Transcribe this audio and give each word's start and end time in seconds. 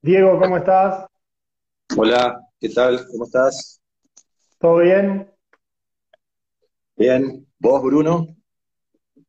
Diego, 0.00 0.38
¿cómo 0.38 0.58
estás? 0.58 1.04
Hola, 1.96 2.40
¿qué 2.60 2.68
tal? 2.68 3.04
¿Cómo 3.10 3.24
estás? 3.24 3.80
¿Todo 4.58 4.78
bien? 4.78 5.28
Bien. 6.96 7.44
¿Vos, 7.58 7.82
Bruno? 7.82 8.28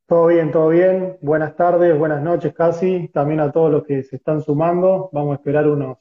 Todo 0.05 0.27
bien, 0.27 0.51
todo 0.51 0.69
bien. 0.69 1.17
Buenas 1.21 1.55
tardes, 1.55 1.97
buenas 1.97 2.21
noches 2.21 2.53
casi. 2.53 3.07
También 3.07 3.39
a 3.39 3.51
todos 3.51 3.71
los 3.71 3.83
que 3.85 4.03
se 4.03 4.17
están 4.17 4.41
sumando. 4.43 5.09
Vamos 5.13 5.31
a 5.31 5.35
esperar 5.35 5.67
unos 5.67 5.97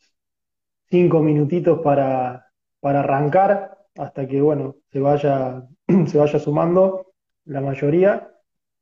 cinco 0.91 1.21
minutitos 1.21 1.81
para, 1.81 2.53
para 2.81 3.01
arrancar 3.01 3.79
hasta 3.97 4.27
que, 4.29 4.43
bueno, 4.43 4.77
se 4.91 5.01
vaya, 5.01 5.63
se 6.07 6.19
vaya 6.19 6.39
sumando 6.39 7.15
la 7.47 7.63
mayoría. 7.63 8.31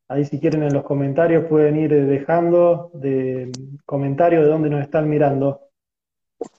Ahí 0.08 0.24
si 0.24 0.38
quieren 0.38 0.62
en 0.62 0.72
los 0.72 0.84
comentarios 0.84 1.46
pueden 1.46 1.76
ir 1.76 1.90
dejando 2.06 2.90
de 2.94 3.50
comentarios 3.84 4.44
de 4.44 4.48
dónde 4.48 4.70
nos 4.70 4.82
están 4.82 5.08
mirando. 5.08 5.62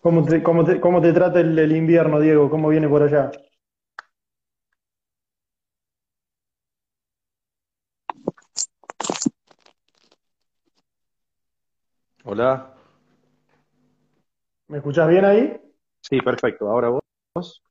¿Cómo 0.01 0.25
te, 0.25 0.43
cómo 0.43 0.65
te, 0.65 0.79
cómo 0.81 1.01
te 1.01 1.13
trata 1.13 1.39
el, 1.39 1.57
el 1.57 1.75
invierno, 1.75 2.19
Diego? 2.19 2.49
¿Cómo 2.49 2.69
viene 2.69 2.89
por 2.89 3.03
allá? 3.03 3.31
Hola. 12.25 12.73
¿Me 14.67 14.77
escuchás 14.77 15.07
bien 15.07 15.25
ahí? 15.25 15.59
Sí, 16.01 16.21
perfecto. 16.21 16.69
Ahora 16.69 16.89
vos. 16.89 17.61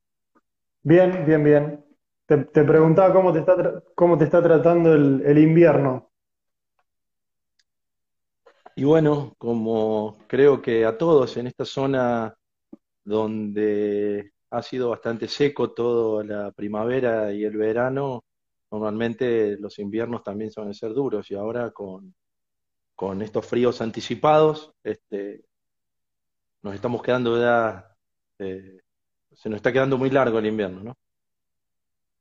Bien, 0.83 1.25
bien, 1.25 1.43
bien. 1.43 1.86
Te, 2.27 2.37
preguntaba 2.37 3.13
cómo 3.13 3.33
te 3.33 3.39
está, 3.39 3.81
cómo 3.95 4.17
te 4.17 4.25
está 4.25 4.43
tratando 4.43 4.93
el, 4.93 5.23
el 5.25 5.37
invierno. 5.37 6.11
Y 8.75 8.83
bueno, 8.83 9.33
como 9.39 10.19
creo 10.27 10.61
que 10.61 10.85
a 10.85 10.97
todos 10.97 11.37
en 11.37 11.47
esta 11.47 11.65
zona 11.65 12.37
donde 13.03 14.33
ha 14.51 14.61
sido 14.61 14.89
bastante 14.89 15.27
seco 15.27 15.71
toda 15.71 16.23
la 16.23 16.51
primavera 16.51 17.31
y 17.33 17.43
el 17.43 17.57
verano, 17.57 18.25
normalmente 18.69 19.57
los 19.57 19.79
inviernos 19.79 20.23
también 20.23 20.51
suelen 20.51 20.73
ser 20.73 20.93
duros 20.93 21.31
y 21.31 21.35
ahora 21.35 21.71
con, 21.71 22.13
con 22.95 23.21
estos 23.21 23.45
fríos 23.45 23.81
anticipados, 23.81 24.73
este, 24.83 25.45
nos 26.61 26.75
estamos 26.75 27.01
quedando 27.01 27.39
ya, 27.39 27.95
eh, 28.39 28.79
se 29.33 29.49
nos 29.49 29.57
está 29.57 29.71
quedando 29.71 29.97
muy 29.97 30.09
largo 30.09 30.39
el 30.39 30.47
invierno, 30.47 30.83
¿no? 30.83 30.97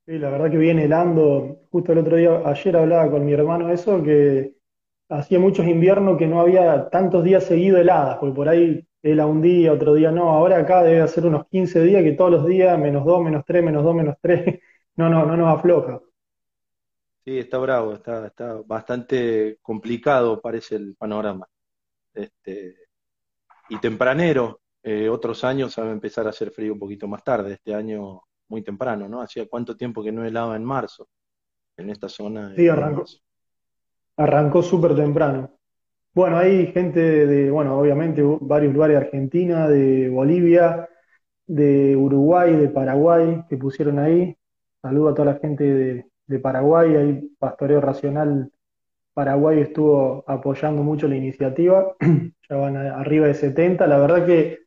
Sí, 0.06 0.18
la 0.18 0.30
verdad 0.30 0.50
que 0.50 0.58
viene 0.58 0.84
helando. 0.84 1.62
Justo 1.70 1.92
el 1.92 1.98
otro 1.98 2.16
día, 2.16 2.40
ayer 2.44 2.76
hablaba 2.76 3.10
con 3.10 3.24
mi 3.26 3.32
hermano 3.32 3.70
eso, 3.72 4.02
que 4.02 4.54
hacía 5.08 5.38
muchos 5.40 5.66
inviernos 5.66 6.16
que 6.18 6.26
no 6.28 6.40
había 6.40 6.88
tantos 6.90 7.24
días 7.24 7.44
seguidos 7.44 7.80
heladas, 7.80 8.18
porque 8.18 8.34
por 8.36 8.48
ahí 8.48 8.86
hela 9.02 9.26
un 9.26 9.42
día, 9.42 9.72
otro 9.72 9.94
día 9.94 10.12
no. 10.12 10.30
Ahora 10.30 10.58
acá 10.58 10.82
debe 10.84 11.00
hacer 11.00 11.26
unos 11.26 11.46
15 11.48 11.82
días 11.82 12.02
que 12.04 12.12
todos 12.12 12.30
los 12.30 12.46
días 12.46 12.78
menos 12.78 13.04
2, 13.04 13.22
menos 13.22 13.44
3, 13.46 13.64
menos 13.64 13.84
2, 13.84 13.94
menos 13.94 14.16
3. 14.20 14.60
No, 14.96 15.10
no, 15.10 15.26
no 15.26 15.36
nos 15.36 15.58
afloja. 15.58 16.00
Sí, 17.22 17.38
está 17.38 17.58
bravo, 17.58 17.92
está, 17.92 18.28
está 18.28 18.54
bastante 18.64 19.58
complicado, 19.60 20.40
parece 20.40 20.76
el 20.76 20.96
panorama. 20.96 21.46
Este, 22.14 22.76
y 23.68 23.78
tempranero, 23.80 24.60
eh, 24.82 25.08
otros 25.08 25.44
años 25.44 25.74
sabe 25.74 25.92
empezar 25.92 26.26
a 26.26 26.30
hacer 26.30 26.50
frío 26.50 26.72
un 26.72 26.78
poquito 26.78 27.08
más 27.08 27.24
tarde, 27.24 27.54
este 27.54 27.74
año 27.74 28.22
muy 28.48 28.62
temprano, 28.62 29.08
¿no? 29.08 29.22
Hacía 29.22 29.48
cuánto 29.48 29.76
tiempo 29.76 30.02
que 30.02 30.12
no 30.12 30.24
helaba 30.24 30.56
en 30.56 30.64
marzo, 30.64 31.08
en 31.78 31.90
esta 31.90 32.08
zona 32.08 32.54
Sí, 32.56 32.68
arrancó, 32.68 33.04
arrancó 34.16 34.62
súper 34.62 34.94
temprano. 34.96 35.50
Bueno, 36.14 36.38
hay 36.38 36.68
gente 36.72 37.00
de, 37.00 37.50
bueno, 37.50 37.78
obviamente 37.78 38.22
varios 38.42 38.74
lugares 38.74 38.98
de 39.00 39.06
Argentina, 39.06 39.68
de 39.68 40.08
Bolivia, 40.10 40.88
de 41.46 41.96
Uruguay, 41.96 42.56
de 42.56 42.68
Paraguay, 42.70 43.44
que 43.48 43.56
pusieron 43.58 43.98
ahí. 43.98 44.36
Saludo 44.82 45.10
a 45.10 45.14
toda 45.14 45.34
la 45.34 45.40
gente 45.40 45.64
de, 45.64 46.06
de 46.26 46.40
Paraguay, 46.40 46.96
ahí 46.96 47.30
Pastoreo 47.38 47.80
Racional 47.80 48.52
Paraguay 49.14 49.60
estuvo 49.60 50.24
apoyando 50.28 50.82
mucho 50.82 51.08
la 51.08 51.16
iniciativa, 51.16 51.94
ya 52.50 52.56
van 52.56 52.76
a- 52.76 53.00
arriba 53.00 53.26
de 53.28 53.34
70. 53.34 53.86
La 53.86 53.98
verdad 53.98 54.26
que 54.26 54.60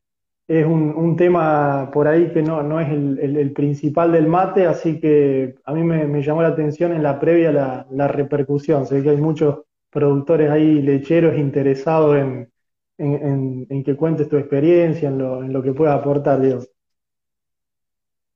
es 0.50 0.66
un, 0.66 0.94
un 0.96 1.16
tema 1.16 1.92
por 1.94 2.08
ahí 2.10 2.32
que 2.34 2.42
no, 2.44 2.64
no 2.64 2.80
es 2.82 2.90
el, 2.90 3.20
el- 3.20 3.38
principal 3.54 4.12
del 4.12 4.28
mate, 4.28 4.66
así 4.68 5.00
que 5.00 5.56
a 5.66 5.74
mí 5.74 5.84
me, 5.84 6.08
me 6.08 6.24
llamó 6.24 6.42
la 6.44 6.50
atención 6.50 6.94
en 6.94 7.04
la 7.04 7.20
previa 7.20 7.52
la, 7.54 7.88
la 7.92 8.08
repercusión. 8.10 8.86
Ve 8.92 9.04
que 9.04 9.12
hay 9.12 9.18
muchos 9.18 9.62
productores 9.92 10.52
ahí 10.52 10.82
lecheros 10.82 11.38
interesados 11.38 12.18
en, 12.18 12.52
en, 12.98 13.68
en- 13.70 13.84
que 13.84 13.96
cuentes 13.98 14.30
tu 14.30 14.38
experiencia, 14.38 15.10
en 15.10 15.20
lo, 15.20 15.44
en 15.44 15.54
lo 15.54 15.64
que 15.64 15.74
puedas 15.74 16.00
aportar, 16.00 16.42
Diego. 16.42 16.62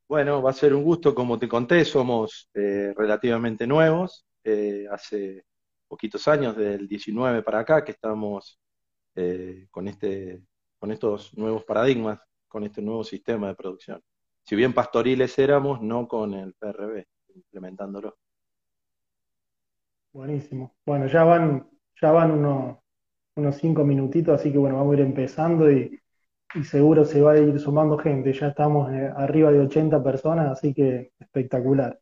Bueno, 0.08 0.42
va 0.44 0.52
a 0.52 0.54
ser 0.54 0.74
un 0.76 0.84
gusto, 0.84 1.16
como 1.16 1.40
te 1.40 1.48
conté, 1.48 1.84
somos 1.86 2.50
eh, 2.54 2.94
relativamente 2.96 3.66
nuevos, 3.66 4.26
eh, 4.44 4.86
hace 4.92 5.46
poquitos 5.88 6.28
años, 6.28 6.56
del 6.56 6.88
19 6.88 7.42
para 7.42 7.60
acá, 7.60 7.84
que 7.84 7.94
estamos 7.94 8.60
eh, 9.16 9.68
con 9.72 9.88
este, 9.90 10.42
con 10.84 10.92
estos 10.92 11.34
nuevos 11.38 11.64
paradigmas, 11.64 12.20
con 12.46 12.66
este 12.66 12.82
nuevo 12.82 13.06
sistema 13.06 13.48
de 13.48 13.56
producción. 13.56 14.02
Si 14.44 14.54
bien 14.54 14.74
pastoriles 14.74 15.40
éramos, 15.40 15.82
no 15.82 16.10
con 16.10 16.34
el 16.34 16.54
PRB, 16.56 17.08
implementándolo. 17.36 18.18
Buenísimo. 20.14 20.76
Bueno, 20.86 21.08
ya 21.08 21.24
van, 21.24 21.70
ya 22.02 22.12
van 22.12 22.32
unos, 22.32 22.78
unos 23.36 23.58
cinco 23.58 23.86
minutitos, 23.86 24.40
así 24.40 24.52
que 24.52 24.58
bueno, 24.60 24.78
vamos 24.78 24.94
a 24.96 25.00
ir 25.00 25.06
empezando 25.06 25.72
y, 25.72 26.00
y 26.56 26.64
seguro 26.66 27.06
se 27.06 27.22
va 27.22 27.34
a 27.34 27.40
ir 27.40 27.60
sumando 27.60 27.98
gente. 27.98 28.34
Ya 28.34 28.50
estamos 28.50 28.92
eh, 28.94 29.12
arriba 29.16 29.52
de 29.52 29.62
80 29.62 30.04
personas, 30.04 30.52
así 30.52 30.74
que 30.74 31.14
espectacular. 31.20 32.00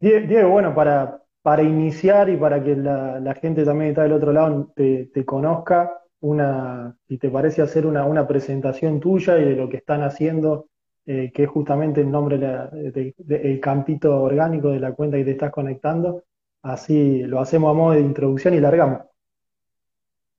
Die- 0.00 0.26
Diego, 0.26 0.50
bueno, 0.50 0.74
para, 0.74 1.22
para 1.42 1.62
iniciar 1.62 2.28
y 2.28 2.36
para 2.36 2.62
que 2.62 2.76
la, 2.76 3.34
gente 3.40 3.64
también 3.64 3.88
que 3.88 3.90
está 3.92 4.02
del 4.02 4.12
otro 4.12 4.32
lado 4.32 4.72
te 4.76 5.24
conozca, 5.24 6.01
una, 6.22 6.96
si 7.08 7.18
te 7.18 7.30
parece 7.30 7.62
hacer 7.62 7.86
una, 7.86 8.04
una 8.06 8.26
presentación 8.28 9.00
tuya 9.00 9.38
y 9.38 9.44
de 9.44 9.56
lo 9.56 9.68
que 9.68 9.78
están 9.78 10.02
haciendo, 10.02 10.68
eh, 11.06 11.32
que 11.34 11.44
es 11.44 11.50
justamente 11.50 12.00
el 12.02 12.10
nombre 12.10 12.38
de 12.38 12.48
la- 12.48 12.68
de- 12.70 13.60
campito 13.60 14.22
orgánico 14.22 14.70
de 14.70 14.80
la 14.80 14.92
cuenta 14.94 15.16
que 15.18 15.24
te 15.24 15.32
estás 15.32 15.52
conectando, 15.52 16.24
así 16.62 17.22
lo 17.24 17.40
hacemos 17.40 17.70
a 17.72 17.74
modo 17.74 17.92
de 17.94 18.00
introducción 18.00 18.54
y 18.54 18.60
largamos. 18.60 19.02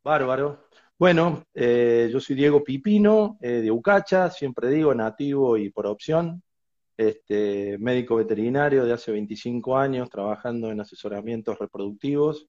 Bárbaro. 0.03 0.65
Bueno, 0.97 1.43
eh, 1.53 2.09
yo 2.11 2.19
soy 2.19 2.35
Diego 2.35 2.63
Pipino, 2.63 3.37
eh, 3.41 3.61
de 3.61 3.71
Ucacha, 3.71 4.29
siempre 4.29 4.69
digo, 4.69 4.93
nativo 4.93 5.57
y 5.57 5.69
por 5.69 5.87
opción. 5.87 6.43
Este, 6.97 7.77
médico 7.79 8.17
veterinario 8.17 8.85
de 8.85 8.93
hace 8.93 9.11
25 9.11 9.77
años, 9.77 10.09
trabajando 10.09 10.71
en 10.71 10.81
asesoramientos 10.81 11.59
reproductivos 11.59 12.47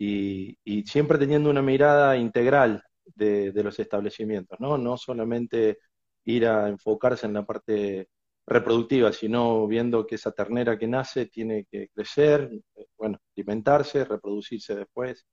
y, 0.00 0.58
y 0.64 0.84
siempre 0.86 1.18
teniendo 1.18 1.50
una 1.50 1.62
mirada 1.62 2.16
integral 2.16 2.82
de, 3.04 3.52
de 3.52 3.62
los 3.64 3.78
establecimientos, 3.78 4.58
¿no? 4.60 4.78
No 4.78 4.96
solamente 4.96 5.78
ir 6.24 6.46
a 6.46 6.68
enfocarse 6.68 7.26
en 7.26 7.34
la 7.34 7.44
parte 7.46 8.08
reproductiva, 8.46 9.12
sino 9.12 9.66
viendo 9.66 10.06
que 10.06 10.14
esa 10.16 10.32
ternera 10.32 10.78
que 10.78 10.88
nace 10.88 11.26
tiene 11.26 11.66
que 11.70 11.88
crecer, 11.90 12.50
eh, 12.76 12.86
bueno, 12.96 13.18
alimentarse, 13.36 14.04
reproducirse 14.06 14.74
después. 14.74 15.26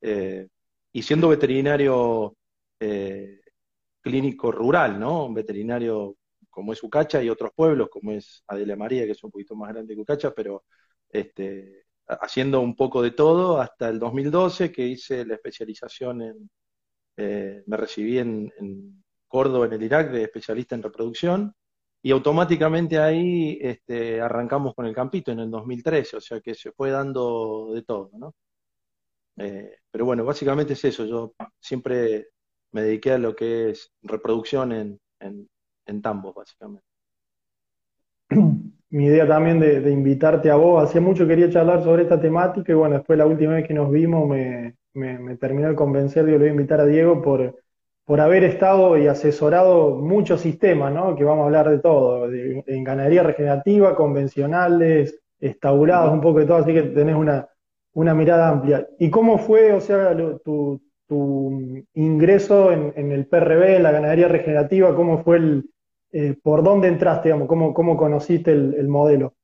Eh, 0.00 0.48
y 0.92 1.02
siendo 1.02 1.28
veterinario 1.28 2.36
eh, 2.80 3.40
clínico 4.00 4.50
rural, 4.52 4.98
¿no? 5.00 5.26
Un 5.26 5.34
veterinario 5.34 6.16
como 6.50 6.72
es 6.72 6.82
Ucacha 6.82 7.22
y 7.22 7.28
otros 7.30 7.50
pueblos, 7.54 7.88
como 7.90 8.12
es 8.12 8.42
Adela 8.48 8.76
María, 8.76 9.04
que 9.06 9.12
es 9.12 9.24
un 9.24 9.30
poquito 9.30 9.54
más 9.56 9.70
grande 9.74 9.94
que 9.94 10.00
Ucacha, 10.00 10.32
pero 10.34 10.64
este, 11.10 11.85
haciendo 12.08 12.60
un 12.60 12.76
poco 12.76 13.02
de 13.02 13.10
todo 13.10 13.60
hasta 13.60 13.88
el 13.88 13.98
2012, 13.98 14.72
que 14.72 14.86
hice 14.86 15.24
la 15.24 15.34
especialización 15.34 16.22
en, 16.22 16.50
eh, 17.16 17.62
me 17.66 17.76
recibí 17.76 18.18
en, 18.18 19.02
Córdoba, 19.28 19.66
en 19.66 19.72
el 19.72 19.82
Irak, 19.82 20.12
de 20.12 20.22
especialista 20.22 20.76
en 20.76 20.82
reproducción, 20.82 21.54
y 22.00 22.12
automáticamente 22.12 22.98
ahí 22.98 23.58
este, 23.60 24.20
arrancamos 24.20 24.74
con 24.74 24.86
el 24.86 24.94
campito 24.94 25.32
en 25.32 25.40
el 25.40 25.50
2013, 25.50 26.16
o 26.16 26.20
sea 26.20 26.40
que 26.40 26.54
se 26.54 26.70
fue 26.72 26.90
dando 26.90 27.72
de 27.74 27.82
todo, 27.82 28.10
¿no? 28.14 28.34
Eh, 29.36 29.78
pero 29.90 30.04
bueno, 30.04 30.24
básicamente 30.24 30.74
es 30.74 30.84
eso, 30.84 31.04
yo 31.04 31.34
siempre 31.60 32.28
me 32.70 32.82
dediqué 32.82 33.12
a 33.12 33.18
lo 33.18 33.34
que 33.34 33.70
es 33.70 33.92
reproducción 34.02 34.72
en, 34.72 35.00
en, 35.18 35.50
en 35.86 36.02
tambos, 36.02 36.34
básicamente. 36.34 36.86
Mi 38.90 39.06
idea 39.06 39.26
también 39.26 39.58
de, 39.58 39.90
invitarte 39.90 40.50
a 40.50 40.54
vos, 40.56 40.82
hacía 40.82 41.00
mucho 41.00 41.26
quería 41.26 41.50
charlar 41.50 41.82
sobre 41.82 42.04
esta 42.04 42.20
temática 42.20 42.70
y 42.72 42.74
bueno, 42.74 42.96
después 42.96 43.18
la 43.18 43.26
última 43.26 43.54
vez 43.54 43.66
que 43.66 43.74
nos 43.74 43.90
vimos 43.90 44.28
me, 44.28 44.76
terminó 45.38 45.68
de 45.68 45.74
convencer 45.74 46.24
que 46.24 46.32
lo 46.32 46.38
voy 46.38 46.48
a 46.48 46.50
invitar 46.52 46.80
a 46.80 46.86
Diego 46.86 47.20
por, 47.20 47.56
por 48.04 48.20
haber 48.20 48.44
estado 48.44 48.96
y 48.96 49.08
asesorado 49.08 49.96
muchos 49.96 50.40
sistemas, 50.40 50.92
¿no? 50.94 51.16
Que 51.16 51.24
vamos 51.24 51.42
a 51.42 51.46
hablar 51.46 51.68
de 51.68 51.80
todo, 51.80 52.30
en 52.32 52.84
ganadería 52.84 53.24
regenerativa, 53.24 53.96
convencionales, 53.96 55.18
estabulados, 55.40 56.12
un 56.12 56.20
poco 56.20 56.38
de 56.38 56.46
todo, 56.46 56.58
así 56.58 56.72
que 56.72 56.82
tenés 56.82 57.16
una, 57.16 57.48
una 57.92 58.14
mirada 58.14 58.48
amplia. 58.48 58.86
¿Y 59.00 59.10
cómo 59.10 59.38
fue, 59.38 59.72
o 59.72 59.80
sea, 59.80 60.14
lo- 60.14 60.38
tu, 60.38 60.80
tu 61.08 61.84
ingreso 61.94 62.70
en, 62.72 63.10
el 63.12 63.26
PRB, 63.26 63.76
en 63.76 63.82
la 63.82 63.90
ganadería 63.92 64.28
regenerativa, 64.28 64.94
cómo 64.94 65.22
fue 65.24 65.38
el, 65.38 65.70
eh, 66.12 66.36
por 66.42 66.62
dónde 66.62 66.88
entraste, 66.88 67.30
cómo, 67.46 67.74
conociste 67.96 68.52
el, 68.52 68.88
modelo. 68.88 69.34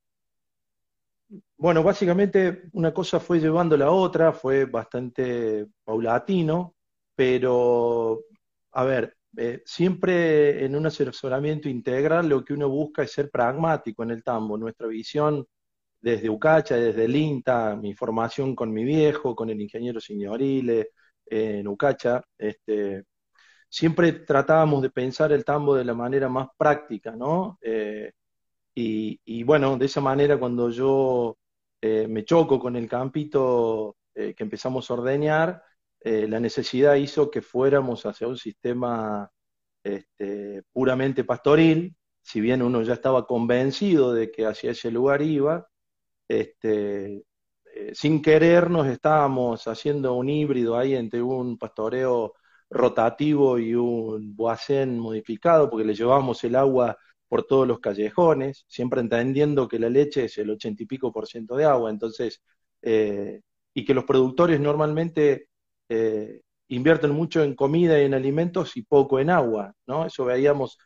Bueno, 1.57 1.83
básicamente 1.83 2.63
una 2.73 2.93
cosa 2.93 3.19
fue 3.19 3.39
llevando 3.39 3.77
la 3.77 3.91
otra, 3.91 4.33
fue 4.33 4.65
bastante 4.65 5.67
paulatino, 5.83 6.75
pero, 7.15 8.21
a 8.71 8.83
ver, 8.83 9.15
eh, 9.37 9.61
siempre 9.65 10.63
en 10.63 10.75
un 10.75 10.85
asesoramiento 10.85 11.67
integral 11.69 12.29
lo 12.29 12.43
que 12.43 12.53
uno 12.53 12.69
busca 12.69 13.03
es 13.03 13.11
ser 13.11 13.29
pragmático 13.31 14.03
en 14.03 14.11
el 14.11 14.23
tambo. 14.23 14.57
Nuestra 14.57 14.87
visión 14.87 15.45
desde 16.01 16.29
Ucacha, 16.29 16.75
desde 16.75 17.05
el 17.05 17.15
INTA, 17.15 17.75
mi 17.75 17.93
formación 17.93 18.55
con 18.55 18.71
mi 18.73 18.83
viejo, 18.83 19.35
con 19.35 19.49
el 19.49 19.61
ingeniero 19.61 20.01
Signorile, 20.01 20.89
en 21.25 21.67
Ucacha, 21.67 22.21
este, 22.37 23.05
siempre 23.73 24.11
tratábamos 24.13 24.83
de 24.83 24.91
pensar 24.91 25.31
el 25.31 25.43
tambo 25.43 25.75
de 25.75 25.85
la 25.85 25.95
manera 25.95 26.29
más 26.29 26.49
práctica, 26.55 27.15
¿no? 27.15 27.57
Eh, 27.61 28.11
y, 28.75 29.43
bueno, 29.43 29.77
de 29.77 29.85
esa 29.85 30.01
manera 30.01 30.37
cuando 30.37 30.69
yo 30.69 31.37
eh, 31.81 32.07
me 32.07 32.23
choco 32.23 32.59
con 32.59 32.75
el 32.75 32.87
campito 32.87 33.97
que 34.13 34.35
empezamos 34.37 34.89
a 34.89 34.93
ordeñar, 34.93 35.63
eh, 36.03 36.27
la 36.27 36.39
necesidad 36.39 36.95
hizo 36.95 37.31
que 37.31 37.41
fuéramos 37.41 38.05
hacia 38.05 38.27
un 38.27 38.37
sistema 38.37 39.31
este, 39.83 40.63
puramente 40.73 41.23
pastoril, 41.23 41.95
si 42.21 42.41
bien 42.41 42.61
uno 42.61 42.83
ya 42.83 42.93
estaba 42.93 43.25
convencido 43.25 44.13
de 44.13 44.29
que 44.31 44.45
hacia 44.45 44.71
ese 44.71 44.91
lugar 44.91 45.21
iba, 45.21 45.67
este, 46.27 47.23
eh, 47.75 47.91
sin 47.95 48.21
querer 48.21 48.69
nos 48.69 48.87
estábamos 48.87 49.67
haciendo 49.67 50.13
un 50.15 50.29
híbrido 50.29 50.77
ahí 50.77 50.95
entre 50.95 51.21
un 51.21 51.57
pastoreo 51.57 52.35
rotativo 52.73 53.59
y 53.59 53.75
un 53.75 54.35
boacén 54.35 54.99
modificado, 54.99 55.69
porque 55.69 55.85
le 55.85 55.95
llevábamos 55.95 56.43
el 56.43 56.55
agua 56.55 56.97
por 57.27 57.43
todos 57.43 57.67
los 57.67 57.79
callejones, 57.79 58.65
siempre 58.67 59.01
entendiendo 59.01 59.67
que 59.67 59.79
la 59.79 59.89
leche 59.89 60.25
es 60.25 60.37
el 60.37 60.51
ochenta 60.51 60.83
y 60.83 60.85
pico 60.85 61.11
por 61.11 61.27
ciento 61.27 61.55
de 61.55 61.65
agua, 61.65 61.89
entonces, 61.89 62.41
eh, 62.81 63.41
y 63.73 63.85
que 63.85 63.93
los 63.93 64.03
productores 64.05 64.59
normalmente 64.59 65.47
eh, 65.89 66.41
invierten 66.67 67.11
mucho 67.11 67.43
en 67.43 67.55
comida 67.55 67.99
y 67.99 68.05
en 68.05 68.13
alimentos 68.13 68.77
y 68.77 68.83
poco 68.83 69.19
en 69.19 69.29
agua, 69.29 69.73
¿no? 69.87 70.05
Eso 70.05 70.25
veíamos, 70.25 70.77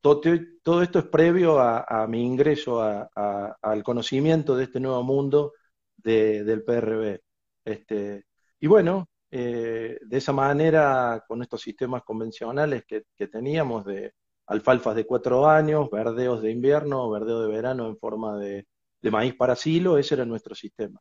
todo, 0.00 0.22
todo 0.62 0.82
esto 0.82 1.00
es 1.00 1.06
previo 1.06 1.60
a, 1.60 2.06
mi 2.08 2.24
ingreso 2.24 2.80
al 2.82 3.82
conocimiento 3.82 4.56
de 4.56 4.64
este 4.64 4.80
nuevo 4.80 5.02
mundo 5.02 5.52
del 5.98 6.64
PRB. 6.64 7.20
Este, 7.64 8.24
y 8.58 8.66
bueno, 8.66 9.09
eh, 9.30 9.98
de 10.00 10.16
esa 10.16 10.32
manera, 10.32 11.24
con 11.26 11.42
estos 11.42 11.60
sistemas 11.60 12.02
convencionales 12.02 12.84
que, 12.86 13.04
teníamos 13.28 13.84
de 13.84 14.14
alfalfas 14.46 14.96
de 14.96 15.06
cuatro 15.06 15.48
años, 15.48 15.88
verdeos 15.90 16.42
de 16.42 16.50
invierno, 16.50 17.10
verdeo 17.10 17.42
de 17.42 17.48
verano 17.48 17.86
en 17.86 17.96
forma 17.96 18.36
de, 18.38 18.66
de 19.00 19.10
maíz 19.10 19.34
para 19.34 19.54
silo, 19.56 19.98
ese 19.98 20.14
era 20.14 20.24
nuestro 20.24 20.54
sistema. 20.54 21.00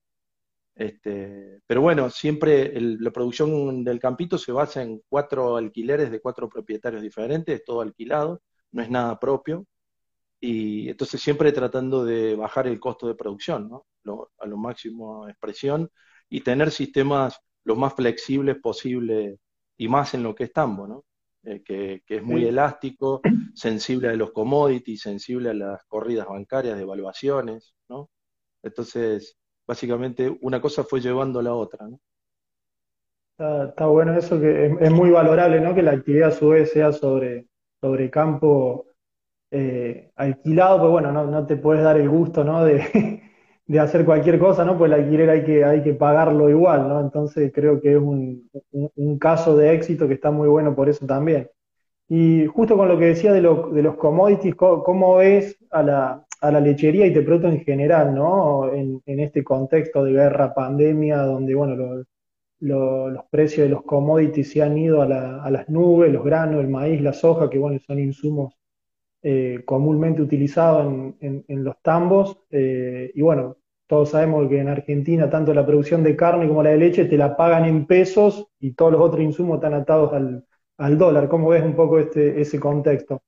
Este, 0.76 1.62
pero 1.68 1.81
bueno, 1.81 2.10
siempre 2.10 2.72
la 2.80 3.12
producción 3.12 3.84
del 3.84 4.00
campito 4.00 4.38
se 4.38 4.52
basa 4.54 4.82
en 4.82 5.02
cuatro 5.10 5.58
alquileres 5.58 6.10
de 6.12 6.22
cuatro 6.22 6.48
propietarios 6.48 7.02
diferentes, 7.02 7.64
todo 7.66 7.82
alquilado, 7.82 8.42
no 8.72 8.82
es 8.82 8.90
nada 8.90 9.20
propio. 9.20 9.66
Y 10.40 10.90
entonces 10.90 11.22
siempre 11.22 11.52
tratando 11.52 12.06
de 12.06 12.36
bajar 12.36 12.68
el 12.68 12.80
costo 12.80 13.08
de 13.08 13.16
producción, 13.16 13.70
¿no? 13.70 14.30
a 14.40 14.48
lo 14.48 14.58
máximo 14.58 15.28
expresión 15.28 15.92
y 16.30 16.42
tener 16.42 16.72
sistemas 16.72 17.40
lo 17.66 17.76
más 17.76 17.94
flexibles 17.94 18.58
posible 18.58 19.40
y 19.78 19.88
más 19.88 20.14
en 20.14 20.24
lo 20.24 20.36
que 20.36 20.46
es 20.46 20.54
tambo, 20.54 20.88
¿no? 20.88 21.06
Eh, 21.44 21.64
que, 21.64 22.04
que, 22.06 22.18
es 22.18 22.24
muy 22.24 22.46
elástico, 22.46 23.22
sensible 23.54 24.10
a 24.10 24.14
los 24.14 24.32
commodities, 24.32 25.02
sensible 25.02 25.50
a 25.50 25.54
las 25.54 25.84
corridas 25.86 26.28
bancarias 26.28 26.76
de 26.76 26.84
evaluaciones, 26.84 27.74
¿no? 27.88 28.10
Entonces, 28.62 29.38
básicamente 29.70 30.36
una 30.42 30.60
cosa 30.60 30.84
fue 30.84 31.00
llevando 31.00 31.40
a 31.40 31.44
la 31.44 31.54
otra. 31.54 31.88
¿no? 31.88 32.00
Está, 33.40 33.86
bueno 33.86 34.18
eso, 34.18 34.40
que 34.40 34.66
es, 34.80 34.92
muy 34.92 35.12
valorable, 35.12 35.62
¿no? 35.62 35.74
Que 35.74 35.84
la 35.84 35.92
actividad 35.92 36.30
a 36.30 36.32
su 36.32 36.50
vez 36.50 36.72
sea 36.72 36.92
sobre, 36.92 37.48
sobre 37.80 38.10
campo 38.10 38.88
eh, 39.52 40.12
alquilado, 40.16 40.80
pues 40.80 40.92
bueno, 40.92 41.12
no, 41.12 41.46
te 41.46 41.56
puedes 41.56 41.84
dar 41.84 41.98
el 41.98 42.10
gusto, 42.10 42.44
¿no? 42.44 42.66
De, 42.66 43.22
de, 43.69 43.80
hacer 43.80 44.06
cualquier 44.06 44.39
cosa, 44.39 44.66
¿no? 44.66 44.77
Pues 44.77 44.92
el 44.92 45.00
alquiler 45.00 45.30
hay 45.30 45.44
que, 45.44 45.63
hay 45.63 45.81
que 45.83 45.94
pagarlo 45.94 46.50
igual, 46.50 46.88
¿no? 46.88 47.00
Entonces 47.00 47.51
creo 47.54 47.80
que 47.80 47.94
es 47.94 48.00
un, 48.00 48.50
un, 48.71 49.19
caso 49.19 49.56
de 49.56 49.74
éxito 49.74 50.07
que 50.07 50.16
está 50.16 50.31
muy 50.31 50.48
bueno 50.48 50.75
por 50.75 50.89
eso 50.89 51.06
también. 51.06 51.50
Y 52.07 52.45
justo 52.48 52.75
con 52.75 52.88
lo 52.88 52.98
que 52.98 53.06
decía 53.06 53.31
de, 53.33 53.42
de 53.42 53.83
los 53.83 53.95
commodities, 53.98 54.56
¿cómo 54.56 55.18
ves 55.18 55.57
a 55.71 55.83
la, 55.83 56.25
a 56.42 56.51
la 56.51 56.60
lechería 56.60 57.06
y 57.06 57.13
te 57.13 57.21
pregunto 57.21 57.50
en 57.50 57.63
general, 57.63 58.16
¿no? 58.16 58.71
En, 58.74 59.01
este 59.06 59.44
contexto 59.44 60.04
de 60.04 60.13
guerra, 60.13 60.54
pandemia, 60.54 61.18
donde, 61.19 61.56
bueno, 61.56 62.06
los 62.60 63.25
precios 63.30 63.65
de 63.65 63.69
los 63.69 63.83
commodities 63.83 64.51
se 64.51 64.62
han 64.62 64.77
ido 64.77 65.01
a, 65.01 65.07
las 65.07 65.69
nubes, 65.69 66.12
los 66.12 66.24
granos, 66.24 66.62
el 66.62 66.69
maíz, 66.69 67.01
la 67.01 67.13
soja, 67.13 67.50
que, 67.50 67.60
bueno, 67.60 67.80
son 67.86 68.00
insumos 68.00 68.54
eh, 69.22 69.62
comúnmente 69.65 70.22
utilizados 70.22 71.13
en, 71.19 71.63
los 71.63 71.75
tambos. 71.81 72.39
Eh, 72.50 73.12
y, 73.13 73.22
bueno, 73.22 73.57
todos 73.89 74.12
sabemos 74.12 74.47
que 74.47 74.59
en 74.59 74.68
Argentina, 74.69 75.31
tanto 75.31 75.51
la 75.51 75.65
producción 75.65 76.03
de 76.03 76.15
carne 76.15 76.47
como 76.47 76.62
la 76.62 76.69
de 76.69 76.77
leche 76.77 77.06
te 77.06 77.18
la 77.18 77.36
pagan 77.36 77.65
en 77.65 77.88
pesos 77.88 78.46
y 78.60 78.74
todos 78.74 78.91
los 78.91 79.01
otros 79.01 79.24
insumos 79.24 79.55
están 79.55 79.74
atados 79.74 80.13
al, 80.13 80.46
al 80.77 80.96
dólar. 80.96 81.27
¿Cómo 81.27 81.50
ves 81.50 81.63
un 81.63 81.75
poco 81.75 81.98
este, 81.98 82.39
ese 82.39 82.60
contexto? 82.60 83.24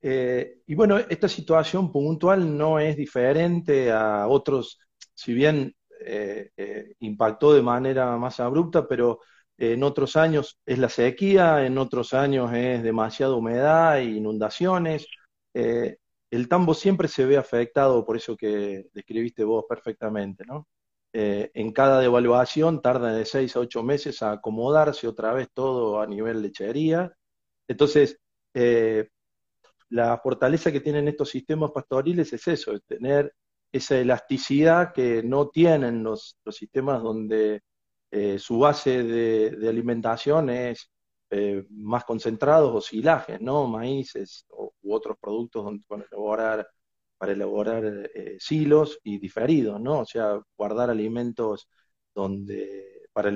Eh, 0.00 0.62
y 0.66 0.74
bueno, 0.74 0.96
esta 0.96 1.28
situación 1.28 1.92
puntual 1.92 2.56
no 2.56 2.78
es 2.78 2.96
diferente 2.96 3.92
a 3.92 4.26
otros, 4.26 4.80
si 5.12 5.34
bien 5.34 5.74
eh, 6.00 6.48
eh, 6.56 6.94
impactó 7.00 7.52
de 7.52 7.60
manera 7.60 8.16
más 8.16 8.40
abrupta, 8.40 8.88
pero 8.88 9.20
en 9.58 9.82
otros 9.82 10.16
años 10.16 10.58
es 10.64 10.78
la 10.78 10.88
sequía, 10.88 11.66
en 11.66 11.76
otros 11.76 12.14
años 12.14 12.50
es 12.54 12.82
demasiada 12.82 13.34
humedad 13.34 13.98
e 13.98 14.04
inundaciones. 14.04 15.06
El 16.36 16.48
tambo 16.48 16.74
siempre 16.74 17.08
se 17.08 17.24
ve 17.24 17.36
afectado 17.36 18.04
por 18.04 18.16
eso 18.16 18.36
que 18.36 18.86
describiste 18.92 19.44
vos 19.44 19.64
perfectamente, 19.68 20.44
¿no? 20.46 20.68
en 21.18 21.72
cada 21.72 22.00
devaluación 22.00 22.82
tarda 22.82 23.14
de 23.14 23.24
seis 23.24 23.56
a 23.56 23.60
ocho 23.60 23.82
meses 23.82 24.22
a 24.22 24.32
acomodarse 24.32 25.08
otra 25.08 25.32
vez 25.32 25.48
todo 25.54 25.98
a 25.98 26.06
nivel 26.06 26.42
lechería. 26.42 27.10
Entonces, 27.66 28.20
la 29.88 30.18
fortaleza 30.18 30.72
que 30.72 30.80
tienen 30.80 31.08
estos 31.08 31.30
sistemas 31.30 31.70
pastoriles 31.70 32.32
es 32.32 32.46
eso, 32.48 32.74
es 32.74 32.84
tener 32.84 33.32
esa 33.72 33.98
elasticidad 33.98 34.92
que 34.92 35.22
no 35.22 35.48
tienen 35.48 36.02
los, 36.02 36.38
sistemas 36.50 37.02
donde 37.02 37.62
eh, 38.10 38.38
su 38.38 38.58
base 38.58 39.02
de, 39.02 39.68
alimentación 39.68 40.50
es 40.50 40.90
eh, 41.30 41.66
más 41.70 42.04
concentrados 42.04 42.74
o 42.74 42.80
silajes, 42.80 43.40
¿no? 43.40 43.66
Maíces 43.66 44.46
u 44.50 44.94
otros 44.94 45.16
productos 45.20 45.64
para 47.18 47.32
elaborar, 47.32 48.10
eh, 48.14 48.36
silos 48.38 49.00
y 49.02 49.18
diferidos, 49.18 49.80
¿no? 49.80 50.00
O 50.00 50.04
sea, 50.06 50.40
guardar 50.56 50.90
alimentos 50.90 51.68
donde 52.14 53.08
para 53.12 53.30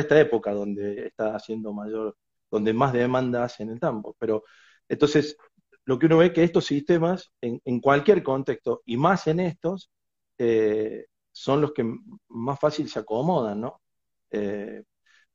esta 0.00 0.20
época 0.20 0.52
donde 0.52 1.06
está 1.06 1.36
haciendo 1.36 1.72
mayor, 1.72 2.16
donde 2.50 2.72
más 2.72 2.92
demanda 2.92 3.44
hacen 3.44 3.70
el 3.70 3.80
tambo. 3.80 4.16
Pero 4.18 4.44
entonces 4.88 5.36
lo 5.84 5.98
que 5.98 6.06
uno 6.06 6.18
ve 6.18 6.32
que 6.32 6.44
estos 6.44 6.66
sistemas, 6.66 7.32
en, 7.40 7.80
cualquier 7.80 8.22
contexto, 8.22 8.82
y 8.84 8.96
más 8.96 9.26
en 9.28 9.40
estos, 9.40 9.90
eh, 10.38 11.06
son 11.32 11.60
los 11.60 11.72
que 11.72 11.84
más 12.28 12.58
fácil 12.60 12.88
se 12.88 12.98
acomodan, 13.00 13.60
¿no? 13.60 13.80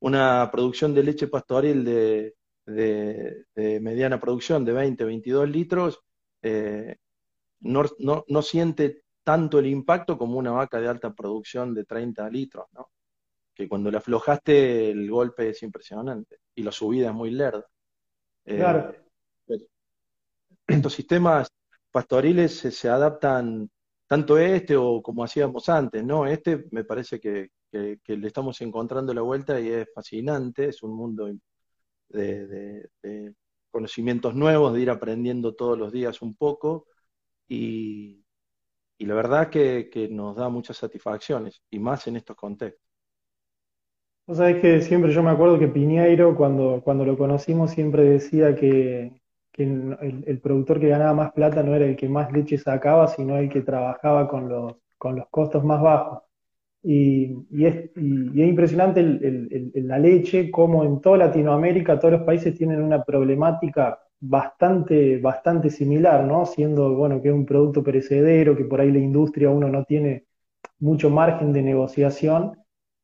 Una 0.01 0.49
producción 0.51 0.93
de 0.93 1.03
leche 1.03 1.27
pastoril 1.27 1.83
de, 1.83 2.35
mediana 3.81 4.19
producción 4.19 4.63
de 4.63 4.73
20, 4.73 5.03
22 5.03 5.49
litros, 5.49 5.99
eh, 6.41 6.97
no, 7.61 7.83
no, 7.99 8.41
siente 8.41 9.03
tanto 9.23 9.59
el 9.59 9.67
impacto 9.67 10.17
como 10.17 10.37
una 10.37 10.51
vaca 10.51 10.79
de 10.79 10.87
alta 10.87 11.13
producción 11.13 11.73
de 11.73 11.85
30 11.85 12.29
litros, 12.29 12.65
¿no? 12.73 12.89
Que 13.53 13.67
cuando 13.67 13.91
la 13.91 13.99
aflojaste 13.99 14.91
el 14.91 15.09
golpe 15.09 15.49
es 15.49 15.61
impresionante 15.63 16.37
y 16.55 16.63
la 16.63 16.71
subida 16.71 17.09
es 17.09 17.13
muy 17.13 17.31
lerda. 17.31 17.67
claro 18.45 18.95
estos 20.67 20.93
sistemas 20.93 21.49
pastoriles 21.91 22.57
se, 22.57 22.89
adaptan 22.89 23.69
tanto 24.07 24.35
a 24.35 24.43
este 24.43 24.75
o 24.75 25.01
como 25.01 25.23
hacíamos 25.23 25.69
antes, 25.69 26.03
¿no? 26.03 26.25
Este 26.25 26.65
me 26.71 26.83
parece 26.83 27.19
que, 27.19 27.49
le 27.71 28.27
estamos 28.27 28.59
encontrando 28.61 29.13
la 29.13 29.21
vuelta 29.21 29.59
y 29.59 29.69
es 29.69 29.87
fascinante, 29.93 30.69
es 30.69 30.83
un 30.83 30.95
mundo 30.95 31.29
de, 32.09 32.89
conocimientos 33.69 34.35
nuevos, 34.35 34.73
de 34.73 34.81
ir 34.81 34.89
aprendiendo 34.89 35.55
todos 35.55 35.77
los 35.77 35.91
días 35.91 36.21
un 36.21 36.35
poco 36.35 36.87
y, 37.47 38.23
la 38.99 39.15
verdad 39.15 39.49
que, 39.49 39.89
que 39.89 40.07
nos 40.09 40.35
da 40.35 40.47
muchas 40.49 40.77
satisfacciones 40.77 41.63
y 41.71 41.79
más 41.79 42.05
en 42.07 42.17
estos 42.17 42.35
contextos. 42.35 42.85
Vos 44.27 44.37
sabés 44.37 44.61
que 44.61 44.81
siempre 44.81 45.11
yo 45.11 45.23
me 45.23 45.31
acuerdo 45.31 45.57
que 45.57 45.67
Piñeiro, 45.67 46.35
cuando, 46.35 46.81
cuando 46.83 47.03
lo 47.03 47.17
conocimos, 47.17 47.71
siempre 47.71 48.03
decía 48.03 48.55
que, 48.55 49.21
que 49.51 49.63
el, 49.63 50.23
el 50.27 50.39
productor 50.39 50.79
que 50.79 50.89
ganaba 50.89 51.13
más 51.13 51.31
plata 51.33 51.63
no 51.63 51.75
era 51.75 51.85
el 51.85 51.95
que 51.95 52.07
más 52.07 52.31
leche 52.31 52.57
sacaba, 52.57 53.07
sino 53.07 53.37
el 53.37 53.49
que 53.49 53.61
trabajaba 53.61 54.27
con 54.27 54.47
los, 54.47 54.75
con 54.97 55.15
los 55.15 55.27
costos 55.29 55.63
más 55.63 55.81
bajos. 55.81 56.21
Y, 56.83 57.35
es, 57.65 57.91
y, 57.95 58.41
es 58.41 58.49
impresionante 58.49 59.01
el- 59.01 59.71
la 59.87 59.99
leche, 59.99 60.49
como 60.51 60.83
en 60.83 60.99
toda 61.01 61.17
Latinoamérica, 61.17 61.99
todos 61.99 62.13
los 62.13 62.23
países 62.23 62.55
tienen 62.57 62.81
una 62.81 63.03
problemática 63.03 63.99
bastante, 64.19 65.17
bastante 65.19 65.69
similar, 65.69 66.23
¿no? 66.25 66.45
Siendo, 66.45 66.95
bueno, 66.95 67.21
que 67.21 67.29
es 67.29 67.33
un 67.35 67.45
producto 67.45 67.83
perecedero, 67.83 68.55
que 68.57 68.65
por 68.65 68.81
ahí 68.81 68.91
la 68.91 68.99
industria 68.99 69.49
uno 69.49 69.67
no 69.69 69.83
tiene 69.85 70.25
mucho 70.79 71.09
margen 71.09 71.53
de 71.53 71.61
negociación, 71.63 72.57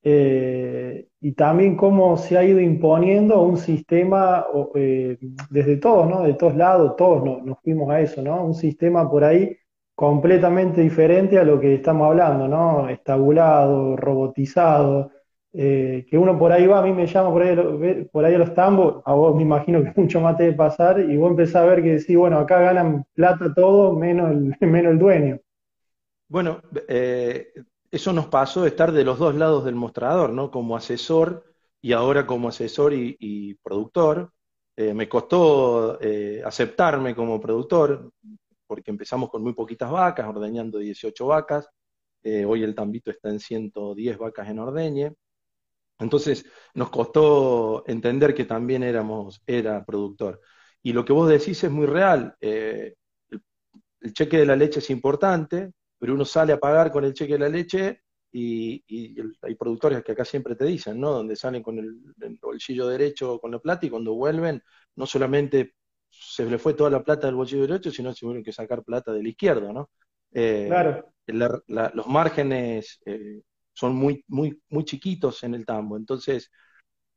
eh, 0.03 1.07
y 1.19 1.33
también 1.33 1.75
cómo 1.75 2.17
se 2.17 2.37
ha 2.37 2.43
ido 2.45 2.59
imponiendo 2.61 3.41
un 3.41 3.57
sistema 3.57 4.45
eh, 4.75 5.17
desde 5.49 5.77
todos, 5.77 6.07
¿no? 6.09 6.23
De 6.23 6.33
todos 6.35 6.55
lados, 6.55 6.95
todos 6.95 7.23
nos, 7.23 7.43
nos 7.43 7.59
fuimos 7.61 7.89
a 7.91 8.01
eso, 8.01 8.21
¿no? 8.21 8.43
Un 8.45 8.53
sistema 8.53 9.09
por 9.09 9.23
ahí 9.23 9.55
completamente 9.97 10.81
diferente 10.81 11.39
a 11.39 11.43
lo 11.43 11.59
que 11.59 11.73
estamos 11.73 12.07
hablando, 12.07 12.47
¿no? 12.47 12.87
Estabulado, 12.87 13.95
robotizado, 13.97 15.11
eh, 15.53 16.05
que 16.07 16.19
uno 16.19 16.37
por 16.37 16.51
ahí 16.51 16.67
va, 16.67 16.79
a 16.79 16.83
mí 16.83 16.93
me 16.93 17.07
llama 17.07 17.31
por 17.31 17.41
ahí, 17.41 18.05
por 18.11 18.23
ahí 18.23 18.35
a 18.35 18.37
los 18.37 18.53
tambos, 18.53 19.01
a 19.05 19.13
vos 19.15 19.35
me 19.35 19.41
imagino 19.41 19.83
que 19.83 19.91
mucho 19.99 20.21
más 20.21 20.37
te 20.37 20.43
debe 20.43 20.55
pasar, 20.55 20.99
y 20.99 21.17
vos 21.17 21.31
empezás 21.31 21.63
a 21.63 21.65
ver 21.65 21.81
que 21.81 21.93
decís, 21.93 22.15
bueno, 22.15 22.37
acá 22.37 22.59
ganan 22.61 23.05
plata 23.15 23.51
todo 23.55 23.93
menos 23.93 24.31
el, 24.31 24.55
menos 24.69 24.91
el 24.91 24.99
dueño. 24.99 25.39
Bueno, 26.27 26.61
eh, 26.87 27.53
eso 27.89 28.13
nos 28.13 28.27
pasó 28.27 28.61
de 28.61 28.69
estar 28.69 28.91
de 28.91 29.03
los 29.03 29.17
dos 29.17 29.33
lados 29.33 29.65
del 29.65 29.73
mostrador, 29.75 30.29
¿no? 30.29 30.51
Como 30.51 30.75
asesor 30.75 31.43
y 31.81 31.93
ahora 31.93 32.27
como 32.27 32.49
asesor 32.49 32.93
y, 32.93 33.17
y 33.19 33.55
productor. 33.55 34.31
Eh, 34.75 34.93
me 34.93 35.09
costó 35.09 35.99
eh, 36.01 36.43
aceptarme 36.45 37.15
como 37.15 37.41
productor 37.41 38.11
porque 38.67 38.91
empezamos 38.91 39.29
con 39.29 39.41
muy 39.41 39.53
poquitas 39.53 39.89
vacas, 39.89 40.27
ordeñando 40.27 40.79
18 40.79 41.27
vacas. 41.27 41.69
Eh, 42.23 42.45
hoy 42.45 42.63
el 42.63 42.75
tambito 42.75 43.09
está 43.11 43.29
en 43.29 43.39
110 43.39 44.17
vacas 44.17 44.49
en 44.49 44.59
ordeñe. 44.59 45.13
Entonces 45.99 46.45
nos 46.73 46.89
costó 46.89 47.83
entender 47.87 48.35
que 48.35 48.45
también 48.45 48.83
éramos, 48.83 49.41
era 49.47 49.83
productor. 49.85 50.41
Y 50.83 50.93
lo 50.93 51.03
que 51.05 51.13
vos 51.13 51.29
decís 51.29 51.63
es 51.63 51.71
muy 51.71 51.87
real. 51.87 52.35
Eh, 52.39 52.95
el, 54.01 54.13
cheque 54.13 54.37
de 54.37 54.45
la 54.45 54.55
leche 54.55 54.79
es 54.79 54.89
importante, 54.89 55.71
pero 55.97 56.13
uno 56.13 56.25
sale 56.25 56.53
a 56.53 56.59
pagar 56.59 56.91
con 56.91 57.03
el 57.05 57.13
cheque 57.13 57.33
de 57.33 57.39
la 57.39 57.49
leche 57.49 58.01
y, 58.31 58.83
hay 59.41 59.55
productores 59.55 60.03
que 60.03 60.11
acá 60.11 60.25
siempre 60.25 60.55
te 60.55 60.65
dicen, 60.65 60.99
¿no? 60.99 61.11
Donde 61.11 61.35
salen 61.35 61.63
con 61.63 61.79
el 61.79 62.37
bolsillo 62.41 62.87
derecho 62.87 63.39
con 63.39 63.51
la 63.51 63.59
plata 63.59 63.85
y 63.85 63.89
cuando 63.89 64.13
vuelven, 64.13 64.61
no 64.95 65.05
solamente 65.07 65.76
se 66.19 66.45
le 66.45 66.57
fue 66.59 66.73
toda 66.73 66.89
la 66.89 67.03
plata 67.03 67.27
del 67.27 67.35
bolsillo 67.35 67.61
derecho, 67.67 67.91
sino 67.91 68.13
se 68.13 68.21
tuvieron 68.21 68.43
que 68.43 68.53
sacar 68.53 68.83
plata 68.83 69.11
del 69.13 69.27
izquierdo, 69.27 69.73
¿no? 69.73 69.89
Eh, 70.33 70.81
Claro, 70.81 71.13
la- 71.27 71.61
la- 71.67 71.91
los 71.93 72.07
márgenes 72.07 72.99
eh, 73.05 73.41
son 73.73 73.95
muy, 73.95 74.23
muy, 74.27 74.61
muy 74.69 74.85
chiquitos 74.85 75.43
en 75.43 75.55
el 75.55 75.65
tambo, 75.65 75.97
entonces 75.97 76.51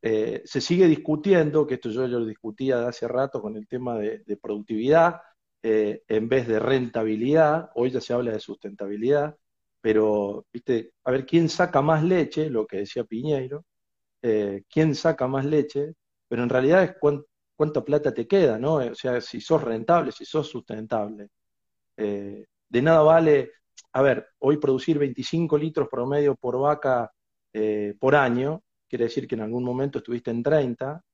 eh, 0.03 0.43
se 0.45 0.61
sigue 0.61 0.87
discutiendo, 0.89 1.67
que 1.67 1.75
esto 1.75 1.91
yo 1.91 2.07
lo 2.09 2.25
discutía 2.27 2.79
de 2.81 2.89
hace 2.89 3.09
rato 3.09 3.41
con 3.43 3.57
el 3.57 3.67
tema 3.69 3.99
de, 3.99 4.21
de 4.27 4.37
productividad, 4.37 5.21
en 5.63 6.29
vez 6.29 6.49
de 6.49 6.59
rentabilidad, 6.59 7.71
hoy 7.75 7.91
ya 7.91 8.01
se 8.01 8.15
habla 8.15 8.33
de 8.33 8.41
sustentabilidad, 8.41 9.37
pero, 9.83 10.47
viste, 10.53 10.93
a 11.05 11.11
ver, 11.11 11.27
¿quién 11.27 11.49
saca 11.51 11.83
más 11.83 12.03
leche? 12.05 12.49
Lo 12.51 12.67
que 12.67 12.79
decía 12.79 13.05
Piñeiro, 13.05 13.65
¿quién 14.69 14.95
saca 14.95 15.27
más 15.29 15.45
leche? 15.45 15.95
Pero 16.29 16.43
en 16.43 16.49
realidad 16.49 16.85
es 16.85 16.93
cuán- 17.01 17.25
cuánta 17.61 17.85
plata 17.85 18.15
te 18.15 18.27
queda, 18.27 18.59
¿no? 18.59 18.77
O 18.77 18.95
sea, 18.95 19.21
si 19.21 19.39
sos 19.39 19.63
rentable, 19.63 20.13
si 20.13 20.25
sos 20.25 20.49
sustentable. 20.49 21.29
Eh, 21.95 22.47
de 22.67 22.81
nada 22.81 23.03
vale, 23.03 23.51
a 23.93 24.01
ver, 24.01 24.29
hoy 24.39 24.57
producir 24.57 24.99
25 24.99 25.59
litros 25.59 25.87
promedio 25.91 26.37
por 26.37 26.59
vaca 26.59 27.13
eh, 27.53 27.95
por 28.01 28.15
año, 28.15 28.63
quiere 28.89 29.05
decir 29.05 29.29
que 29.29 29.35
en 29.35 29.43
algún 29.43 29.63
momento 29.63 29.99
estuviste 29.99 30.31
en 30.31 30.43
30, 30.43 31.05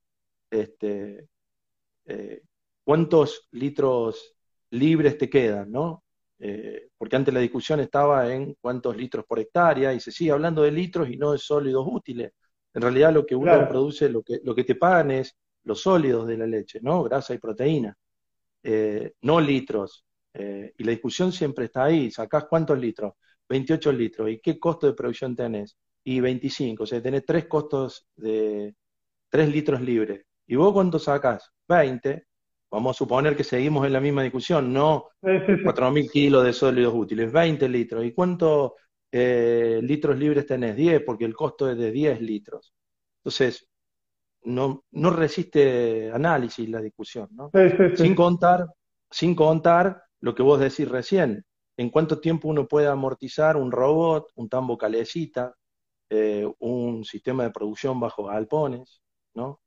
este, 0.49 1.27
eh, 2.05 2.43
¿cuántos 2.85 3.49
litros 3.51 4.37
libres 4.71 5.19
te 5.19 5.29
quedan, 5.29 5.73
no? 5.73 6.05
Porque 6.97 7.17
antes 7.17 7.35
la 7.35 7.41
discusión 7.41 7.81
estaba 7.81 8.33
en 8.33 8.55
cuántos 8.61 8.97
litros 8.97 9.25
por 9.27 9.41
hectárea 9.41 9.93
y 9.93 9.99
se 9.99 10.13
sigue 10.13 10.31
hablando 10.31 10.63
de 10.63 10.71
litros 10.71 11.11
y 11.11 11.17
no 11.17 11.33
de 11.33 11.39
sólidos 11.39 11.85
útiles. 11.91 12.31
En 12.73 12.83
realidad 12.83 13.13
lo 13.13 13.27
que 13.27 13.35
uno 13.35 13.51
claro. 13.51 13.69
produce, 13.69 14.09
lo 14.09 14.23
que, 14.23 14.39
lo 14.45 14.55
que 14.55 14.63
te 14.63 14.77
pagan 14.77 15.11
es 15.11 15.37
los 15.67 15.83
sólidos 15.83 16.27
de 16.27 16.39
la 16.39 16.47
leche, 16.47 16.81
¿no? 16.83 17.03
Grasa 17.03 17.35
y 17.35 17.39
proteína, 17.39 17.97
eh, 18.63 19.13
no 19.23 19.41
litros. 19.41 20.05
Eh, 20.35 20.73
y 20.79 20.85
la 20.85 20.93
discusión 20.93 21.33
siempre 21.33 21.67
está 21.67 21.85
ahí. 21.85 22.11
¿Sacás 22.11 22.47
cuántos 22.49 22.79
litros? 22.79 23.15
28 23.49 23.93
litros. 23.93 24.31
¿Y 24.31 24.41
qué 24.41 24.59
costo 24.59 24.87
de 24.87 24.95
producción 24.95 25.35
tenés? 25.37 25.77
Y 26.05 26.21
25. 26.21 26.85
O 26.85 26.87
sea, 26.87 27.03
tenés 27.03 27.25
tres 27.25 27.47
costos 27.47 28.07
de 28.17 28.75
3 29.31 29.49
litros 29.49 29.81
libres. 29.81 30.25
¿Y 30.47 30.57
vos 30.57 30.73
cuánto 30.73 30.99
sacás? 30.99 31.51
20. 31.69 32.27
Vamos 32.71 32.97
a 32.97 32.99
suponer 32.99 33.37
que 33.37 33.45
seguimos 33.45 33.87
en 33.87 33.93
la 33.93 34.01
misma 34.01 34.23
discusión, 34.23 34.73
no 34.73 35.09
Sí, 35.23 35.31
sí, 35.47 35.57
sí. 35.57 35.63
4.000 35.63 36.11
kilos 36.11 36.45
de 36.45 36.53
sólidos 36.53 36.95
útiles, 36.95 37.33
20 37.33 37.69
litros. 37.69 38.05
¿Y 38.05 38.13
cuántos 38.13 38.73
eh, 39.13 39.81
litros 39.83 40.19
libres 40.19 40.47
tenés? 40.47 40.77
10, 40.77 41.03
porque 41.03 41.25
el 41.25 41.35
costo 41.35 41.71
es 41.71 41.79
de 41.79 41.91
10 41.91 42.21
litros. 42.21 42.73
Entonces, 43.21 43.69
no, 44.47 44.85
no 44.93 45.11
resiste 45.11 46.11
análisis 46.13 46.69
la 46.69 46.81
discusión, 46.83 47.29
¿no? 47.33 47.55
Sí, 47.55 47.61
sí, 47.71 47.87
Sin 47.93 48.15
contar, 48.15 48.67
sin 49.11 49.35
contar 49.35 50.03
lo 50.21 50.35
que 50.35 50.43
vos 50.43 50.61
decís 50.61 50.89
recién, 50.89 51.45
en 51.77 51.91
cuánto 51.91 52.21
tiempo 52.21 52.49
uno 52.49 52.67
puede 52.69 52.89
amortizar 52.89 53.57
un 53.57 53.73
robot, 53.73 54.31
un 54.37 54.49
tambo 54.49 54.79
calecita, 54.79 55.55
eh, 56.11 56.49
un 56.61 57.05
sistema 57.05 57.45
de 57.45 57.51
producción 57.51 58.01
bajo 58.01 58.25
galpones, 58.27 59.03
¿no? 59.35 59.61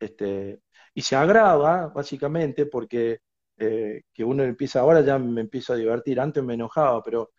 Este, 0.00 0.62
y 0.94 1.02
se 1.02 1.16
agrava 1.16 1.88
básicamente 1.88 2.66
porque 2.66 3.20
eh, 3.58 4.02
que 4.12 4.24
uno 4.24 4.44
empieza, 4.44 4.80
ahora 4.80 5.00
ya 5.02 5.18
me 5.18 5.40
empiezo 5.40 5.72
a 5.72 5.76
divertir, 5.76 6.20
antes 6.20 6.42
me 6.44 6.54
enojaba, 6.54 7.02
pero 7.02 7.30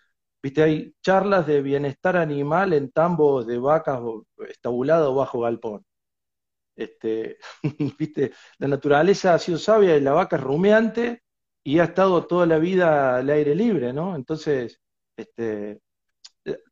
viste, 0.44 0.64
hay 0.64 0.94
charlas 1.02 1.48
de 1.48 1.62
bienestar 1.62 2.18
animal 2.18 2.74
en 2.74 2.92
tambos 2.92 3.48
de 3.48 3.58
vacas 3.60 4.02
estabulados 4.50 5.16
bajo 5.16 5.42
galpón. 5.42 5.86
Este, 6.80 7.38
viste, 8.00 8.32
la 8.60 8.68
naturaleza 8.70 9.34
ha 9.34 9.40
sido 9.40 9.58
sabia 9.60 9.98
y 9.98 10.02
la 10.02 10.14
vaca 10.14 10.38
es 10.38 10.44
rumiante 10.44 11.24
y 11.64 11.80
ha 11.80 11.86
estado 11.86 12.26
toda 12.28 12.46
la 12.46 12.58
vida 12.60 13.18
al 13.18 13.30
aire 13.30 13.56
libre, 13.56 13.94
¿no? 13.94 14.16
Entonces, 14.16 14.80
este, 15.18 15.82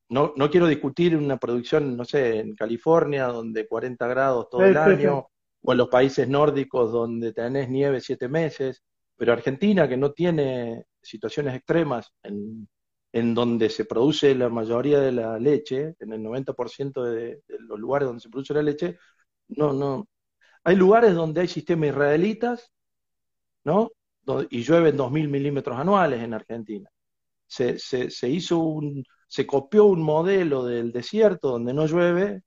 no, 0.10 0.34
no 0.36 0.50
quiero 0.50 0.68
discutir 0.68 1.16
una 1.16 1.38
producción, 1.38 1.96
no 1.98 2.06
sé, 2.06 2.40
en 2.40 2.56
California, 2.56 3.26
donde 3.28 3.68
40 3.68 4.08
grados 4.08 4.50
Sí, 4.58 4.64
todo 4.64 4.68
el 4.68 4.78
sí, 4.84 4.98
sí. 4.98 5.08
año, 5.08 5.28
o 5.62 5.72
en 5.72 5.78
los 5.78 5.90
países 5.90 6.28
nórdicos 6.28 6.92
donde 6.92 7.34
tenés 7.34 7.70
nieve 7.70 8.02
siete 8.02 8.28
meses, 8.30 8.84
pero 9.16 9.34
Argentina, 9.34 9.88
que 9.88 9.98
no 9.98 10.12
tiene 10.14 10.86
situaciones 11.02 11.56
extremas 11.56 12.14
en, 12.24 12.68
en 13.12 13.34
donde 13.34 13.70
se 13.70 13.86
produce 13.86 14.36
la 14.36 14.50
mayoría 14.50 15.00
de 15.00 15.12
la 15.12 15.40
leche, 15.40 15.96
en 16.00 16.14
el 16.14 16.22
90% 16.24 17.04
de, 17.04 17.42
de 17.48 17.60
los 17.60 17.80
lugares 17.80 18.08
donde 18.08 18.22
se 18.22 18.30
produce 18.30 18.54
la 18.54 18.62
leche, 18.64 18.98
no, 19.50 19.74
no. 19.74 20.08
Hay 20.66 20.76
lugares 20.76 21.16
donde 21.16 21.42
hay 21.42 21.48
sistemas 21.48 21.90
israelitas, 21.92 22.72
¿no? 23.64 23.92
Y 24.50 24.64
llueven 24.64 24.98
2.000 24.98 25.30
milímetros 25.30 25.78
anuales 25.80 26.22
en 26.22 26.34
Argentina. 26.34 26.90
Se, 27.48 27.80
se, 27.80 28.10
se 28.12 28.30
hizo 28.30 28.60
un, 28.60 29.04
se 29.28 29.48
copió 29.48 29.86
un 29.86 30.02
modelo 30.04 30.66
del 30.66 30.92
desierto 30.92 31.50
donde 31.52 31.74
no 31.74 31.86
llueve 31.88 32.44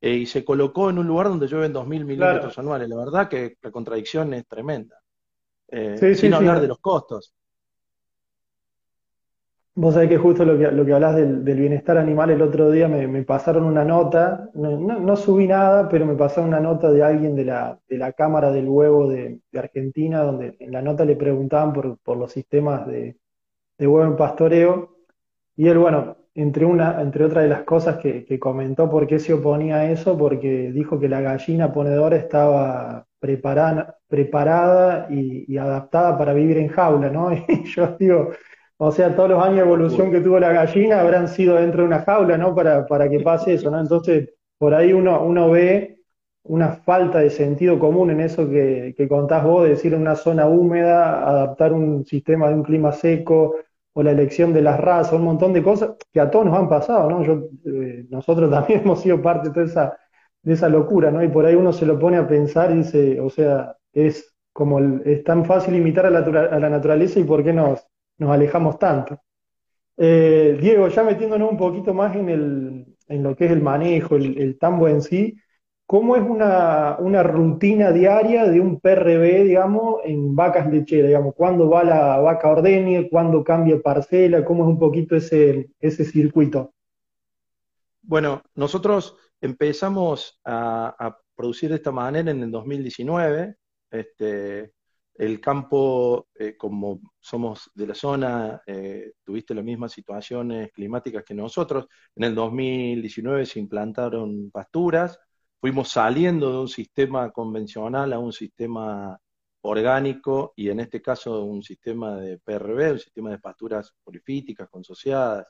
eh, 0.00 0.14
y 0.16 0.26
se 0.26 0.44
colocó 0.44 0.90
en 0.90 0.98
un 0.98 1.06
lugar 1.06 1.28
donde 1.28 1.48
llueven 1.48 1.72
2.000 1.72 2.04
Claro. 2.16 2.42
milímetros 2.44 2.58
anuales. 2.58 2.88
La 2.88 2.96
verdad 2.96 3.28
que 3.28 3.56
la 3.62 3.70
contradicción 3.70 4.34
es 4.34 4.46
tremenda. 4.46 4.98
Eh, 5.68 5.96
Sí, 6.00 6.14
sin 6.14 6.32
sí, 6.32 6.34
sí. 6.34 6.34
hablar 6.34 6.60
de 6.60 6.68
los 6.68 6.78
costos. 6.80 7.34
Vos 9.74 9.94
sabés 9.94 10.10
que 10.10 10.18
justo 10.18 10.44
lo 10.44 10.58
que, 10.58 10.70
lo 10.70 10.84
que 10.84 10.92
hablás 10.92 11.16
del, 11.16 11.44
del 11.44 11.58
bienestar 11.58 11.96
animal, 11.96 12.28
el 12.30 12.42
otro 12.42 12.70
día 12.70 12.88
me, 12.88 13.06
me 13.08 13.22
pasaron 13.24 13.64
una 13.64 13.84
nota, 13.84 14.50
no, 14.54 14.78
no- 14.78 15.16
subí 15.16 15.46
nada, 15.46 15.88
pero 15.88 16.04
me 16.04 16.14
pasaron 16.14 16.48
una 16.50 16.60
nota 16.60 16.90
de 16.90 17.02
alguien 17.02 17.34
de 17.34 17.46
la, 17.46 17.78
de 17.88 17.96
la 17.96 18.12
Cámara 18.12 18.52
del 18.52 18.68
Huevo 18.68 19.08
de, 19.08 19.40
Argentina, 19.54 20.22
donde 20.24 20.56
en 20.60 20.72
la 20.72 20.82
nota 20.82 21.06
le 21.06 21.16
preguntaban 21.16 21.72
por, 21.72 21.96
por 22.00 22.18
los 22.18 22.32
sistemas 22.32 22.86
de, 22.86 23.16
de 23.78 23.86
huevo 23.88 24.06
en 24.10 24.16
pastoreo, 24.16 24.90
y 25.56 25.68
él, 25.68 25.78
bueno, 25.78 26.16
entre 26.34 26.64
una, 26.64 27.00
entre 27.02 27.24
otras 27.24 27.44
de 27.44 27.50
las 27.50 27.62
cosas 27.64 27.98
que, 27.98 28.24
que 28.24 28.38
comentó 28.38 28.90
por 28.90 29.06
qué 29.06 29.18
se 29.18 29.34
oponía 29.34 29.76
a 29.78 29.90
eso, 29.90 30.16
porque 30.18 30.72
dijo 30.72 30.98
que 31.00 31.08
la 31.08 31.20
gallina 31.20 31.72
ponedora 31.72 32.16
estaba 32.16 33.06
preparada, 33.20 33.98
preparada 34.08 35.06
y, 35.10 35.44
y 35.52 35.58
adaptada 35.58 36.16
para 36.18 36.32
vivir 36.34 36.58
en 36.58 36.68
jaula, 36.68 37.10
¿no? 37.10 37.30
Y 37.48 37.64
yo 37.64 37.96
digo, 37.98 38.30
o 38.84 38.90
sea, 38.90 39.14
todos 39.14 39.30
los 39.30 39.40
años 39.40 39.58
de 39.58 39.62
evolución 39.62 40.10
que 40.10 40.20
tuvo 40.20 40.40
la 40.40 40.52
gallina 40.52 41.00
habrán 41.00 41.28
sido 41.28 41.54
dentro 41.54 41.82
de 41.82 41.86
una 41.86 42.02
jaula, 42.02 42.36
¿no? 42.36 42.52
Para, 42.52 42.84
para 42.84 43.08
que 43.08 43.20
pase 43.20 43.54
eso, 43.54 43.70
¿no? 43.70 43.78
Entonces, 43.78 44.30
por 44.58 44.74
ahí 44.74 44.92
uno, 44.92 45.22
uno 45.22 45.50
ve 45.50 46.00
una 46.42 46.72
falta 46.72 47.20
de 47.20 47.30
sentido 47.30 47.78
común 47.78 48.10
en 48.10 48.20
eso 48.20 48.48
que, 48.50 48.92
que 48.96 49.08
contás 49.08 49.44
vos, 49.44 49.62
de 49.62 49.70
decir 49.70 49.94
en 49.94 50.00
una 50.00 50.16
zona 50.16 50.48
húmeda, 50.48 51.28
adaptar 51.28 51.72
un 51.72 52.04
sistema 52.04 52.48
de 52.48 52.54
un 52.54 52.64
clima 52.64 52.90
seco, 52.90 53.54
o 53.92 54.02
la 54.02 54.10
elección 54.10 54.52
de 54.52 54.62
las 54.62 54.80
razas, 54.80 55.12
un 55.12 55.24
montón 55.24 55.52
de 55.52 55.62
cosas 55.62 55.92
que 56.12 56.18
a 56.18 56.28
todos 56.28 56.46
nos 56.46 56.58
han 56.58 56.68
pasado, 56.68 57.08
¿no? 57.08 57.22
Yo, 57.22 57.44
eh, 57.64 58.06
nosotros 58.10 58.50
también 58.50 58.80
hemos 58.80 59.00
sido 59.00 59.22
parte 59.22 59.50
de 59.50 59.54
toda 59.54 59.66
esa, 59.66 59.96
de 60.42 60.54
esa 60.54 60.68
locura, 60.68 61.12
¿no? 61.12 61.22
Y 61.22 61.28
por 61.28 61.46
ahí 61.46 61.54
uno 61.54 61.72
se 61.72 61.86
lo 61.86 62.00
pone 62.00 62.16
a 62.16 62.26
pensar 62.26 62.72
y 62.72 62.78
dice, 62.78 63.20
o 63.20 63.30
sea, 63.30 63.76
es 63.92 64.34
como 64.52 64.80
es 64.80 65.22
tan 65.22 65.44
fácil 65.44 65.76
imitar 65.76 66.04
a 66.06 66.10
la, 66.10 66.18
a 66.18 66.58
la 66.58 66.68
naturaleza 66.68 67.20
y 67.20 67.24
por 67.24 67.44
qué 67.44 67.52
nos, 67.52 67.86
nos 68.22 68.30
alejamos 68.30 68.78
tanto. 68.78 69.20
Eh, 69.96 70.58
Diego, 70.60 70.88
ya 70.88 71.02
metiéndonos 71.02 71.50
un 71.50 71.58
poquito 71.58 71.92
más 71.92 72.16
en, 72.16 72.28
el, 72.28 72.86
en 73.08 73.22
lo 73.22 73.36
que 73.36 73.46
es 73.46 73.52
el 73.52 73.62
manejo, 73.62 74.16
el, 74.16 74.38
el 74.38 74.58
tambo 74.58 74.88
en 74.88 75.02
sí, 75.02 75.36
¿Cómo 75.92 76.16
es 76.16 76.22
una, 76.22 76.96
una, 77.00 77.22
rutina 77.22 77.92
diaria 77.92 78.46
de 78.46 78.60
un 78.60 78.80
PRB, 78.80 79.44
digamos, 79.44 80.00
en 80.04 80.34
vacas 80.34 80.66
lecheras? 80.72 81.08
Digamos, 81.08 81.34
¿Cuándo 81.34 81.68
va 81.68 81.84
la 81.84 82.18
vaca 82.18 82.48
ordeñe? 82.48 83.10
¿Cuándo 83.10 83.44
cambia 83.44 83.78
parcela? 83.78 84.42
¿Cómo 84.42 84.64
es 84.64 84.70
un 84.70 84.78
poquito 84.78 85.16
ese, 85.16 85.68
ese 85.80 86.06
circuito? 86.06 86.72
Bueno, 88.00 88.42
nosotros 88.54 89.18
empezamos 89.38 90.40
a, 90.46 91.18
producir 91.34 91.68
de 91.68 91.76
esta 91.76 91.92
manera 91.92 92.30
en 92.30 92.42
el 92.42 92.50
2019. 92.50 93.56
Este, 93.90 94.72
el 95.14 95.40
campo, 95.40 96.28
eh, 96.34 96.56
como 96.56 97.00
somos 97.20 97.70
de 97.74 97.86
la 97.86 97.94
zona, 97.94 98.62
eh, 98.66 99.12
tuviste 99.24 99.54
las 99.54 99.64
mismas 99.64 99.92
situaciones 99.92 100.72
climáticas 100.72 101.24
que 101.24 101.34
nosotros. 101.34 101.86
En 102.14 102.24
el 102.24 102.34
2019 102.34 103.46
se 103.46 103.60
implantaron 103.60 104.50
pasturas 104.50 105.18
fuimos 105.62 105.90
saliendo 105.90 106.50
de 106.52 106.58
un 106.58 106.68
sistema 106.68 107.30
convencional 107.30 108.12
a 108.12 108.18
un 108.18 108.32
sistema 108.32 109.16
orgánico 109.62 110.52
y 110.56 110.68
en 110.70 110.80
este 110.80 111.00
caso 111.00 111.44
un 111.44 111.62
sistema 111.62 112.16
de 112.16 112.38
PRB, 112.38 112.92
un 112.92 112.98
sistema 112.98 113.30
de 113.30 113.38
pasturas 113.38 113.94
polifíticas 114.02 114.68
consociadas. 114.68 115.46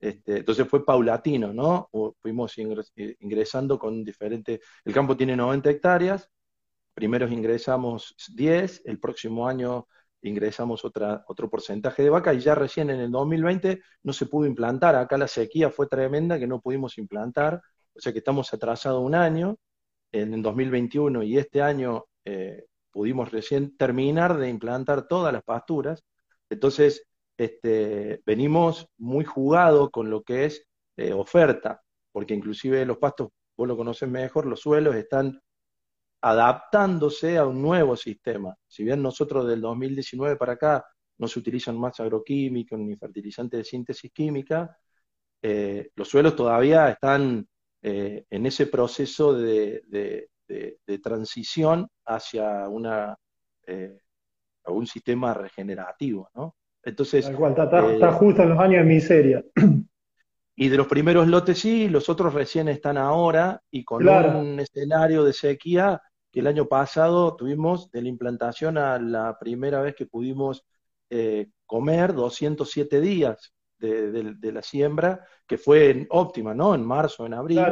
Este, 0.00 0.38
entonces 0.38 0.66
fue 0.68 0.84
paulatino, 0.84 1.52
¿no? 1.52 1.88
Fuimos 2.20 2.52
eh, 2.58 3.16
ingresando 3.20 3.78
con 3.78 4.02
diferentes... 4.02 4.60
El 4.84 4.92
campo 4.92 5.16
tiene 5.16 5.36
90 5.36 5.70
hectáreas, 5.70 6.28
primero 6.94 7.28
ingresamos 7.28 8.14
10, 8.34 8.82
el 8.84 8.98
próximo 8.98 9.48
año 9.48 9.86
ingresamos 10.22 10.84
otro 10.84 11.50
porcentaje 11.50 12.02
de 12.02 12.10
vaca 12.10 12.32
y 12.32 12.40
ya 12.40 12.54
recién 12.54 12.90
en 12.90 13.00
el 13.00 13.10
2020 13.10 13.82
no 14.04 14.12
se 14.12 14.26
pudo 14.26 14.46
implantar. 14.46 14.94
Acá 14.94 15.18
la 15.18 15.26
sequía 15.26 15.70
fue 15.70 15.88
tremenda 15.88 16.38
que 16.38 16.46
no 16.46 16.60
pudimos 16.60 16.98
implantar 16.98 17.60
o 17.94 18.00
sea 18.00 18.12
que 18.12 18.18
estamos 18.18 18.52
atrasados 18.52 19.02
un 19.02 19.14
año, 19.14 19.56
en 20.12 20.34
el 20.34 20.42
2021 20.42 21.22
y 21.22 21.38
este 21.38 21.62
año 21.62 22.04
eh, 22.24 22.66
pudimos 22.90 23.30
recién 23.30 23.76
terminar 23.76 24.36
de 24.36 24.48
implantar 24.48 25.08
todas 25.08 25.32
las 25.32 25.42
pasturas, 25.42 26.04
entonces 26.50 27.06
este, 27.38 28.22
venimos 28.26 28.88
muy 28.98 29.24
jugados 29.24 29.90
con 29.90 30.10
lo 30.10 30.22
que 30.22 30.44
es 30.44 30.66
eh, 30.96 31.12
oferta, 31.12 31.80
porque 32.12 32.34
inclusive 32.34 32.84
los 32.84 32.98
pastos, 32.98 33.28
vos 33.56 33.68
lo 33.68 33.76
conoces 33.76 34.08
mejor, 34.08 34.46
los 34.46 34.60
suelos 34.60 34.94
están 34.96 35.40
adaptándose 36.22 37.36
a 37.36 37.44
un 37.44 37.60
nuevo 37.60 37.96
sistema. 37.96 38.56
Si 38.66 38.84
bien 38.84 39.02
nosotros 39.02 39.46
del 39.46 39.60
2019 39.60 40.36
para 40.36 40.52
acá 40.52 40.86
no 41.18 41.26
se 41.26 41.40
utilizan 41.40 41.78
más 41.78 41.98
agroquímicos 41.98 42.78
ni 42.78 42.96
fertilizantes 42.96 43.58
de 43.58 43.64
síntesis 43.64 44.12
química, 44.12 44.76
eh, 45.42 45.90
los 45.96 46.08
suelos 46.08 46.36
todavía 46.36 46.88
están 46.90 47.46
eh, 47.82 48.24
en 48.30 48.46
ese 48.46 48.66
proceso 48.66 49.34
de, 49.34 50.28
transición 51.02 51.88
hacia 52.04 52.68
una, 52.68 53.16
eh, 53.66 53.98
un 54.66 54.86
sistema 54.86 55.34
regenerativo, 55.34 56.28
¿no? 56.34 56.54
Entonces... 56.84 57.28
está, 57.28 58.12
justo 58.12 58.42
en 58.42 58.48
los 58.50 58.58
años 58.58 58.84
de 58.84 58.94
miseria. 58.94 59.44
Y 60.54 60.68
de 60.68 60.76
los 60.76 60.86
primeros 60.86 61.26
lotes 61.26 61.58
sí, 61.58 61.88
los 61.88 62.08
otros 62.10 62.34
recién 62.34 62.68
están 62.68 62.98
ahora 62.98 63.60
y 63.70 63.84
con 63.84 64.06
un 64.06 64.60
escenario 64.60 65.24
de 65.24 65.32
sequía 65.32 66.00
que 66.32 66.40
el 66.40 66.48
año 66.48 66.66
pasado 66.66 67.36
tuvimos 67.36 67.90
de 67.92 68.02
la 68.02 68.08
implantación 68.08 68.78
a 68.78 68.98
la 68.98 69.38
primera 69.38 69.80
vez 69.82 69.94
que 69.94 70.06
pudimos 70.06 70.64
comer 71.66 72.14
207 72.14 73.00
días 73.02 73.52
de, 73.78 74.52
la 74.52 74.62
siembra, 74.62 75.26
que 75.46 75.58
fue 75.58 76.06
óptima, 76.10 76.54
¿no? 76.54 76.74
En 76.74 76.84
marzo, 76.84 77.26
en 77.26 77.34
abril. 77.34 77.64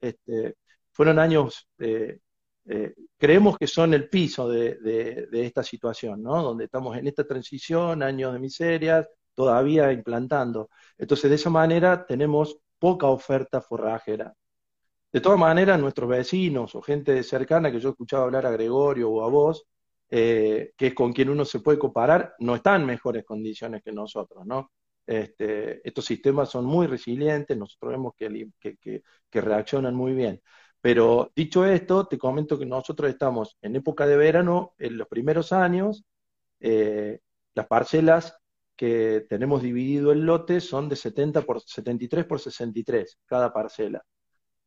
Este, 0.00 0.56
fueron 0.90 1.18
años, 1.18 1.68
eh, 1.78 2.18
eh, 2.66 2.94
creemos 3.16 3.56
que 3.56 3.66
son 3.66 3.94
el 3.94 4.08
piso 4.08 4.48
de, 4.48 5.28
esta 5.32 5.62
situación, 5.62 6.22
¿no? 6.22 6.42
Donde 6.42 6.64
estamos 6.64 6.96
en 6.96 7.06
esta 7.06 7.24
transición, 7.26 8.02
años 8.02 8.32
de 8.32 8.38
miserias, 8.38 9.08
todavía 9.34 9.92
implantando. 9.92 10.68
Entonces, 10.98 11.30
de 11.30 11.36
esa 11.36 11.50
manera 11.50 12.04
tenemos 12.04 12.58
poca 12.78 13.06
oferta 13.06 13.60
forrajera. 13.60 14.34
De 15.12 15.20
todas 15.20 15.38
maneras, 15.38 15.78
nuestros 15.78 16.08
vecinos 16.08 16.74
o 16.74 16.82
gente 16.82 17.22
cercana 17.22 17.70
que 17.70 17.78
yo 17.80 17.90
he 17.90 17.92
escuchado 17.92 18.24
hablar 18.24 18.46
a 18.46 18.50
Gregorio 18.50 19.10
o 19.10 19.24
a 19.24 19.28
vos, 19.28 19.66
eh, 20.08 20.72
que 20.76 20.88
es 20.88 20.94
con 20.94 21.12
quien 21.12 21.28
uno 21.30 21.44
se 21.44 21.60
puede 21.60 21.78
comparar, 21.78 22.34
no 22.38 22.54
están 22.54 22.82
en 22.82 22.86
mejores 22.86 23.24
condiciones 23.24 23.82
que 23.82 23.92
nosotros, 23.92 24.46
¿no? 24.46 24.72
Este, 25.06 25.86
estos 25.86 26.04
sistemas 26.06 26.50
son 26.50 26.64
muy 26.64 26.86
resilientes, 26.86 27.56
nosotros 27.56 27.92
vemos 27.92 28.14
que, 28.16 29.02
reaccionan 29.32 29.94
muy 29.94 30.14
bien. 30.14 30.40
Pero 30.80 31.30
dicho 31.36 31.64
esto, 31.66 32.06
te 32.06 32.18
comento 32.18 32.58
que 32.58 32.66
nosotros 32.66 33.10
estamos 33.10 33.56
en 33.62 33.76
época 33.76 34.06
de 34.06 34.16
verano, 34.16 34.74
en 34.78 34.96
los 34.98 35.08
primeros 35.08 35.52
años, 35.52 36.04
eh, 36.60 37.20
las 37.54 37.66
parcelas 37.66 38.36
que 38.76 39.26
tenemos 39.28 39.62
dividido 39.62 40.12
el 40.12 40.20
lote 40.26 40.60
son 40.60 40.88
de 40.88 40.96
70 40.96 41.42
por 41.42 41.60
73 41.60 42.24
por 42.26 42.40
63 42.40 43.18
cada 43.26 43.52
parcela. 43.52 44.02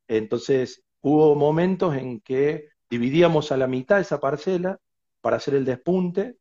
Entonces, 0.08 0.84
hubo 1.02 1.36
momentos 1.36 1.96
en 1.96 2.22
que 2.22 2.70
dividíamos 2.90 3.52
a 3.52 3.58
la 3.58 3.68
mitad 3.68 4.00
esa 4.00 4.20
parcela 4.20 4.80
para 5.22 5.38
hacer 5.38 5.56
el 5.56 5.66
despunte 5.66 6.38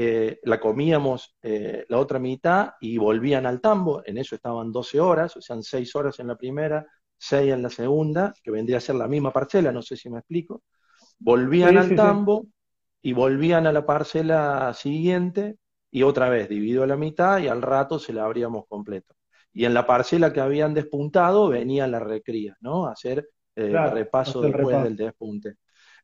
eh, 0.00 0.38
la 0.44 0.60
comíamos 0.60 1.36
eh, 1.42 1.84
la 1.88 1.98
otra 1.98 2.20
mitad 2.20 2.74
y 2.80 2.98
volvían 2.98 3.46
al 3.46 3.60
tambo, 3.60 4.00
en 4.06 4.16
eso 4.18 4.36
estaban 4.36 4.70
12 4.70 5.00
horas, 5.00 5.36
o 5.36 5.40
sea, 5.40 5.60
6 5.60 5.96
horas 5.96 6.20
en 6.20 6.28
la 6.28 6.36
primera, 6.36 6.86
6 7.16 7.52
en 7.52 7.62
la 7.62 7.68
segunda, 7.68 8.32
que 8.40 8.52
vendría 8.52 8.76
a 8.76 8.80
ser 8.80 8.94
la 8.94 9.08
misma 9.08 9.32
parcela, 9.32 9.72
no 9.72 9.82
sé 9.82 9.96
si 9.96 10.08
me 10.08 10.20
explico, 10.20 10.62
volvían 11.18 11.76
al 11.76 11.96
tambo 11.96 12.46
y 13.02 13.12
volvían 13.12 13.66
a 13.66 13.72
la 13.72 13.84
parcela 13.84 14.72
siguiente 14.72 15.56
y 15.90 16.04
otra 16.04 16.28
vez 16.28 16.48
dividido 16.48 16.84
a 16.84 16.86
la 16.86 16.96
mitad 16.96 17.40
y 17.40 17.48
al 17.48 17.60
rato 17.60 17.98
se 17.98 18.12
la 18.12 18.24
abríamos 18.24 18.66
completo. 18.68 19.16
Y 19.58 19.64
en 19.64 19.74
la 19.74 19.84
parcela 19.84 20.32
que 20.32 20.38
habían 20.38 20.72
despuntado 20.72 21.48
venía 21.48 21.88
la 21.88 21.98
recría, 21.98 22.56
¿no? 22.60 22.86
A 22.86 22.92
hacer 22.92 23.28
eh, 23.56 23.76
repaso 23.90 24.40
después 24.40 24.80
del 24.84 24.94
despunte. 24.94 25.56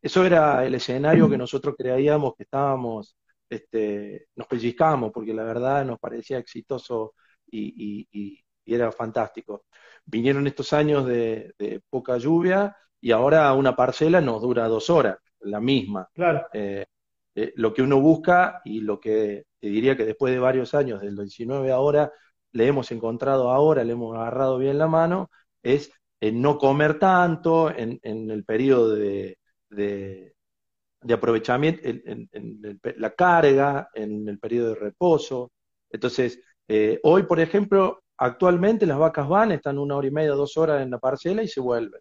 Eso 0.02 0.26
era 0.26 0.66
el 0.66 0.74
escenario 0.74 1.30
que 1.30 1.38
nosotros 1.38 1.76
creíamos 1.78 2.34
que 2.34 2.42
estábamos 2.42 3.16
este, 3.48 4.26
nos 4.34 4.48
pellizcamos 4.48 5.12
porque 5.12 5.32
la 5.32 5.44
verdad 5.44 5.84
nos 5.84 6.00
parecía 6.00 6.38
exitoso 6.38 7.14
y, 7.48 8.40
era 8.66 8.90
fantástico. 8.90 9.66
Vinieron 10.04 10.48
estos 10.48 10.72
años 10.72 11.06
de, 11.06 11.54
poca 11.88 12.18
lluvia 12.18 12.76
y 13.00 13.12
ahora 13.12 13.52
una 13.52 13.76
parcela 13.76 14.20
nos 14.20 14.42
dura 14.42 14.66
dos 14.66 14.90
horas, 14.90 15.18
la 15.42 15.60
misma. 15.60 16.08
Claro. 16.12 16.44
Eh, 16.52 16.86
eh, 17.36 17.52
lo 17.54 17.72
que 17.72 17.82
uno 17.82 18.00
busca 18.00 18.62
y 18.64 18.80
lo 18.80 18.98
que 18.98 19.44
te 19.60 19.68
diría 19.68 19.96
que 19.96 20.06
después 20.06 20.34
de 20.34 20.40
varios 20.40 20.74
años, 20.74 21.00
del 21.00 21.14
19 21.14 21.70
ahora, 21.70 22.10
le 22.54 22.66
hemos 22.66 22.90
encontrado 22.92 23.50
ahora, 23.50 23.84
le 23.84 23.92
hemos 23.92 24.16
agarrado 24.16 24.58
bien 24.58 24.78
la 24.78 24.86
mano, 24.86 25.30
es 25.62 25.92
en 26.20 26.40
no 26.40 26.56
comer 26.56 26.98
tanto, 26.98 27.70
en, 27.70 28.00
el 28.02 28.44
periodo 28.44 28.94
de, 28.94 29.36
de 31.04 31.14
aprovechamiento, 31.14 31.82
en, 31.84 32.80
la 32.96 33.10
carga, 33.10 33.90
en 33.92 34.26
el 34.28 34.38
periodo 34.38 34.70
de 34.70 34.76
reposo. 34.76 35.52
Entonces, 35.90 36.40
eh, 36.66 36.98
hoy, 37.02 37.24
por 37.24 37.40
ejemplo, 37.40 38.02
actualmente 38.16 38.86
las 38.86 38.98
vacas 38.98 39.28
van, 39.28 39.52
están 39.52 39.78
una 39.78 39.96
hora 39.96 40.06
y 40.08 40.10
media, 40.10 40.30
dos 40.30 40.56
horas 40.56 40.82
en 40.82 40.90
la 40.90 40.98
parcela 40.98 41.42
y 41.42 41.48
se 41.48 41.60
vuelven. 41.60 42.00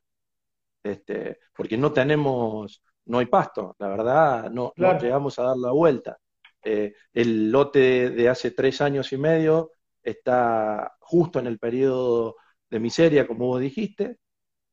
Este, 0.82 1.40
porque 1.54 1.78
no 1.78 1.92
tenemos, 1.92 2.82
no 3.06 3.20
hay 3.20 3.26
pasto, 3.26 3.76
la 3.80 3.90
verdad, 3.90 4.50
no, 4.50 4.74
llegamos 4.78 5.38
a 5.38 5.44
dar 5.44 5.58
la 5.58 5.72
vuelta. 5.72 6.18
Eh, 6.64 6.94
el 7.14 7.52
lote 7.52 8.10
de 8.10 8.30
hace 8.30 8.52
tres 8.52 8.80
años 8.80 9.12
y 9.12 9.18
medio 9.18 9.72
está 10.04 10.94
justo 11.00 11.40
en 11.40 11.48
el 11.48 11.60
periodo 11.60 12.36
de 12.70 12.80
miseria, 12.80 13.28
como 13.28 13.48
vos 13.48 13.62
dijiste. 13.62 14.18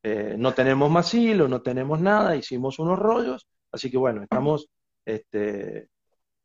Eh, 0.03 0.35
no 0.37 0.53
tenemos 0.53 0.89
más 0.91 1.13
hilo, 1.13 1.47
no 1.47 1.61
tenemos 1.61 2.01
nada, 2.01 2.35
hicimos 2.35 2.79
unos 2.79 2.97
rollos 2.97 3.47
Así 3.71 3.89
que 3.89 3.97
bueno, 3.97 4.23
estamos 4.23 4.67
este, 5.05 5.89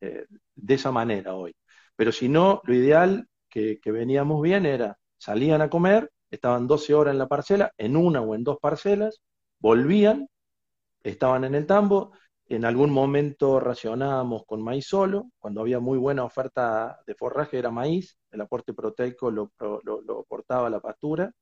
eh, 0.01 0.27
de 0.55 0.75
esa 0.75 0.93
manera 0.93 1.35
hoy. 1.35 1.55
Pero 1.97 2.13
si 2.13 2.29
no, 2.29 2.61
lo 2.65 2.75
ideal 2.75 3.29
que, 3.49 3.81
veníamos 3.87 4.43
bien 4.43 4.67
era, 4.67 4.99
salían 5.19 5.63
a 5.63 5.71
comer, 5.71 6.11
estaban 6.31 6.67
12 6.67 6.95
horas 6.95 7.13
en 7.13 7.19
la 7.19 7.29
parcela, 7.29 7.73
en 7.79 7.97
una 7.97 8.21
o 8.21 8.35
en 8.35 8.45
dos 8.45 8.59
parcelas, 8.61 9.23
volvían, 9.59 10.29
estaban 11.03 11.45
en 11.45 11.55
el 11.55 11.67
tambo, 11.67 12.13
en 12.49 12.65
algún 12.65 12.91
momento 12.91 13.59
racionábamos 13.59 14.45
con 14.47 14.63
maíz 14.63 14.87
solo, 14.87 15.31
cuando 15.39 15.61
había 15.61 15.81
muy 15.81 15.99
buena 15.99 16.25
oferta 16.25 17.01
de 17.07 17.15
forraje 17.15 17.59
era 17.59 17.71
maíz, 17.71 18.17
el 18.31 18.41
aporte 18.41 18.73
proteico 18.73 19.31
lo, 19.31 19.53
lo, 19.59 20.21
aportaba 20.21 20.71
la 20.71 20.81
pastura. 20.81 21.33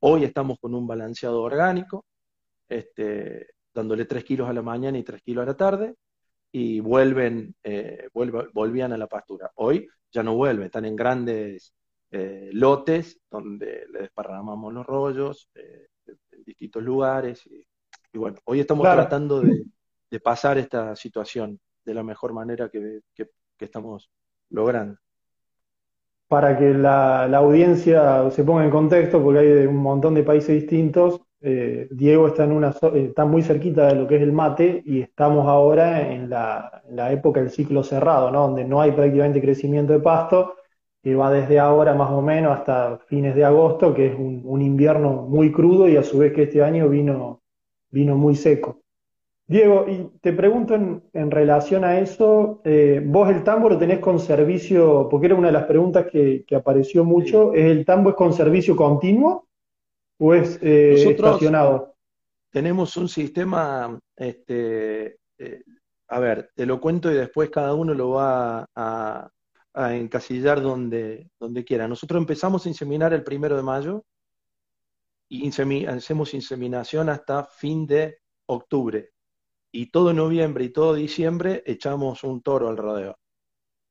Hoy 0.00 0.24
estamos 0.24 0.58
con 0.60 0.74
un 0.74 0.86
balanceado 0.86 1.42
orgánico, 1.42 2.04
este, 2.68 3.48
dándole 3.72 4.04
3 4.04 4.24
kilos 4.24 4.48
a 4.48 4.52
la 4.52 4.62
mañana 4.62 4.98
y 4.98 5.02
3 5.02 5.22
kilos 5.22 5.42
a 5.42 5.46
la 5.46 5.56
tarde, 5.56 5.94
y 6.52 6.78
vuelven, 6.78 7.56
eh, 7.64 8.08
volvían 8.12 8.92
a 8.92 8.98
la 8.98 9.08
pastura. 9.08 9.50
Hoy 9.56 9.88
ya 10.12 10.22
no 10.22 10.36
vuelven, 10.36 10.66
están 10.66 10.84
en 10.84 10.94
grandes 10.94 11.74
eh, 12.12 12.50
lotes 12.52 13.18
donde 13.28 13.86
le 13.90 14.02
desparramamos 14.02 14.72
los 14.72 14.86
rollos 14.86 15.50
eh, 15.56 15.88
en 16.06 16.44
distintos 16.44 16.80
lugares. 16.80 17.44
Y, 17.46 17.66
bueno, 18.16 18.38
hoy 18.44 18.60
estamos 18.60 18.84
tratando 18.84 19.40
de, 19.40 19.64
pasar 20.20 20.58
esta 20.58 20.96
situación 20.96 21.60
de 21.84 21.94
la 21.94 22.02
mejor 22.02 22.32
manera 22.32 22.68
que, 22.68 23.00
estamos 23.58 24.10
logrando. 24.50 24.98
Para 26.28 26.58
que 26.58 26.74
la, 26.74 27.24
audiencia 27.24 28.30
se 28.30 28.44
ponga 28.44 28.64
en 28.64 28.70
contexto, 28.70 29.22
porque 29.22 29.38
hay 29.40 29.48
de 29.48 29.66
un 29.66 29.76
montón 29.76 30.14
de 30.14 30.22
países 30.22 30.60
distintos, 30.60 31.20
eh, 31.40 31.88
Diego 31.90 32.28
está, 32.28 32.44
en 32.44 32.52
una, 32.52 32.74
está 32.94 33.26
muy 33.26 33.42
cerquita 33.42 33.88
de 33.88 33.96
lo 33.96 34.06
que 34.06 34.16
es 34.16 34.22
el 34.22 34.32
mate 34.32 34.82
y 34.86 35.02
estamos 35.02 35.46
ahora 35.46 36.10
en 36.10 36.30
la, 36.30 36.82
época 37.12 37.40
del 37.40 37.50
ciclo 37.50 37.82
cerrado, 37.84 38.30
¿no? 38.30 38.42
donde 38.42 38.64
no 38.64 38.80
hay 38.80 38.92
prácticamente 38.92 39.42
crecimiento 39.42 39.92
de 39.92 40.00
pasto, 40.00 40.54
que 41.02 41.14
va 41.14 41.30
desde 41.30 41.58
ahora 41.58 41.94
más 41.94 42.10
o 42.10 42.22
menos 42.22 42.56
hasta 42.58 42.98
fines 43.08 43.34
de 43.34 43.44
agosto, 43.44 43.92
que 43.92 44.06
es 44.06 44.14
un, 44.18 44.62
invierno 44.62 45.26
muy 45.28 45.52
crudo 45.52 45.86
y 45.86 45.96
a 45.98 46.02
su 46.02 46.16
vez 46.16 46.32
que 46.32 46.44
este 46.44 46.62
año 46.62 46.88
vino, 46.88 47.42
vino 47.90 48.16
muy 48.16 48.36
seco. 48.36 48.83
Diego, 49.46 49.84
y 49.86 50.10
te 50.20 50.32
pregunto 50.32 50.74
en, 50.74 51.30
relación 51.30 51.84
a 51.84 51.98
eso, 51.98 52.62
eh, 52.64 53.02
vos 53.04 53.28
el 53.28 53.44
tambo 53.44 53.68
lo 53.68 53.78
tenés 53.78 53.98
con 53.98 54.18
servicio, 54.18 55.06
porque 55.10 55.26
era 55.26 55.34
una 55.34 55.48
de 55.48 55.52
las 55.52 55.64
preguntas 55.64 56.06
que, 56.10 56.46
apareció 56.56 57.04
mucho, 57.04 57.52
¿es 57.52 57.66
el 57.66 57.84
tambo 57.84 58.10
es 58.10 58.16
con 58.16 58.32
servicio 58.32 58.74
continuo? 58.74 59.46
¿O 60.18 60.32
es 60.32 60.58
eh, 60.62 60.94
estacionado? 61.10 61.94
Tenemos 62.50 62.96
un 62.96 63.08
sistema, 63.08 63.98
este, 64.16 65.18
eh, 65.36 65.62
a 66.08 66.20
ver, 66.20 66.50
te 66.54 66.64
lo 66.64 66.80
cuento 66.80 67.10
y 67.10 67.14
después 67.14 67.50
cada 67.50 67.74
uno 67.74 67.92
lo 67.92 68.10
va 68.10 68.66
a, 68.74 69.30
encasillar 69.76 70.62
donde, 70.62 71.28
donde 71.38 71.64
quiera. 71.64 71.88
Nosotros 71.88 72.18
empezamos 72.18 72.64
a 72.64 72.68
inseminar 72.68 73.12
el 73.12 73.24
primero 73.24 73.56
de 73.56 73.62
mayo 73.62 74.04
y 75.28 75.50
hacemos 75.86 76.32
inseminación 76.32 77.08
hasta 77.08 77.44
fin 77.44 77.84
de 77.84 78.18
octubre. 78.46 79.13
Y 79.76 79.86
todo 79.86 80.12
noviembre 80.12 80.62
y 80.62 80.68
todo 80.68 80.94
diciembre 80.94 81.64
echamos 81.66 82.22
un 82.22 82.42
toro 82.42 82.68
al 82.68 82.76
rodeo. 82.76 83.18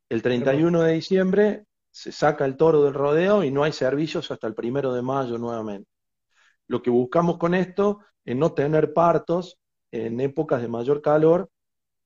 El 0.08 0.22
31 0.22 0.82
de 0.82 0.94
diciembre 0.94 1.66
se 1.92 2.14
saca 2.14 2.46
el 2.46 2.56
toro 2.56 2.86
del 2.86 2.94
rodeo 2.94 3.44
y 3.44 3.52
no 3.52 3.66
hay 3.66 3.74
servicios 3.74 4.32
hasta 4.32 4.48
el 4.48 4.56
primero 4.56 4.94
de 4.94 5.02
mayo 5.02 5.38
nuevamente. 5.38 5.90
Lo 6.68 6.82
que 6.82 6.90
buscamos 6.90 7.38
con 7.38 7.54
esto 7.54 8.00
es 8.24 8.34
no 8.34 8.54
tener 8.54 8.94
partos 8.94 9.60
en 9.92 10.22
épocas 10.22 10.62
de 10.62 10.70
mayor 10.70 11.02
calor, 11.02 11.50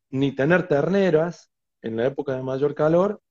ni 0.09 0.31
tener 0.31 0.67
terneras 0.67 1.51
en 1.83 1.97
la 1.97 2.07
época 2.07 2.35
de 2.35 2.41
mayor 2.41 2.73
calor, 2.73 3.21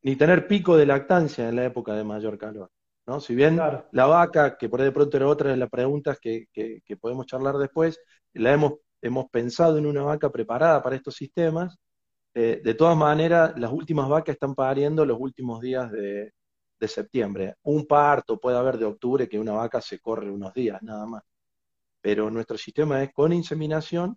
ni 0.00 0.16
tener 0.16 0.46
pico 0.46 0.78
de 0.78 0.86
lactancia 0.86 1.46
en 1.46 1.56
la 1.56 1.66
época 1.66 1.92
de 1.92 2.04
mayor 2.04 2.38
calor. 2.38 2.70
¿no? 3.06 3.20
Si 3.20 3.34
bien 3.34 3.60
la 3.92 4.06
vaca, 4.06 4.56
que 4.56 4.70
por 4.70 4.80
ahí 4.80 4.86
de 4.86 4.92
pronto 4.92 5.18
era 5.18 5.26
otra 5.26 5.50
de 5.50 5.58
las 5.58 5.68
preguntas 5.68 6.18
que, 6.18 6.46
podemos 6.98 7.26
charlar 7.26 7.58
después, 7.58 8.00
la 8.32 8.54
hemos, 8.54 8.72
hemos 9.02 9.28
pensado 9.30 9.78
en 9.78 9.86
una 9.86 10.02
vaca 10.02 10.30
preparada 10.30 10.82
para 10.82 10.96
estos 10.96 11.14
sistemas, 11.14 11.78
eh, 12.34 12.60
de 12.62 12.74
todas 12.74 12.96
maneras, 12.96 13.58
las 13.58 13.72
últimas 13.72 14.08
vacas 14.08 14.34
están 14.34 14.54
pariendo 14.54 15.04
los 15.04 15.18
últimos 15.18 15.60
días 15.60 15.90
de, 15.90 16.32
de 16.78 16.88
septiembre. 16.88 17.56
Un 17.62 17.86
parto 17.86 18.38
puede 18.38 18.56
haber 18.56 18.78
de 18.78 18.86
octubre 18.86 19.28
que 19.28 19.38
una 19.38 19.52
vaca 19.52 19.80
se 19.80 19.98
corre 20.00 20.30
unos 20.30 20.54
días 20.54 20.82
nada 20.82 21.06
más. 21.06 21.22
Pero 22.00 22.30
nuestro 22.30 22.56
sistema 22.56 23.02
es 23.02 23.12
con 23.12 23.32
inseminación, 23.32 24.16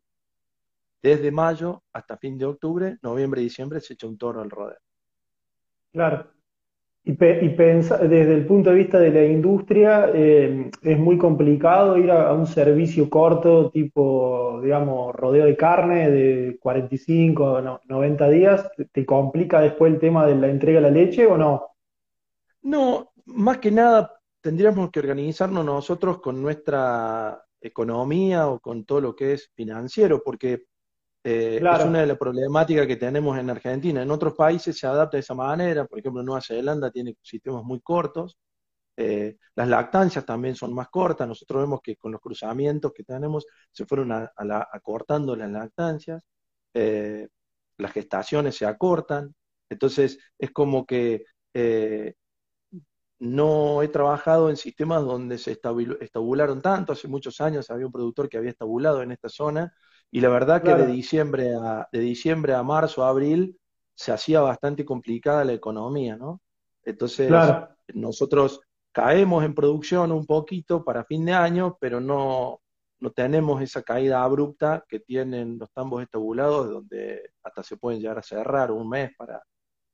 desde 1.01 1.31
mayo 1.31 1.83
hasta 1.91 2.17
fin 2.17 2.37
de 2.37 2.45
octubre, 2.45 2.97
noviembre 3.01 3.41
y 3.41 3.45
diciembre 3.45 3.81
se 3.81 3.93
echa 3.93 4.07
un 4.07 4.17
toro 4.17 4.41
al 4.41 4.49
rodeo. 4.49 4.79
Claro. 5.91 6.31
Y, 7.05 7.15
desde 7.15 8.33
el 8.33 8.45
punto 8.45 8.69
de 8.69 8.77
vista 8.77 8.97
de 8.97 9.11
la 9.11 9.25
industria, 9.25 10.09
eh, 10.13 10.71
es 10.81 10.97
muy 10.97 11.17
complicado 11.17 11.97
ir 11.97 12.09
a, 12.09 12.31
un 12.31 12.47
servicio 12.47 13.09
corto, 13.09 13.69
tipo, 13.71 14.61
digamos, 14.63 15.13
rodeo 15.13 15.45
de 15.45 15.57
carne 15.57 16.09
de 16.09 16.57
45, 16.61 17.79
90 17.89 18.29
días. 18.29 18.71
¿Te 18.93 19.05
complica 19.05 19.59
después 19.59 19.93
el 19.93 19.99
tema 19.99 20.25
de 20.25 20.35
la 20.35 20.47
entrega 20.47 20.79
de 20.79 20.89
la 20.89 20.91
leche 20.91 21.27
o 21.27 21.37
no? 21.37 21.67
No, 22.61 23.11
más 23.25 23.57
que 23.57 23.71
nada 23.71 24.21
tendríamos 24.39 24.89
que 24.89 24.99
organizarnos 24.99 25.65
nosotros 25.65 26.21
con 26.21 26.41
nuestra 26.41 27.43
economía 27.59 28.47
o 28.47 28.59
con 28.59 28.85
todo 28.85 29.01
lo 29.01 29.15
que 29.15 29.33
es 29.33 29.51
financiero, 29.55 30.21
porque 30.23 30.67
eh, 31.23 31.61
es 31.61 31.85
una 31.85 32.01
de 32.01 32.07
las 32.07 32.17
problemáticas 32.17 32.85
que 32.85 32.97
tenemos 32.97 33.37
en 33.37 33.49
Argentina. 33.49 34.01
En 34.01 34.11
otros 34.11 34.33
países 34.33 34.77
se 34.77 34.85
adapta 34.85 35.17
de 35.17 35.21
esa 35.21 35.33
manera, 35.33 35.85
por 35.85 35.99
ejemplo, 35.99 36.21
Nueva 36.21 36.41
Zelanda 36.41 36.91
tiene 36.91 37.15
sistemas 37.21 37.63
muy 37.63 37.79
cortos, 37.79 38.37
eh, 38.97 39.37
las 39.55 39.67
lactancias 39.69 40.25
también 40.25 40.55
son 40.55 40.73
más 40.73 40.89
cortas, 40.89 41.27
nosotros 41.27 41.63
vemos 41.63 41.81
que 41.81 41.95
con 41.95 42.11
los 42.11 42.21
cruzamientos 42.21 42.91
que 42.93 43.03
tenemos 43.03 43.45
se 43.71 43.85
fueron 43.85 44.11
acortando 44.11 45.35
las 45.35 45.49
lactancias, 45.49 46.21
eh, 46.73 47.27
las 47.77 47.91
gestaciones 47.91 48.55
se 48.57 48.65
acortan, 48.65 49.33
entonces 49.69 50.19
es 50.37 50.51
como 50.51 50.85
que 50.85 51.25
no 53.19 53.81
he 53.81 53.87
trabajado 53.87 54.49
en 54.49 54.57
sistemas 54.57 55.03
donde 55.03 55.37
se 55.37 55.57
estabularon 56.01 56.61
tanto. 56.61 56.91
Hace 56.91 57.07
muchos 57.07 57.39
años 57.39 57.71
había 57.71 57.85
un 57.85 57.91
productor 57.91 58.27
que 58.27 58.37
había 58.37 58.51
estabulado 58.51 59.01
en 59.01 59.11
esta 59.13 59.29
zona 59.29 59.73
y 60.13 60.21
la 60.21 60.29
verdad 60.29 60.61
que 60.61 60.75
de 60.75 60.85
diciembre 60.85 61.55
a 61.55 61.89
de 61.91 61.99
diciembre 61.99 62.53
a 62.53 62.61
marzo, 62.61 63.03
a 63.03 63.09
abril 63.09 63.57
se 63.95 64.11
hacía 64.11 64.41
bastante 64.41 64.85
complicada 64.85 65.43
la 65.43 65.53
economía, 65.53 66.15
¿no? 66.15 66.39
Entonces 66.83 67.31
nosotros 67.95 68.61
caemos 68.91 69.43
en 69.43 69.55
producción 69.55 70.11
un 70.11 70.27
poquito 70.27 70.83
para 70.83 71.03
fin 71.03 71.25
de 71.25 71.33
año, 71.33 71.77
pero 71.81 71.99
no 71.99 72.61
no 72.99 73.11
tenemos 73.11 73.59
esa 73.59 73.81
caída 73.81 74.23
abrupta 74.23 74.85
que 74.87 74.99
tienen 74.99 75.57
los 75.57 75.71
tambos 75.71 76.03
estabulados, 76.03 76.69
donde 76.69 77.31
hasta 77.41 77.63
se 77.63 77.75
pueden 77.75 77.99
llegar 77.99 78.19
a 78.19 78.23
cerrar 78.23 78.71
un 78.71 78.87
mes 78.87 79.11
para, 79.17 79.43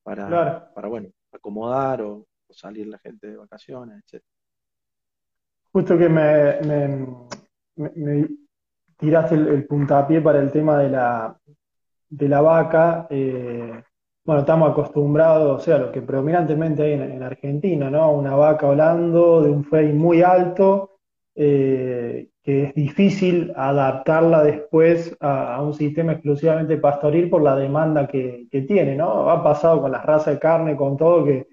para, 0.04 0.72
para 0.74 0.88
bueno, 0.90 1.10
acomodar 1.32 2.02
o, 2.02 2.28
salir 2.52 2.88
la 2.88 3.00
gente 3.00 3.28
de 3.28 3.38
vacaciones, 3.38 4.04
etc. 4.04 4.24
Justo 5.72 5.98
que 5.98 6.10
me, 6.10 6.60
tiraste 9.00 9.36
el, 9.36 9.66
puntapié 9.66 10.22
para 10.22 10.40
el 10.40 10.52
tema 10.52 10.78
de 10.78 10.90
la, 10.90 11.38
de 12.10 12.30
la 12.30 12.42
vaca. 12.42 13.08
Eh, 13.10 13.82
bueno, 14.26 14.42
estamos 14.42 14.72
acostumbrados, 14.72 15.60
o 15.60 15.64
sea, 15.64 15.80
lo 15.80 15.92
que 15.92 16.02
predominantemente 16.02 16.84
hay 16.84 16.94
en, 16.94 17.24
Argentina, 17.24 17.90
¿no? 17.90 18.12
Una 18.12 18.36
vaca 18.36 18.68
volando 18.68 19.42
de 19.42 19.50
un 19.50 19.64
frame 19.64 19.94
muy 19.94 20.22
alto, 20.22 21.00
eh, 21.34 22.30
que 22.44 22.66
es 22.66 22.76
difícil 22.76 23.52
adaptarla 23.56 24.44
después 24.44 25.18
a, 25.20 25.62
un 25.64 25.74
sistema 25.74 26.12
exclusivamente 26.12 26.78
pastoril 26.78 27.30
por 27.30 27.42
la 27.42 27.56
demanda 27.56 28.08
que, 28.08 28.48
tiene, 28.68 28.96
¿no? 28.96 29.30
Ha 29.32 29.44
pasado 29.44 29.82
con 29.82 29.92
las 29.92 30.06
razas 30.06 30.36
de 30.36 30.40
carne, 30.40 30.76
con 30.76 30.96
todo, 30.98 31.26
que 31.26 31.48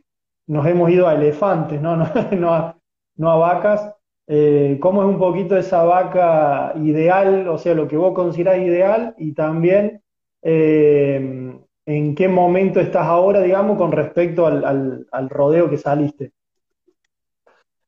nos 0.49 0.67
hemos 0.67 0.91
ido 0.91 1.09
a 1.09 1.15
elefantes, 1.15 1.81
no, 1.81 1.97
no, 2.33 2.77
no 3.17 3.31
a, 3.31 3.37
vacas. 3.37 3.96
Eh, 4.29 4.79
¿Cómo 4.81 5.03
es 5.03 5.09
un 5.09 5.19
poquito 5.19 5.57
esa 5.57 5.85
vaca 5.85 6.73
ideal, 6.77 7.49
o 7.49 7.59
sea, 7.59 7.75
lo 7.75 7.87
que 7.87 7.97
vos 7.97 8.13
considerás 8.13 8.59
ideal 8.59 9.15
y 9.19 9.33
también 9.35 10.03
eh, 10.43 11.59
en 11.87 12.15
qué 12.15 12.29
momento 12.29 12.81
estás 12.81 13.07
ahora, 13.07 13.41
digamos, 13.41 13.79
con 13.79 13.93
respecto 13.93 14.47
al, 14.47 15.31
rodeo 15.31 15.71
que 15.71 15.79
saliste? 15.79 16.33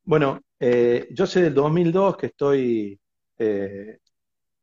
Bueno, 0.04 0.40
eh, 0.60 1.08
yo 1.10 1.26
sé 1.26 1.42
del 1.42 1.54
2002 1.54 2.16
que 2.16 2.26
estoy 2.26 3.00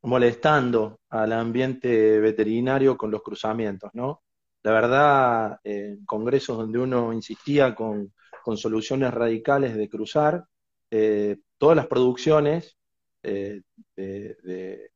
molestando 0.04 1.00
al 1.10 1.32
ambiente 1.32 2.20
veterinario 2.20 2.98
con 2.98 3.10
los 3.10 3.24
cruzamientos, 3.24 3.90
¿no? 3.94 4.22
la 4.66 4.72
verdad, 4.72 5.60
en 5.64 6.04
congresos 6.06 6.58
donde 6.58 6.80
uno 6.80 7.14
insistía 7.14 7.76
con, 7.76 8.12
soluciones 8.56 9.14
radicales 9.14 9.76
de 9.76 9.88
cruzar, 9.88 10.44
todas 11.58 11.76
las 11.76 11.88
producciones 11.88 12.78
eh, 13.24 13.62
de, 13.96 14.91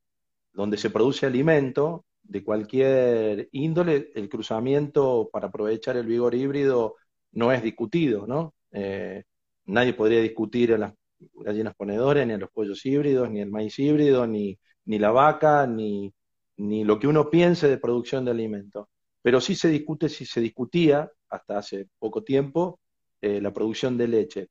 donde 0.54 0.78
se 0.78 0.90
produce 0.90 1.26
alimento 1.26 2.06
de 2.22 2.44
cualquier 2.44 3.50
índole, 3.52 4.12
el 4.16 4.30
cruzamiento 4.30 5.30
para 5.32 5.48
aprovechar 5.48 5.98
el 5.98 6.06
vigor 6.06 6.36
híbrido 6.36 6.96
no 7.32 7.52
es 7.52 7.64
discutido, 7.64 8.28
¿no? 8.28 8.54
Eh, 8.72 9.24
nadie 9.66 9.94
podría 9.94 10.22
discutir 10.22 10.74
a 10.74 10.78
las 10.78 10.94
gallinas 11.34 11.76
ponedoras, 11.76 12.26
ni 12.28 12.34
a 12.34 12.38
los 12.38 12.52
pollos 12.52 12.86
híbridos, 12.86 13.30
ni 13.30 13.42
el 13.42 13.50
maíz 13.50 13.78
híbrido, 13.80 14.28
ni, 14.28 14.60
ni 14.86 15.00
la 15.00 15.12
vaca, 15.12 15.68
ni, 15.68 16.14
ni 16.58 16.84
lo 16.84 17.00
que 17.00 17.08
uno 17.08 17.30
piense 17.30 17.68
de 17.68 17.78
producción 17.78 18.26
de 18.26 18.32
alimentos. 18.32 18.88
Pero 19.22 19.42
sí 19.42 19.56
se 19.56 19.70
discute, 19.70 20.10
si 20.10 20.26
se 20.26 20.42
discutía 20.42 21.12
hasta 21.30 21.58
hace 21.58 21.88
poco 22.00 22.24
tiempo, 22.24 22.80
eh, 23.22 23.42
la 23.42 23.54
producción 23.54 23.98
de 23.98 24.08
leche. 24.08 24.48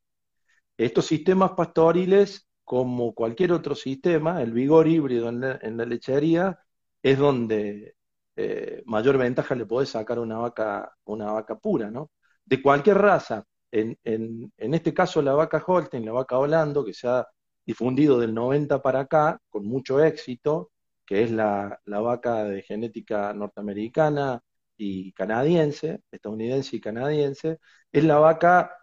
Estos 0.79 1.07
sistemas 1.07 1.53
pastoriles, 1.53 2.49
como 2.65 3.15
cualquier 3.15 3.53
otro 3.53 3.75
sistema, 3.75 4.43
el 4.43 4.53
vigor 4.53 4.87
híbrido 4.89 5.29
en 5.29 5.41
la, 5.41 5.85
lechería 5.87 6.59
es 7.03 7.19
donde 7.19 7.97
eh, 8.37 8.83
mayor 8.87 9.19
ventaja 9.19 9.55
le 9.57 9.67
podés 9.67 9.91
sacar 9.91 10.19
una 10.21 10.39
vaca, 10.39 10.95
una 11.05 11.33
vaca 11.33 11.59
pura, 11.59 11.91
¿no? 11.91 12.11
De 12.45 12.63
cualquier 12.63 12.99
raza, 12.99 13.45
en, 13.73 13.99
este 14.57 14.95
caso 14.95 15.21
la 15.23 15.35
vaca 15.35 15.63
Holstein, 15.67 16.05
la 16.07 16.13
vaca 16.13 16.39
Holando, 16.39 16.85
que 16.85 16.95
se 16.95 17.09
ha 17.09 17.27
difundido 17.67 18.19
del 18.21 18.35
90 18.35 18.81
para 18.83 19.01
acá 19.01 19.41
con 19.49 19.67
mucho 19.67 20.03
éxito, 20.03 20.71
que 21.07 21.25
es 21.25 21.31
la 21.33 21.81
vaca 21.87 22.45
de 22.45 22.63
genética 22.63 23.33
norteamericana 23.35 24.43
y 24.77 25.13
canadiense, 25.13 26.03
estadounidense 26.11 26.77
y 26.77 26.81
canadiense, 26.81 27.59
es 27.93 28.05
la 28.05 28.19
vaca 28.19 28.78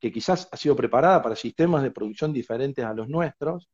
que 0.00 0.12
quizás 0.12 0.48
ha 0.52 0.56
sido 0.56 0.76
preparada 0.76 1.22
para 1.22 1.36
sistemas 1.36 1.82
de 1.82 1.90
producción 1.90 2.32
diferentes 2.32 2.84
a 2.84 2.94
los 2.94 3.08
nuestros, 3.08 3.68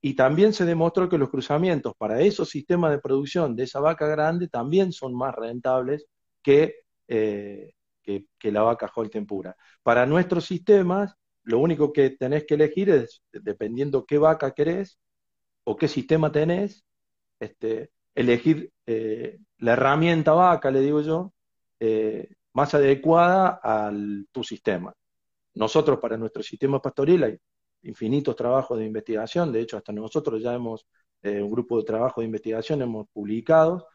y 0.00 0.14
también 0.14 0.52
se 0.52 0.66
demostró 0.66 1.08
que 1.08 1.16
los 1.16 1.30
cruzamientos 1.30 1.94
para 1.96 2.20
esos 2.20 2.50
sistemas 2.50 2.90
de 2.90 2.98
producción 2.98 3.56
de 3.56 3.62
esa 3.62 3.80
vaca 3.80 4.06
grande 4.06 4.48
también 4.48 4.92
son 4.92 5.14
más 5.16 5.34
rentables 5.34 6.06
que, 6.42 6.74
eh, 7.08 7.72
que, 8.02 8.52
la 8.52 8.60
vaca 8.60 8.90
Holten 8.94 9.24
pura. 9.24 9.56
Para 9.82 10.04
nuestros 10.04 10.44
sistemas, 10.44 11.14
lo 11.42 11.58
único 11.58 11.90
que 11.90 12.10
tenés 12.10 12.44
que 12.44 12.52
elegir 12.54 12.90
es, 12.90 13.22
dependiendo 13.32 14.04
qué 14.04 14.18
vaca 14.18 14.50
querés 14.50 14.98
o 15.64 15.74
qué 15.74 15.88
sistema 15.88 16.30
tenés, 16.30 16.84
este, 17.40 17.90
elegir 18.14 18.72
eh, 18.86 19.38
la 19.56 19.72
herramienta 19.72 20.32
vaca, 20.32 20.70
le 20.70 20.80
digo 20.80 21.00
yo, 21.00 21.32
eh, 21.80 22.28
más 22.52 22.74
adecuada 22.74 23.58
a 23.62 23.90
tu 24.32 24.44
sistema. 24.44 24.92
Nosotros, 25.54 25.98
para 26.00 26.16
nuestro 26.16 26.42
sistema 26.42 26.80
pastoril, 26.80 27.24
hay 27.24 27.38
infinitos 27.82 28.34
trabajos 28.34 28.78
de 28.78 28.86
investigación, 28.86 29.52
de 29.52 29.60
hecho, 29.60 29.76
hasta 29.76 29.92
nosotros 29.92 30.42
ya 30.42 30.54
hemos, 30.54 30.86
eh, 31.22 31.42
un 31.42 31.50
grupo 31.50 31.78
de 31.78 31.84
trabajo 31.84 32.20
de 32.20 32.26
investigación 32.26 32.82
hemos 32.82 33.06
publicado, 33.12 33.86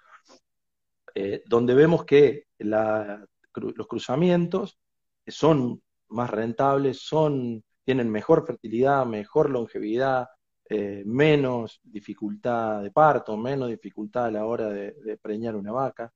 eh, 1.16 1.44
donde 1.46 1.74
vemos 1.74 2.06
que 2.06 2.46
los 2.60 3.88
cruzamientos 3.88 4.80
son 5.28 5.82
más 6.10 6.30
rentables, 6.30 7.02
son, 7.02 7.64
tienen 7.84 8.10
mejor 8.10 8.46
fertilidad, 8.46 9.06
mejor 9.06 9.50
longevidad, 9.50 10.28
eh, 10.70 11.04
menos 11.06 11.82
dificultad 11.84 12.84
de 12.84 12.92
parto, 12.92 13.36
menos 13.38 13.70
dificultad 13.70 14.26
a 14.28 14.32
la 14.32 14.46
hora 14.46 14.70
de, 14.70 15.18
preñar 15.22 15.56
una 15.56 15.72
vaca. 15.72 16.14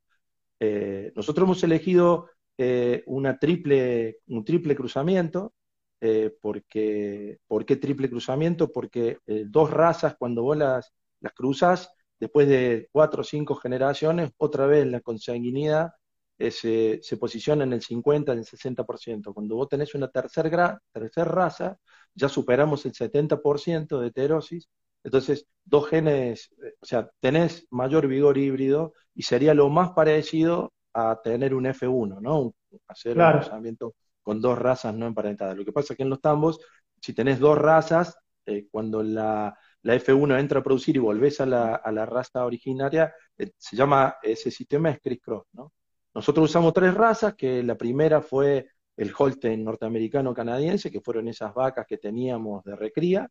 nosotros 1.15 1.45
hemos 1.45 1.63
elegido 1.63 2.29
eh, 2.57 3.03
una 3.07 3.37
triple, 3.39 4.19
un 4.27 4.43
triple 4.45 4.75
cruzamiento. 4.75 5.53
Eh, 6.01 6.35
porque, 6.41 7.39
¿Por 7.47 7.65
qué 7.65 7.77
triple 7.77 8.09
cruzamiento? 8.09 8.71
Porque 8.71 9.19
eh, 9.25 9.45
dos 9.47 9.71
razas, 9.71 10.15
cuando 10.17 10.43
vos 10.43 10.57
las, 10.57 10.93
las 11.21 11.33
cruzas, 11.33 11.89
después 12.19 12.47
de 12.47 12.89
cuatro 12.91 13.21
o 13.21 13.23
cinco 13.23 13.55
generaciones, 13.55 14.31
otra 14.37 14.65
vez 14.67 14.85
la 14.87 14.99
consanguinidad 15.01 15.91
se, 16.37 16.99
se, 17.01 17.17
posiciona 17.17 17.63
en 17.63 17.73
el 17.73 17.81
50, 17.81 18.33
en 18.33 18.39
el 18.39 18.45
60%. 18.45 19.33
Cuando 19.33 19.55
vos 19.55 19.69
tenés 19.69 19.95
una 19.95 20.09
tercera 20.09 20.79
tercer 20.91 21.27
raza, 21.27 21.77
ya 22.13 22.27
superamos 22.29 22.85
el 22.85 22.93
70% 22.93 23.99
de 23.99 24.07
heterosis. 24.07 24.69
Entonces, 25.03 25.47
dos 25.63 25.87
genes, 25.89 26.49
o 26.81 26.85
sea, 26.85 27.09
tenés 27.19 27.67
mayor 27.71 28.07
vigor 28.07 28.37
híbrido 28.37 28.93
y 29.15 29.23
sería 29.23 29.53
lo 29.53 29.69
más 29.69 29.91
parecido 29.91 30.73
a 30.93 31.19
tener 31.21 31.53
un 31.53 31.65
F1, 31.65 32.21
¿no? 32.21 32.53
hacer 32.88 33.17
un 33.17 33.32
cruzamiento 33.32 33.95
con 34.21 34.41
dos 34.41 34.58
razas 34.58 34.95
no 34.95 35.06
emparentadas. 35.06 35.58
Lo 35.58 35.65
que 35.65 35.71
pasa 35.71 35.93
es 35.93 35.97
que 35.97 36.03
en 36.03 36.10
los 36.10 36.21
tambos, 36.21 36.60
si 37.01 37.13
tenés 37.13 37.39
dos 37.39 37.58
razas, 37.58 38.17
eh, 38.45 38.67
cuando 38.71 39.03
la, 39.03 39.58
F1 39.84 40.39
entra 40.39 40.60
a 40.60 40.63
producir 40.63 40.95
y 40.95 40.99
volvés 40.99 41.41
a 41.41 41.45
la, 41.45 41.75
a 41.75 41.91
la 41.91 42.06
raza 42.06 42.45
originaria, 42.45 43.13
eh, 43.38 43.51
se 43.58 43.75
llama, 43.75 44.15
ese 44.21 44.49
sistema 44.49 44.91
es 44.91 44.99
criss-cross, 45.01 45.47
¿no? 45.53 45.73
Nosotros 46.15 46.49
usamos 46.49 46.73
tres 46.73 46.93
razas, 46.93 47.36
que 47.36 47.63
la 47.63 47.75
primera 47.75 48.21
fue 48.21 48.69
el 48.95 49.12
Holstein 49.17 49.63
norteamericano-canadiense, 49.63 50.91
que 50.91 51.01
fueron 51.01 51.27
esas 51.27 51.53
vacas 51.53 51.88
que 51.88 51.97
teníamos 51.97 52.63
de 52.63 52.75
recría, 52.75 53.27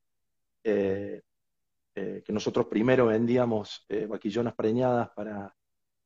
eh, 0.65 1.23
que 1.95 2.33
nosotros 2.33 2.67
primero 2.67 3.07
vendíamos 3.07 3.87
vaquillonas 4.09 4.55
preñadas 4.55 5.11
para, 5.15 5.55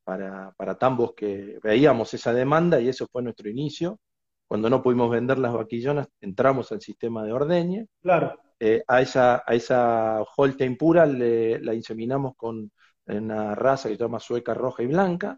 para, 0.07 0.53
para 0.53 0.77
tambos 0.77 1.13
que 1.13 1.59
veíamos 1.61 2.13
esa 2.13 2.31
demanda 2.31 2.79
y 2.79 2.87
eso 2.87 3.07
fue 3.11 3.21
nuestro 3.21 3.49
inicio. 3.49 3.99
Cuando 4.47 4.69
no 4.69 4.81
pudimos 4.81 5.11
vender 5.11 5.37
las 5.37 5.51
vaquillonas, 5.51 6.07
entramos 6.21 6.71
al 6.71 6.79
sistema 6.79 7.25
de 7.25 7.33
ordeñe. 7.33 7.87
Claro. 8.01 8.39
Eh, 8.57 8.81
a, 8.87 9.01
esa, 9.01 9.43
a 9.45 9.53
esa 9.53 10.23
Holstein 10.37 10.77
pura 10.77 11.05
le, 11.05 11.59
la 11.59 11.73
inseminamos 11.73 12.37
con 12.37 12.71
una 13.07 13.53
raza 13.53 13.89
que 13.89 13.97
se 13.97 14.01
llama 14.01 14.21
sueca 14.21 14.53
roja 14.53 14.81
y 14.81 14.87
blanca. 14.87 15.37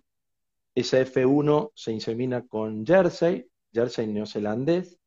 Esa 0.75 0.99
F1 0.99 1.71
se 1.73 1.91
insemina 1.91 2.45
con 2.45 2.85
Jersey, 2.85 3.49
Jersey 3.73 4.05
neozelandés, 4.05 4.99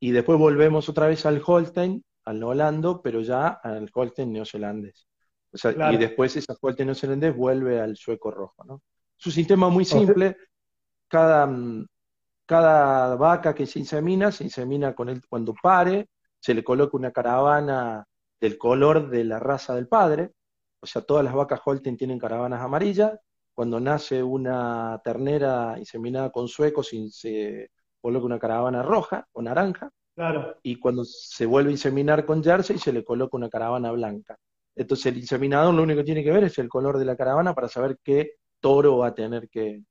y 0.00 0.12
después 0.12 0.38
volvemos 0.38 0.88
otra 0.88 1.08
vez 1.08 1.26
al 1.26 1.42
Holstein, 1.44 2.02
al 2.24 2.42
Holando, 2.42 3.02
pero 3.02 3.20
ya 3.20 3.48
al 3.48 3.90
Holstein 3.92 4.32
neozelandés. 4.32 5.06
O 5.52 5.58
sea, 5.58 5.92
Y 5.92 5.98
después 5.98 6.34
esa 6.36 6.56
Holstein 6.58 6.86
neozelandés 6.86 7.36
vuelve 7.36 7.82
al 7.82 7.98
sueco 7.98 8.30
rojo, 8.30 8.64
¿no? 8.64 8.80
Es 9.18 9.26
un 9.26 9.32
sistema 9.32 9.68
muy 9.68 9.84
simple. 9.84 10.36
Cada, 11.08 11.46
mm, 11.46 11.86
cada 12.46 13.16
vaca 13.16 13.54
que 13.54 13.66
se 13.66 13.78
insemina, 13.78 14.32
se 14.32 14.44
insemina 14.44 14.94
con 14.94 15.08
él 15.08 15.22
cuando 15.28 15.54
pare, 15.60 16.08
se 16.40 16.54
le 16.54 16.62
coloca 16.62 16.96
una 16.96 17.10
caravana 17.10 18.04
del 18.40 18.58
color 18.58 19.08
de 19.08 19.24
la 19.24 19.38
raza 19.38 19.74
del 19.74 19.88
padre. 19.88 20.32
O 20.80 20.86
sea, 20.86 21.02
todas 21.02 21.24
las 21.24 21.34
vacas 21.34 21.60
Holten 21.64 21.96
tienen 21.96 22.18
caravanas 22.18 22.60
amarillas. 22.60 23.18
Cuando 23.54 23.80
nace 23.80 24.22
una 24.22 25.00
ternera 25.02 25.76
inseminada 25.78 26.30
con 26.30 26.48
suecos, 26.48 26.90
se 27.10 27.70
coloca 28.00 28.26
una 28.26 28.38
caravana 28.38 28.82
roja 28.82 29.26
o 29.32 29.40
naranja. 29.40 29.90
Claro. 30.14 30.56
Y 30.62 30.76
cuando 30.78 31.04
se 31.04 31.46
vuelve 31.46 31.70
a 31.70 31.72
inseminar 31.72 32.26
con 32.26 32.42
jersey, 32.42 32.78
se 32.78 32.92
le 32.92 33.02
coloca 33.02 33.36
una 33.36 33.48
caravana 33.48 33.90
blanca. 33.92 34.36
Entonces 34.76 35.06
el 35.06 35.18
inseminador 35.18 35.72
lo 35.72 35.82
único 35.82 35.98
que 35.98 36.04
tiene 36.04 36.22
que 36.22 36.32
ver 36.32 36.44
es 36.44 36.58
el 36.58 36.68
color 36.68 36.98
de 36.98 37.04
la 37.04 37.16
caravana 37.16 37.54
para 37.54 37.68
saber 37.68 37.98
qué 38.02 38.32
toro 38.64 38.96
va 38.96 39.08
a 39.08 39.14
tener 39.14 39.50
que 39.50 39.82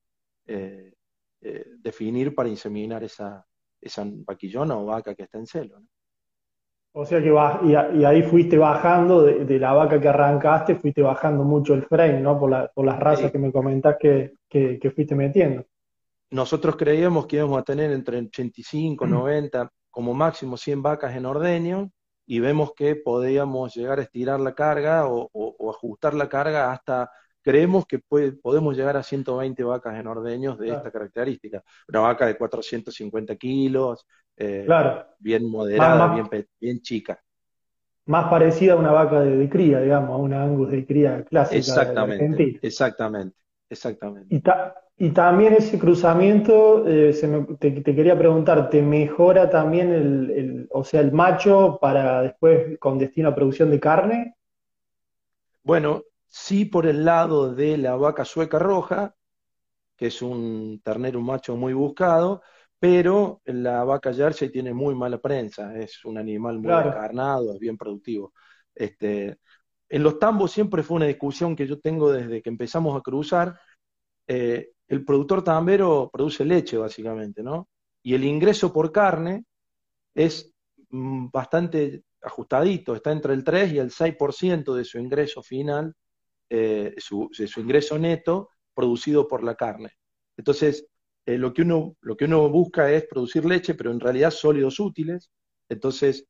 eh, 0.47 0.93
eh, 1.41 1.65
definir 1.77 2.33
para 2.33 2.49
inseminar 2.49 3.03
esa, 3.03 3.45
esa 3.79 4.03
vaquillona 4.03 4.75
o 4.75 4.86
vaca 4.86 5.13
que 5.13 5.23
está 5.23 5.38
en 5.38 5.45
celo. 5.45 5.79
O 6.91 7.05
sea 7.05 7.21
que 7.21 7.29
va, 7.29 7.62
y, 7.63 8.03
ahí 8.03 8.23
fuiste 8.23 8.57
bajando 8.57 9.21
de, 9.21 9.59
la 9.59 9.73
vaca 9.73 10.01
que 10.01 10.07
arrancaste, 10.07 10.75
fuiste 10.75 11.03
bajando 11.03 11.43
mucho 11.43 11.75
el 11.75 11.83
frame, 11.83 12.19
¿no? 12.19 12.39
Por, 12.39 12.49
las 12.49 12.99
razas 12.99 13.31
que 13.31 13.38
me 13.38 13.51
comentás 13.51 13.97
que, 13.99 14.33
que, 14.49 14.91
fuiste 14.95 15.13
metiendo. 15.13 15.65
Nosotros 16.31 16.75
creíamos 16.75 17.27
que 17.27 17.36
íbamos 17.36 17.59
a 17.59 17.63
tener 17.63 17.91
entre 17.91 18.17
85, 18.17 19.05
90, 19.05 19.71
como 19.91 20.15
máximo 20.15 20.57
100 20.57 20.81
vacas 20.81 21.15
en 21.15 21.27
ordeño, 21.27 21.91
y 22.25 22.39
vemos 22.39 22.73
que 22.75 22.95
podíamos 22.95 23.75
llegar 23.75 23.99
a 23.99 24.03
estirar 24.03 24.39
la 24.39 24.55
carga 24.55 25.05
o 25.07 25.69
ajustar 25.69 26.15
la 26.15 26.27
carga 26.27 26.71
hasta 26.71 27.12
creemos 27.43 27.86
que 27.86 27.99
podemos 27.99 28.75
llegar 28.75 28.97
a 28.97 29.03
120 29.03 29.63
vacas 29.63 29.99
en 29.99 30.08
ordeños 30.08 30.58
de 30.58 30.69
esta 30.69 30.89
característica. 30.89 31.62
Una 31.89 31.99
vaca 31.99 32.25
de 32.25 32.38
450 32.38 33.36
kilos, 33.36 34.08
eh, 34.38 34.65
bien 35.19 35.49
moderada, 35.49 36.13
bien, 36.13 36.47
bien 36.60 36.82
chica. 36.82 37.21
Más 38.06 38.29
parecida 38.29 38.73
a 38.73 38.77
una 38.77 38.91
vaca 38.91 39.21
de, 39.21 39.49
cría, 39.49 39.79
digamos, 39.82 40.12
a 40.12 40.17
una 40.17 40.43
angus 40.43 40.71
de 40.71 40.86
cría 40.86 41.23
clásica. 41.23 41.58
Exactamente, 41.58 42.60
exactamente, 42.62 43.38
exactamente. 43.69 44.41
Y, 44.97 45.10
también 45.10 45.53
ese 45.53 45.77
cruzamiento, 45.79 46.88
eh, 46.88 47.13
te, 47.60 47.84
quería 47.84 48.17
preguntar, 48.17 48.69
¿te 48.69 48.82
mejora 48.82 49.49
también 49.49 49.91
el, 49.91 50.67
o 50.71 50.84
sea, 50.84 51.01
el 51.01 51.12
macho 51.12 51.77
para 51.82 52.21
después 52.21 52.77
con 52.79 52.99
destino 52.99 53.29
a 53.29 53.36
producción 53.36 53.69
de 53.71 53.79
carne? 53.79 54.36
Bueno, 55.63 56.03
sí 56.34 56.65
por 56.65 56.88
el 56.88 57.06
lado 57.06 57.54
de 57.54 57.78
la 57.78 57.96
vaca 57.96 58.26
sueca 58.26 58.58
roja, 58.58 59.15
que 59.96 60.08
es 60.08 60.19
un 60.24 60.82
ternero 60.84 61.22
macho 61.22 61.56
muy 61.56 61.74
buscado, 61.74 62.41
pero 62.80 63.41
la 63.46 63.84
vaca 63.84 64.12
jersey 64.12 64.50
tiene 64.50 64.74
muy 64.74 64.96
mala 64.96 65.19
prensa, 65.19 65.78
es 65.78 66.04
un 66.06 66.17
animal 66.17 66.58
muy 66.58 66.72
encarnado, 66.74 67.54
es 67.54 67.60
bien 67.60 67.78
productivo. 67.78 68.34
Este, 68.74 69.38
en 69.88 70.04
los 70.04 70.17
tambos 70.17 70.52
siempre 70.52 70.82
fue 70.82 70.98
una 70.98 71.06
discusión 71.06 71.56
que 71.56 71.67
yo 71.67 71.80
tengo 71.80 72.12
desde 72.12 72.41
que 72.41 72.50
empezamos 72.50 72.98
a 72.98 73.02
cruzar. 73.02 73.60
Eh, 74.26 74.72
el 74.88 75.06
productor 75.06 75.43
tambero 75.43 76.10
produce 76.12 76.43
leche, 76.46 76.78
básicamente, 76.78 77.43
¿no? 77.43 77.69
Y 78.02 78.15
el 78.15 78.24
ingreso 78.24 78.74
por 78.74 78.91
carne 78.91 79.46
es 80.15 80.52
mm, 80.89 81.28
bastante 81.32 82.04
ajustadito, 82.24 82.96
está 82.96 83.12
entre 83.12 83.36
el 83.36 83.43
3 83.43 83.74
y 83.74 83.78
el 83.78 83.91
6% 83.91 84.74
de 84.74 84.84
su 84.84 84.98
ingreso 84.98 85.43
final 85.43 85.96
eh, 86.55 86.93
su, 86.99 87.31
ingreso 87.57 87.97
neto 87.97 88.51
producido 88.75 89.27
por 89.27 89.43
la 89.43 89.55
carne. 89.55 89.93
Entonces, 90.37 90.85
eh, 91.25 91.35
lo, 91.39 91.51
que 91.51 91.63
uno, 91.63 91.97
lo 92.01 92.15
que 92.15 92.25
uno 92.25 92.47
busca 92.47 92.91
es 92.91 93.07
producir 93.07 93.43
leche, 93.43 93.73
pero 93.73 93.89
en 93.89 93.99
realidad 93.99 94.29
sólidos 94.29 94.79
útiles. 94.79 95.31
Entonces, 95.67 96.27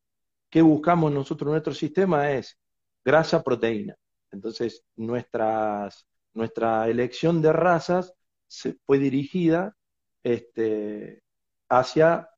¿qué 0.50 0.62
buscamos 0.62 1.12
nosotros 1.12 1.48
en 1.48 1.52
nuestro 1.52 1.74
sistema? 1.74 2.32
Es 2.32 2.58
grasa, 3.04 3.44
proteína. 3.44 3.98
Entonces, 4.32 4.86
nuestras, 4.96 6.08
nuestra 6.34 6.88
elección 6.88 7.42
de 7.42 7.52
razas 7.52 8.14
se 8.48 8.78
fue 8.86 9.00
dirigida 9.00 9.76
este, 10.24 11.22
hacia 11.68 12.30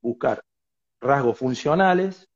buscar 0.00 0.42
rasgos 0.98 1.36
funcionales, 1.36 2.26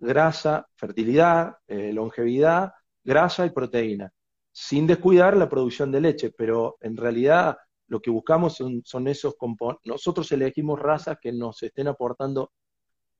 grasa, 0.00 0.66
fertilidad, 0.74 1.58
eh, 1.68 1.92
longevidad, 1.92 2.72
grasa 3.04 3.46
y 3.46 3.50
proteína, 3.50 4.12
sin 4.58 4.86
descuidar 4.86 5.36
la 5.36 5.50
producción 5.50 5.92
de 5.92 6.00
leche, 6.00 6.30
pero 6.30 6.78
en 6.80 6.96
realidad 6.96 7.58
lo 7.88 8.00
que 8.00 8.10
buscamos 8.10 8.58
son, 8.84 9.06
esos 9.06 9.36
componentes. 9.36 9.84
Nosotros 9.84 10.32
elegimos 10.32 10.80
razas 10.80 11.18
que 11.20 11.30
nos 11.30 11.62
estén 11.62 11.88
aportando 11.88 12.52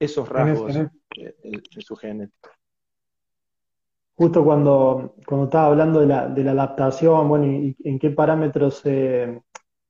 esos 0.00 0.26
rasgos 0.26 0.74
en, 0.74 0.90
su 1.78 1.94
genética. 1.94 2.50
Justo 4.14 4.42
cuando, 4.42 5.14
cuando 5.26 5.44
estaba 5.44 5.66
hablando 5.66 6.00
de 6.00 6.06
la, 6.06 6.26
de 6.26 6.42
la 6.42 6.52
adaptación, 6.52 7.28
bueno, 7.28 7.44
y, 7.44 7.76
en 7.84 7.98
qué 7.98 8.08
parámetros 8.08 8.78
se, 8.78 9.42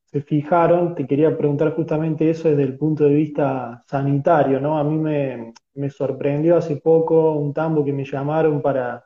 se 0.04 0.22
fijaron, 0.22 0.96
te 0.96 1.06
quería 1.06 1.38
preguntar 1.38 1.76
justamente 1.76 2.28
eso 2.28 2.48
desde 2.48 2.64
el 2.64 2.76
punto 2.76 3.04
de 3.04 3.14
vista 3.14 3.84
sanitario, 3.86 4.60
¿no? 4.60 4.78
A 4.78 4.82
mí 4.82 4.98
me, 4.98 5.54
me 5.74 5.90
sorprendió 5.90 6.56
hace 6.56 6.78
poco 6.78 7.34
un 7.34 7.54
tambo 7.54 7.84
que 7.84 7.92
me 7.92 8.04
llamaron 8.04 8.60
para, 8.60 9.05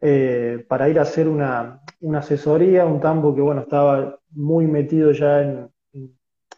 eh, 0.00 0.64
para 0.68 0.88
ir 0.88 0.98
a 0.98 1.02
hacer 1.02 1.28
una, 1.28 1.82
asesoría, 2.14 2.84
un 2.84 3.00
tambo 3.00 3.34
que, 3.34 3.40
bueno, 3.40 3.62
estaba 3.62 4.18
muy 4.30 4.66
metido 4.66 5.12
ya 5.12 5.42
en, 5.42 5.70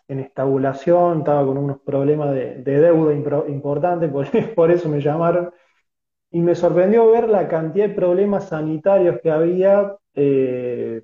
en 0.09 0.21
estabulación, 0.21 1.19
estaba 1.19 1.47
con 1.47 1.59
unos 1.59 1.81
problemas 1.81 2.35
de, 2.35 2.63
deuda 2.63 3.15
importantes, 3.49 4.11
por, 4.11 4.27
por, 4.55 4.71
eso 4.71 4.89
me 4.89 5.01
llamaron. 5.01 5.51
Y 6.31 6.41
me 6.41 6.55
sorprendió 6.55 7.11
ver 7.11 7.29
la 7.29 7.49
cantidad 7.49 7.89
de 7.89 7.95
problemas 7.95 8.49
sanitarios 8.49 9.21
que 9.23 9.31
había, 9.31 9.97
eh, 10.15 11.03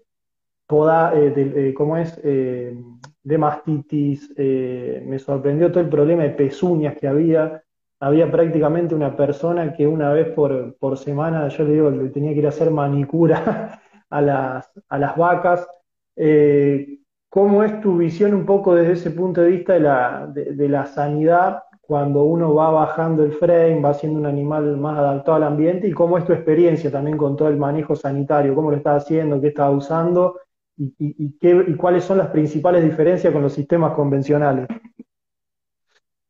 eh, 0.68 1.74
¿cómo 1.76 1.96
es? 1.96 2.20
de 2.22 3.38
mastitis, 3.38 4.34
me 4.36 5.18
sorprendió 5.18 5.70
todo 5.70 5.80
el 5.80 5.88
problema 5.88 6.24
de 6.24 6.30
pezuñas 6.30 6.96
que 6.96 7.08
había, 7.08 7.62
había 8.04 8.30
prácticamente 8.30 8.94
una 8.94 9.16
persona 9.16 9.72
que 9.72 9.86
una 9.86 10.12
vez 10.12 10.28
por, 10.34 10.98
semana, 10.98 11.48
yo 11.48 11.64
le 11.64 11.72
digo, 11.72 11.90
le 11.90 12.10
tenía 12.10 12.32
que 12.32 12.40
ir 12.40 12.46
a 12.46 12.50
hacer 12.50 12.70
manicura 12.70 13.80
a 14.10 14.20
las, 14.20 14.70
a 14.90 14.98
las 14.98 15.16
vacas. 15.16 15.66
Eh, 16.14 16.98
¿Cómo 17.30 17.62
es 17.64 17.80
tu 17.80 17.96
visión 17.96 18.34
un 18.34 18.44
poco 18.44 18.74
desde 18.74 18.92
ese 18.92 19.10
punto 19.10 19.40
de 19.40 19.48
vista 19.48 19.72
de 19.72 19.80
la, 19.80 20.26
de, 20.26 20.68
la 20.68 20.84
sanidad 20.84 21.62
cuando 21.80 22.24
uno 22.24 22.54
va 22.54 22.70
bajando 22.70 23.24
el 23.24 23.32
frame, 23.32 23.80
va 23.80 23.94
siendo 23.94 24.20
un 24.20 24.26
animal 24.26 24.76
más 24.76 24.98
adaptado 24.98 25.38
al 25.38 25.44
ambiente? 25.44 25.88
¿Y 25.88 25.92
cómo 25.92 26.18
es 26.18 26.26
tu 26.26 26.34
experiencia 26.34 26.92
también 26.92 27.16
con 27.16 27.36
todo 27.36 27.48
el 27.48 27.56
manejo 27.56 27.96
sanitario? 27.96 28.54
¿Cómo 28.54 28.70
lo 28.70 28.76
estás 28.76 29.04
haciendo? 29.04 29.40
¿Qué 29.40 29.48
estás 29.48 29.72
usando? 29.72 30.38
¿Y, 30.76 30.94
y, 30.98 31.38
qué, 31.38 31.64
y 31.68 31.74
cuáles 31.74 32.04
son 32.04 32.18
las 32.18 32.28
principales 32.28 32.84
diferencias 32.84 33.32
con 33.32 33.40
los 33.40 33.54
sistemas 33.54 33.94
convencionales? 33.94 34.68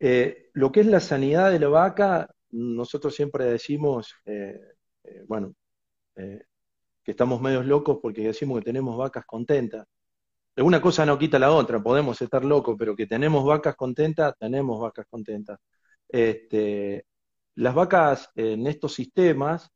Eh, 0.06 0.50
lo 0.52 0.70
que 0.70 0.80
es 0.80 0.86
la 0.86 1.00
sanidad 1.00 1.50
de 1.50 1.58
la 1.58 1.68
vaca, 1.68 2.28
nosotros 2.50 3.14
siempre 3.14 3.46
decimos, 3.46 4.14
eh, 4.26 4.60
eh, 5.02 5.24
bueno, 5.26 5.54
que 6.14 7.10
estamos 7.10 7.40
medios 7.40 7.64
locos 7.64 8.00
porque 8.02 8.20
decimos 8.20 8.58
que 8.58 8.66
tenemos 8.66 8.98
vacas 8.98 9.24
contentas. 9.24 9.86
Una 10.58 10.82
cosa 10.82 11.06
no 11.06 11.18
quita 11.18 11.38
la 11.38 11.52
otra, 11.52 11.82
podemos 11.82 12.20
estar 12.20 12.44
locos, 12.44 12.76
pero 12.78 12.94
que 12.94 13.06
tenemos 13.06 13.46
vacas 13.46 13.76
contentas, 13.76 14.34
tenemos 14.38 14.78
vacas 14.78 15.06
contentas. 15.08 15.58
Este, 16.06 17.06
las 17.54 17.74
vacas 17.74 18.30
en 18.34 18.66
estos 18.66 18.92
sistemas, 18.92 19.70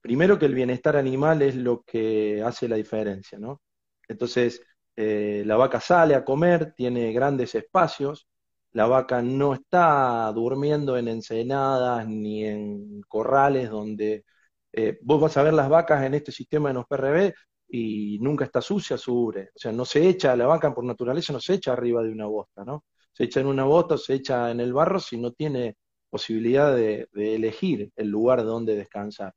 primero 0.00 0.36
que 0.36 0.46
el 0.46 0.54
bienestar 0.54 0.96
animal 0.96 1.42
es 1.42 1.54
lo 1.54 1.82
que 1.84 2.42
hace 2.42 2.68
la 2.68 2.76
diferencia, 2.76 3.38
¿no? 3.38 3.62
Entonces, 4.08 4.60
la 4.96 5.56
vaca 5.56 5.80
sale 5.80 6.16
a 6.16 6.24
comer, 6.24 6.74
tiene 6.76 7.12
grandes 7.12 7.54
espacios, 7.54 8.26
la 8.74 8.86
vaca 8.86 9.22
no 9.22 9.54
está 9.54 10.30
durmiendo 10.34 10.98
en 10.98 11.08
ensenadas 11.08 12.08
ni 12.08 12.44
en 12.44 13.02
corrales 13.08 13.70
donde 13.70 14.24
eh, 14.72 14.98
vos 15.02 15.20
vas 15.20 15.36
a 15.36 15.42
ver 15.44 15.54
las 15.54 15.68
vacas 15.68 16.04
en 16.04 16.14
este 16.14 16.32
sistema 16.32 16.70
de 16.70 16.74
los 16.74 16.86
PRB 16.86 17.32
y 17.68 18.18
nunca 18.20 18.44
está 18.44 18.60
sucia 18.60 18.98
su 18.98 19.16
ubre. 19.16 19.50
O 19.54 19.58
sea, 19.58 19.72
no 19.72 19.84
se 19.84 20.08
echa, 20.08 20.36
la 20.36 20.46
vaca 20.46 20.74
por 20.74 20.84
naturaleza 20.84 21.32
no 21.32 21.40
se 21.40 21.54
echa 21.54 21.72
arriba 21.72 22.02
de 22.02 22.10
una 22.10 22.26
bosta, 22.26 22.64
¿no? 22.64 22.84
Se 23.12 23.24
echa 23.24 23.40
en 23.40 23.46
una 23.46 23.64
bosta 23.64 23.96
se 23.98 24.14
echa 24.14 24.50
en 24.50 24.60
el 24.60 24.72
barro 24.72 24.98
si 25.00 25.18
no 25.18 25.32
tiene 25.32 25.76
posibilidad 26.10 26.74
de, 26.74 27.08
elegir 27.14 27.92
el 27.96 28.08
lugar 28.08 28.44
donde 28.44 28.76
descansar. 28.76 29.34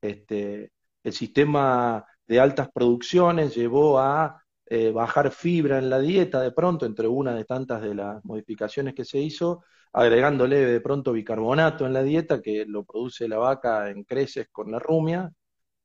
Este, 0.00 0.72
el 1.02 1.12
sistema 1.12 2.04
de 2.26 2.40
altas 2.40 2.68
producciones 2.72 3.54
llevó 3.54 3.98
a 3.98 4.43
eh, 4.66 4.90
bajar 4.92 5.30
fibra 5.30 5.78
en 5.78 5.90
la 5.90 5.98
dieta 5.98 6.40
de 6.40 6.52
pronto, 6.52 6.86
entre 6.86 7.06
una 7.08 7.34
de 7.34 7.44
tantas 7.44 7.82
de 7.82 7.94
las 7.94 8.24
modificaciones 8.24 8.94
que 8.94 9.04
se 9.04 9.18
hizo, 9.18 9.62
agregándole 9.92 10.56
de 10.66 10.80
pronto 10.80 11.12
bicarbonato 11.12 11.86
en 11.86 11.92
la 11.92 12.02
dieta, 12.02 12.40
que 12.40 12.64
lo 12.66 12.84
produce 12.84 13.28
la 13.28 13.38
vaca 13.38 13.90
en 13.90 14.04
creces 14.04 14.48
con 14.50 14.70
la 14.70 14.78
rumia, 14.78 15.30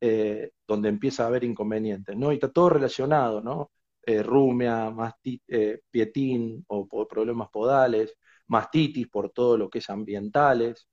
eh, 0.00 0.52
donde 0.66 0.88
empieza 0.88 1.24
a 1.24 1.26
haber 1.28 1.44
inconvenientes, 1.44 2.16
¿no? 2.16 2.32
Y 2.32 2.36
está 2.36 2.50
todo 2.50 2.70
relacionado, 2.70 3.42
¿no? 3.42 3.70
Eh, 4.02 4.22
rumia, 4.22 4.92
pietín 5.90 6.64
o, 6.68 6.86
o, 6.90 7.08
problemas 7.08 7.50
podales, 7.50 8.16
mastitis 8.46 9.08
por 9.08 9.30
todo 9.30 9.58
lo 9.58 9.68
que 9.70 9.78
es 9.80 9.90
ambientales, 9.90 10.88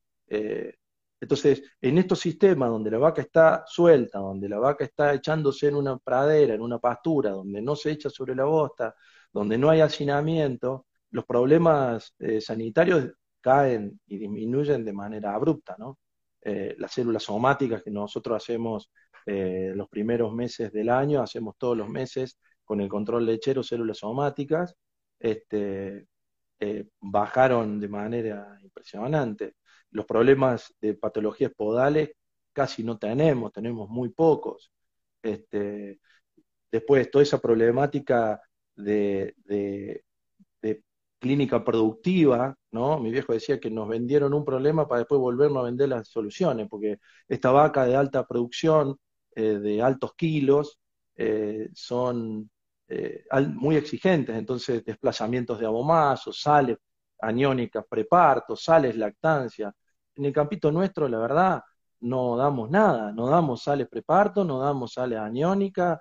entonces, 1.20 1.64
en 1.82 1.98
estos 1.98 2.20
sistemas 2.20 2.70
donde 2.70 2.92
la 2.92 3.00
vaca 3.00 3.22
está 3.22 3.64
suelta, 3.68 4.20
donde 4.20 4.48
la 4.48 4.60
vaca 4.60 4.84
está 4.86 5.14
echándose 5.14 5.68
en 5.68 5.76
una 5.76 5.98
pradera, 5.98 6.54
en 6.54 6.62
una 6.62 6.78
pastura, 6.80 7.32
donde 7.32 7.62
no 7.62 7.76
se 7.76 7.92
echa 7.92 8.10
sobre 8.10 8.36
la 8.36 8.44
bosta, 8.46 8.96
donde 9.34 9.58
no 9.58 9.70
hay 9.70 9.82
hacinamiento, 9.82 10.86
los 11.12 11.26
problemas 11.26 12.14
eh, 12.20 12.40
sanitarios 12.40 13.12
caen 13.42 14.00
y 14.08 14.18
disminuyen 14.18 14.86
de 14.86 14.94
manera 14.94 15.34
abrupta, 15.34 15.76
¿no? 15.80 15.98
Eh, 16.42 16.76
las 16.78 16.92
células 16.94 17.24
somáticas 17.24 17.84
que 17.84 17.92
nosotros 17.92 18.38
hacemos 18.38 18.92
eh, 19.26 19.74
los 19.76 19.90
primeros 19.90 20.34
meses 20.34 20.72
del 20.72 20.90
año, 20.90 21.22
hacemos 21.22 21.56
todos 21.58 21.76
los 21.76 21.90
meses 21.90 22.40
con 22.64 22.80
el 22.80 22.90
control 22.90 23.26
lechero 23.26 23.64
células 23.64 23.98
somáticas, 23.98 24.76
este, 25.20 26.08
bajaron 27.00 27.80
de 27.80 27.88
manera 27.88 28.58
impresionante. 28.62 29.56
Los 29.92 30.06
problemas 30.06 30.74
de 30.82 30.94
patologías 30.96 31.52
podales 31.56 32.12
casi 32.54 32.84
no 32.84 32.98
tenemos, 32.98 33.54
tenemos 33.54 33.90
muy 33.90 34.10
pocos. 34.10 34.72
Este, 35.22 36.00
después, 36.72 37.10
toda 37.12 37.24
esa 37.24 37.40
problemática 37.40 38.42
de, 38.76 39.36
clínica 41.20 41.64
productiva, 41.64 42.56
¿no? 42.72 43.00
Mi 43.00 43.12
viejo 43.12 43.34
decía 43.34 43.60
que 43.60 43.72
nos 43.72 43.88
vendieron 43.88 44.34
un 44.34 44.46
problema 44.46 44.88
para 44.88 45.00
después 45.00 45.20
volvernos 45.20 45.62
a 45.62 45.66
vender 45.66 45.90
las 45.90 46.08
soluciones, 46.10 46.68
porque 46.70 47.00
esta 47.28 47.52
vaca 47.52 47.86
de 47.86 47.96
alta 47.96 48.26
producción, 48.28 48.98
eh, 49.36 49.60
de 49.60 49.82
altos 49.82 50.14
kilos, 50.16 50.80
eh, 51.16 51.70
son 51.74 52.50
eh, 52.88 53.26
muy 53.56 53.76
exigentes, 53.76 54.36
entonces 54.36 54.86
desplazamientos 54.86 55.60
de 55.60 55.66
abomazos, 55.66 56.40
sales 56.42 56.78
aniónicas 57.20 57.86
preparto, 57.90 58.56
sales 58.56 58.96
lactancia. 58.96 59.74
En 60.16 60.26
el 60.26 60.34
campito 60.34 60.72
nuestro, 60.72 61.08
la 61.08 61.20
verdad, 61.20 61.64
no 62.02 62.38
damos 62.38 62.70
nada, 62.70 63.12
no 63.12 63.28
damos 63.28 63.64
sales 63.64 63.88
preparto, 63.90 64.44
no 64.44 64.60
damos 64.60 64.94
sales 64.94 65.20
aniónicas, 65.20 66.00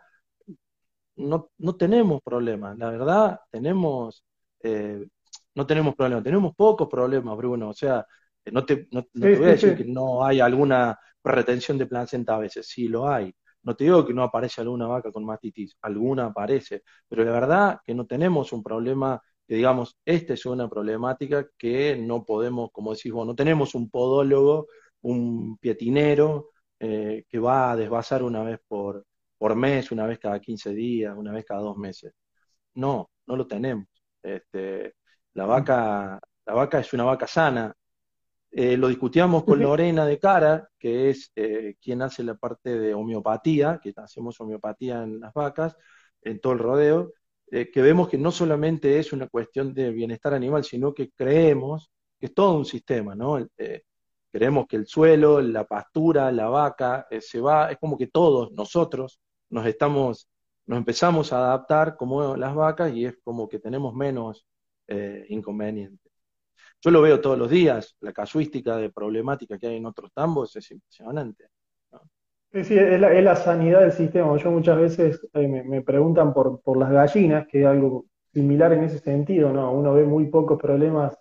no, 1.16 1.50
no 1.58 1.76
tenemos 1.76 2.20
problemas, 2.22 2.76
la 2.78 2.90
verdad, 2.90 3.40
tenemos, 3.50 4.24
eh, 4.62 5.06
no 5.54 5.66
tenemos 5.66 5.94
problemas, 5.94 6.24
tenemos 6.24 6.54
pocos 6.54 6.88
problemas, 6.88 7.36
Bruno, 7.36 7.70
o 7.70 7.74
sea, 7.74 8.06
no 8.46 8.64
te, 8.64 8.88
no, 8.92 9.02
te 9.04 9.36
voy 9.36 9.46
a 9.46 9.50
decir 9.50 9.76
que 9.76 9.84
no 9.84 10.24
hay 10.24 10.40
alguna 10.40 10.98
retención 11.24 11.78
de 11.78 11.86
placenta 11.86 12.36
a 12.36 12.38
veces, 12.38 12.68
sí 12.68 12.88
lo 12.88 13.08
hay. 13.08 13.34
No 13.62 13.74
te 13.74 13.84
digo 13.84 14.06
que 14.06 14.14
no 14.14 14.22
aparece 14.22 14.60
alguna 14.60 14.86
vaca 14.86 15.10
con 15.10 15.24
mastitis, 15.24 15.76
alguna 15.82 16.26
aparece, 16.26 16.84
pero 17.08 17.24
la 17.24 17.32
verdad 17.32 17.80
que 17.84 17.94
no 17.94 18.06
tenemos 18.06 18.52
un 18.52 18.62
problema 18.62 19.20
que 19.47 19.55
digamos, 19.57 19.97
esta 20.05 20.34
es 20.34 20.47
una 20.47 20.68
problemática 20.68 21.49
que 21.57 21.97
no 21.97 22.24
podemos, 22.24 22.70
como 22.72 22.94
decís 22.94 23.12
vos, 23.12 23.26
no 23.26 23.34
tenemos 23.34 23.74
un 23.74 23.90
podólogo, 23.90 24.68
un 25.03 25.59
pietinero 25.59 26.51
eh, 26.80 27.24
que 27.28 27.38
va 27.38 27.70
a 27.72 27.76
desvasar 27.76 28.22
una 28.22 28.42
vez 28.42 28.59
por, 28.66 29.07
por 29.38 29.55
mes, 29.57 29.90
una 29.92 30.07
vez 30.07 30.18
cada 30.18 30.40
15 30.40 30.74
días, 30.74 31.16
una 31.16 31.32
vez 31.32 31.44
cada 31.44 31.61
dos 31.61 31.76
meses. 31.76 32.12
No, 32.74 33.11
no 33.26 33.36
lo 33.36 33.47
tenemos. 33.47 33.86
Este, 34.22 34.94
la, 35.34 35.47
vaca, 35.47 36.20
la 36.47 36.55
vaca 36.55 36.80
es 36.80 36.92
una 36.92 37.05
vaca 37.05 37.26
sana. 37.26 37.74
Eh, 38.51 38.76
lo 38.76 38.88
discutíamos 38.88 39.44
con 39.44 39.61
Lorena 39.62 40.07
de 40.07 40.18
Cara, 40.18 40.68
que 40.78 41.11
es 41.11 41.32
eh, 41.36 41.76
quien 41.80 42.03
hace 42.03 42.24
la 42.24 42.34
parte 42.36 42.78
de 42.78 42.94
homeopatía, 42.94 43.80
que 43.82 43.92
hacemos 43.97 44.40
homeopatía 44.40 45.03
en 45.03 45.20
las 45.20 45.32
vacas, 45.34 45.76
en 46.22 46.40
todo 46.40 46.55
el 46.55 46.59
rodeo, 46.61 47.12
eh, 47.51 47.70
que 47.70 47.82
vemos 47.82 48.09
que 48.09 48.18
no 48.18 48.30
solamente 48.30 48.99
es 48.99 49.12
una 49.12 49.28
cuestión 49.28 49.72
de 49.74 49.90
bienestar 49.90 50.34
animal, 50.34 50.64
sino 50.64 50.94
que 50.94 51.11
creemos 51.11 51.90
que 52.18 52.26
es 52.26 52.34
todo 52.34 52.57
un 52.57 52.64
sistema, 52.64 53.14
¿no? 53.14 53.38
creemos 54.32 54.66
que 54.66 54.76
el 54.76 54.86
suelo, 54.86 55.40
la 55.40 55.64
pastura, 55.64 56.30
la 56.32 56.49
vaca, 56.49 57.07
se 57.20 57.40
va, 57.40 57.70
es 57.70 57.78
como 57.78 57.97
que 57.97 58.09
todos 58.09 58.53
nosotros 58.53 59.20
nos 59.51 59.66
estamos, 59.66 60.28
nos 60.66 60.78
empezamos 60.78 61.32
a 61.32 61.38
adaptar 61.38 61.97
como 61.97 62.36
las 62.36 62.55
vacas 62.55 62.92
y 62.94 63.07
es 63.07 63.18
como 63.22 63.49
que 63.49 63.59
tenemos 63.59 63.94
menos 63.94 64.47
inconvenientes. 65.28 66.12
Yo 66.82 66.90
lo 66.90 67.03
veo 67.03 67.20
todos 67.20 67.38
los 67.38 67.51
días, 67.51 67.97
la 68.01 68.12
casuística 68.12 68.76
de 68.76 68.90
problemática 68.90 69.59
que 69.59 69.66
hay 69.68 69.76
en 69.76 69.86
otros 69.86 70.12
tambos 70.12 70.55
es 70.57 70.70
impresionante. 70.70 71.49
Sí, 72.53 72.78
es 72.78 73.01
la, 73.01 73.36
sanidad 73.36 73.80
del 73.80 73.92
sistema. 73.92 74.36
Yo 74.38 74.51
muchas 74.51 74.78
veces 74.78 75.28
eh, 75.34 75.47
me, 75.47 75.82
preguntan 75.82 76.32
por, 76.32 76.62
por 76.62 76.78
las 76.78 76.90
gallinas, 76.90 77.47
que 77.49 77.61
es 77.61 77.66
algo 77.66 78.07
similar 78.32 78.72
en 78.72 78.84
ese 78.84 78.99
sentido, 78.99 79.53
¿no? 79.53 79.72
Uno 79.72 79.92
ve 79.94 80.05
muy 80.05 80.26
pocos 80.28 80.59
problemas 80.59 81.18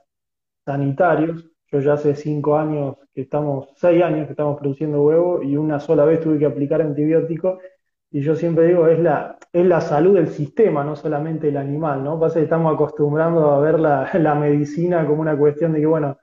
sanitarios. 0.66 1.46
Yo 1.72 1.80
ya 1.80 1.94
hace 1.94 2.16
cinco 2.16 2.58
años 2.58 2.96
que 3.14 3.22
estamos, 3.22 3.70
seis 3.76 4.04
años 4.04 4.28
que 4.28 4.32
estamos 4.34 4.58
produciendo 4.60 5.02
huevo 5.04 5.42
y 5.44 5.58
una 5.58 5.80
sola 5.80 6.06
vez 6.06 6.22
tuve 6.22 6.40
que 6.40 6.46
aplicar 6.46 6.82
antibiótico 6.82 7.60
y 8.12 8.22
yo 8.22 8.36
siempre 8.36 8.68
digo, 8.68 8.88
es 8.88 9.00
la, 9.00 9.38
es 9.52 9.66
la 9.66 9.82
salud 9.82 10.16
del 10.16 10.30
sistema, 10.30 10.86
no 10.86 10.96
solamente 10.96 11.50
el 11.50 11.58
animal, 11.58 12.02
¿no? 12.04 12.18
Pasa 12.20 12.40
que 12.40 12.46
estamos 12.46 12.74
acostumbrando 12.74 13.52
a 13.52 13.60
ver 13.60 13.78
la, 13.78 14.36
medicina 14.40 15.06
como 15.06 15.22
una 15.22 15.38
cuestión 15.38 15.74
de 15.74 15.82
que, 15.82 15.86
bueno, 15.86 16.18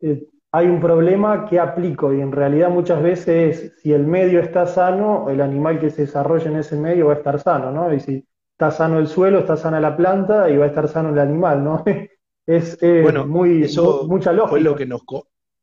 eh, 0.00 0.26
hay 0.50 0.66
un 0.66 0.80
problema 0.80 1.46
que 1.46 1.60
aplico 1.60 2.12
y 2.12 2.20
en 2.20 2.32
realidad 2.32 2.70
muchas 2.70 3.02
veces 3.02 3.28
es 3.28 3.80
si 3.82 3.92
el 3.92 4.06
medio 4.06 4.40
está 4.40 4.66
sano, 4.66 5.28
el 5.28 5.40
animal 5.40 5.78
que 5.78 5.90
se 5.90 6.02
desarrolla 6.02 6.50
en 6.50 6.56
ese 6.56 6.76
medio 6.76 7.06
va 7.06 7.14
a 7.14 7.16
estar 7.16 7.38
sano, 7.40 7.70
¿no? 7.70 7.92
Y 7.92 8.00
si 8.00 8.26
está 8.52 8.70
sano 8.70 8.98
el 8.98 9.08
suelo, 9.08 9.40
está 9.40 9.56
sana 9.56 9.80
la 9.80 9.96
planta 9.96 10.48
y 10.50 10.56
va 10.56 10.64
a 10.64 10.68
estar 10.68 10.88
sano 10.88 11.10
el 11.10 11.18
animal, 11.18 11.62
¿no? 11.62 11.84
es 12.46 12.78
muy, 13.26 13.70
mucha 14.06 14.32
lógica. 14.32 14.50
Fue 14.50 14.60
lo 14.60 14.74
que 14.74 14.86
nos, 14.86 15.02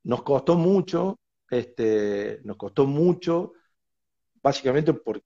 nos 0.03 0.21
costó 0.21 0.55
mucho, 0.55 1.19
este, 1.49 2.41
nos 2.43 2.57
costó 2.57 2.85
mucho 2.85 3.53
básicamente 4.45 4.93
por, 4.93 5.23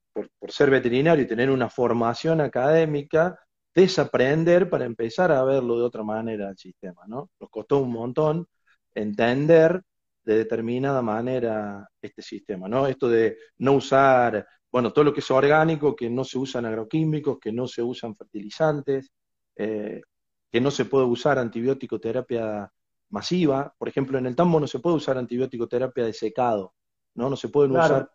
ser 0.48 0.70
veterinario 0.70 1.22
y 1.22 1.28
tener 1.28 1.50
una 1.50 1.68
formación 1.68 2.40
académica, 2.40 3.38
desaprender 3.74 4.70
para 4.70 4.86
empezar 4.86 5.30
a 5.30 5.44
verlo 5.44 5.78
de 5.78 5.84
otra 5.84 6.02
manera 6.02 6.48
el 6.48 6.56
sistema, 6.56 7.02
¿no? 7.06 7.28
Nos 7.38 7.50
costó 7.50 7.80
un 7.80 7.92
montón 7.92 8.48
entender 8.94 9.82
de 10.24 10.36
determinada 10.36 11.02
manera 11.02 11.88
este 12.00 12.22
sistema, 12.22 12.68
¿no? 12.68 12.86
Esto 12.86 13.08
de 13.08 13.38
no 13.58 13.72
usar, 13.72 14.46
bueno, 14.70 14.92
todo 14.92 15.04
lo 15.04 15.12
que 15.12 15.20
es 15.20 15.30
orgánico, 15.30 15.96
que 15.96 16.10
no 16.10 16.24
se 16.24 16.38
usan 16.38 16.66
agroquímicos, 16.66 17.38
que 17.40 17.52
no 17.52 17.66
se 17.66 17.82
usan 17.82 18.16
fertilizantes, 18.16 19.10
eh, 19.56 20.02
que 20.50 20.60
no 20.60 20.70
se 20.70 20.84
puede 20.84 21.06
usar 21.06 21.38
antibiótico 21.38 21.98
terapia 21.98 22.70
masiva. 23.10 23.74
Por 23.76 23.88
ejemplo, 23.88 24.18
en 24.18 24.26
el 24.26 24.36
tambo 24.36 24.60
no 24.60 24.66
se 24.66 24.78
puede 24.78 24.96
usar 24.96 25.18
antibiótico 25.18 25.68
terapia 25.68 26.04
de 26.04 26.12
secado, 26.12 26.74
¿no? 27.14 27.30
No 27.30 27.36
se 27.36 27.48
pueden 27.48 27.72
usar 27.72 28.10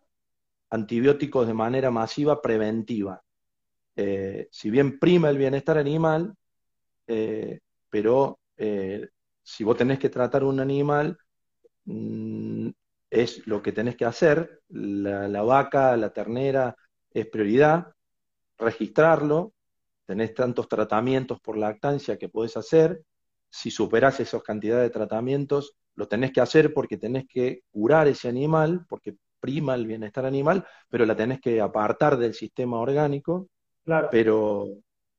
antibióticos 0.69 1.47
de 1.47 1.53
manera 1.53 1.91
masiva 1.91 2.41
preventiva. 2.41 3.21
Eh, 3.95 4.47
si 4.51 4.69
bien 4.69 4.99
prima 4.99 5.30
el 5.30 5.38
bienestar 5.38 5.78
animal, 5.78 6.36
eh, 7.07 7.59
pero 7.89 8.39
eh, 8.57 9.07
si 9.46 9.64
vos 9.64 9.78
tenés 9.78 10.00
que 10.00 10.10
tratar 10.10 10.43
un 10.43 10.60
animal, 10.60 11.18
mm, 11.86 12.70
es 13.12 13.46
lo 13.46 13.62
que 13.62 13.72
tenés 13.72 13.96
que 13.96 14.06
hacer. 14.06 14.64
La, 14.70 15.43
vaca, 15.43 15.96
la 15.96 16.12
ternera, 16.12 16.76
es 17.12 17.28
prioridad. 17.28 17.93
Registrarlo. 18.58 19.54
Tenés 20.08 20.34
tantos 20.34 20.68
tratamientos 20.68 21.39
por 21.41 21.58
lactancia 21.58 22.18
que 22.18 22.28
podés 22.28 22.58
hacer. 22.58 23.04
Si 23.50 23.70
superás 23.70 24.20
esas 24.20 24.41
cantidades 24.41 24.89
de 24.89 24.93
tratamientos, 24.93 25.78
lo 25.96 26.08
tenés 26.08 26.34
que 26.34 26.41
hacer 26.41 26.74
porque 26.74 26.98
tenés 26.98 27.26
que 27.28 27.62
curar 27.72 28.08
ese 28.08 28.28
animal, 28.28 28.86
porque 28.89 29.16
prima 29.39 29.76
el 29.76 29.86
bienestar 29.86 30.26
animal, 30.26 30.66
pero 30.89 31.06
la 31.06 31.16
tenés 31.16 31.39
que 31.39 31.62
apartar 31.62 32.18
del 32.18 32.34
sistema 32.34 32.80
orgánico. 32.80 33.48
Claro. 33.84 34.08
Pero, 34.12 34.66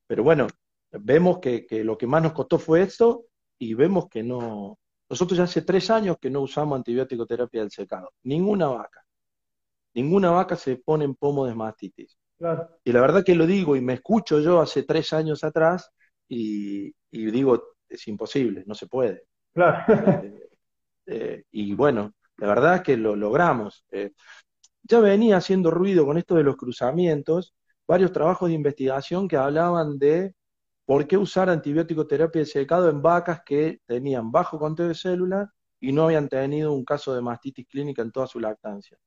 pero 0.05 0.23
bueno, 0.23 0.47
vemos 0.91 1.39
que, 1.39 1.65
lo 1.85 1.97
que 1.97 2.07
más 2.07 2.21
nos 2.21 2.33
costó 2.33 2.59
fue 2.59 2.81
esto 2.81 3.23
y 3.59 3.73
vemos 3.73 4.07
que 4.09 4.23
no. 4.23 4.77
Nosotros 5.09 5.37
ya 5.37 5.45
hace 5.45 5.61
tres 5.61 5.89
años 5.89 6.17
que 6.19 6.29
no 6.29 6.41
usamos 6.41 6.75
antibiótico 6.77 7.25
terapia 7.25 7.61
del 7.61 7.71
secado. 7.71 8.11
Ninguna 8.23 8.67
vaca. 8.67 9.03
Ninguna 9.93 10.31
vaca 10.31 10.55
se 10.55 10.77
pone 10.77 11.05
en 11.05 11.15
pomo 11.15 11.45
de 11.45 11.55
mastitis. 11.55 12.17
Claro. 12.37 12.69
Y 12.83 12.91
la 12.91 13.01
verdad 13.01 13.23
que 13.23 13.35
lo 13.35 13.47
digo 13.47 13.75
y 13.75 13.81
me 13.81 13.93
escucho 13.93 14.39
yo 14.39 14.61
hace 14.61 14.83
tres 14.83 15.11
años 15.13 15.43
atrás 15.43 15.89
y, 16.27 16.93
digo, 17.11 17.75
es 17.89 18.07
imposible, 18.07 18.63
no 18.67 18.75
se 18.75 18.87
puede. 18.87 19.23
Claro. 19.53 19.83
Eh, 20.23 20.49
eh, 21.07 21.43
y 21.51 21.73
bueno, 21.73 22.13
la 22.37 22.47
verdad 22.47 22.75
es 22.75 22.81
que 22.81 22.97
lo 22.97 23.15
logramos. 23.15 23.85
Eh, 23.91 24.11
ya 24.83 24.99
venía 24.99 25.37
haciendo 25.37 25.71
ruido 25.71 26.05
con 26.05 26.17
esto 26.17 26.35
de 26.35 26.43
los 26.43 26.57
cruzamientos, 26.57 27.55
varios 27.87 28.11
trabajos 28.11 28.49
de 28.49 28.55
investigación 28.55 29.27
que 29.27 29.37
hablaban 29.37 29.97
de 29.97 30.33
por 30.87 31.05
qué 31.05 31.17
usar 31.17 31.49
antibiótico 31.49 32.07
terapia 32.07 32.39
de 32.39 32.45
secado 32.45 32.89
en 32.89 33.01
vacas 33.01 33.41
que 33.45 33.81
tenían 33.85 34.31
bajo 34.31 34.57
conteo 34.57 34.87
de 34.87 34.95
células 34.95 35.49
y 35.81 35.91
no 35.91 36.05
habían 36.05 36.29
tenido 36.29 36.71
un 36.71 36.85
caso 36.85 37.13
de 37.13 37.21
mastitis 37.21 37.67
clínica 37.67 38.01
en 38.01 38.11
toda 38.13 38.25
su 38.25 38.39
lactancia. 38.39 38.97